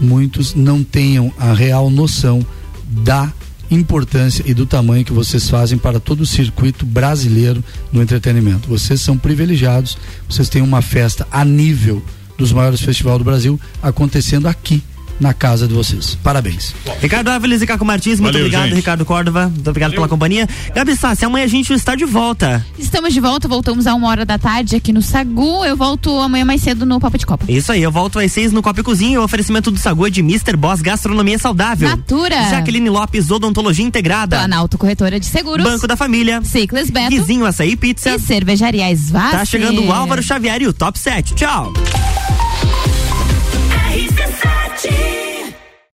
muitos 0.00 0.54
não 0.54 0.82
tenham 0.82 1.32
a 1.38 1.52
real 1.52 1.90
noção 1.90 2.44
da 2.84 3.32
importância 3.70 4.42
e 4.46 4.54
do 4.54 4.66
tamanho 4.66 5.04
que 5.04 5.12
vocês 5.12 5.48
fazem 5.48 5.78
para 5.78 6.00
todo 6.00 6.20
o 6.20 6.26
circuito 6.26 6.86
brasileiro 6.86 7.62
no 7.92 8.02
entretenimento. 8.02 8.68
Vocês 8.68 9.00
são 9.00 9.18
privilegiados, 9.18 9.98
vocês 10.28 10.48
têm 10.48 10.62
uma 10.62 10.82
festa 10.82 11.26
a 11.30 11.44
nível 11.44 12.02
dos 12.36 12.52
maiores 12.52 12.80
festivais 12.80 13.18
do 13.18 13.24
Brasil 13.24 13.60
acontecendo 13.82 14.46
aqui 14.46 14.82
na 15.20 15.34
casa 15.34 15.66
de 15.66 15.74
vocês. 15.74 16.16
Parabéns. 16.22 16.74
Ricardo 17.00 17.28
Áviles 17.28 17.62
e 17.62 17.66
Caco 17.66 17.84
Martins, 17.84 18.20
muito 18.20 18.32
Valeu, 18.32 18.46
obrigado, 18.46 18.64
gente. 18.66 18.76
Ricardo 18.76 19.04
Córdova. 19.04 19.48
Muito 19.48 19.68
obrigado 19.68 19.92
pela 19.92 20.08
companhia. 20.08 20.48
Gabi 20.74 20.96
Sassi, 20.96 21.24
amanhã 21.24 21.44
a 21.44 21.48
gente 21.48 21.72
está 21.72 21.94
de 21.94 22.04
volta. 22.04 22.64
Estamos 22.78 23.12
de 23.12 23.20
volta, 23.20 23.48
voltamos 23.48 23.86
a 23.86 23.94
uma 23.94 24.08
hora 24.08 24.24
da 24.24 24.38
tarde 24.38 24.76
aqui 24.76 24.92
no 24.92 25.02
Sagu. 25.02 25.64
Eu 25.64 25.76
volto 25.76 26.18
amanhã 26.18 26.44
mais 26.44 26.62
cedo 26.62 26.86
no 26.86 27.00
Papo 27.00 27.18
de 27.18 27.26
Copa. 27.26 27.44
Isso 27.48 27.72
aí, 27.72 27.82
eu 27.82 27.90
volto 27.90 28.18
às 28.18 28.32
seis 28.32 28.52
no 28.52 28.62
Copa 28.62 28.80
e 28.80 28.82
Cozinha. 28.82 29.20
O 29.20 29.24
oferecimento 29.24 29.70
do 29.70 29.78
Sagu 29.78 30.06
é 30.06 30.10
de 30.10 30.20
Mr. 30.20 30.56
Boss 30.56 30.80
Gastronomia 30.80 31.38
Saudável. 31.38 31.88
Natura. 31.88 32.50
Jaqueline 32.50 32.90
Lopes, 32.90 33.30
Odontologia 33.30 33.84
Integrada. 33.84 34.36
Planalto 34.38 34.78
Corretora 34.78 35.18
de 35.18 35.26
Seguros. 35.26 35.64
Banco 35.64 35.86
da 35.86 35.96
Família. 35.96 36.42
Ciclis 36.42 36.90
Beto. 36.90 37.10
Guizinho 37.10 37.44
Açaí 37.44 37.76
Pizza. 37.76 38.14
E 38.14 38.18
Cervejaria 38.18 38.88
Svassi. 38.94 39.30
Tá 39.32 39.44
chegando 39.44 39.82
o 39.84 39.92
Álvaro 39.92 40.22
Xavier 40.22 40.62
e 40.62 40.66
o 40.66 40.72
Top 40.72 40.98
7. 40.98 41.34
Tchau. 41.34 41.72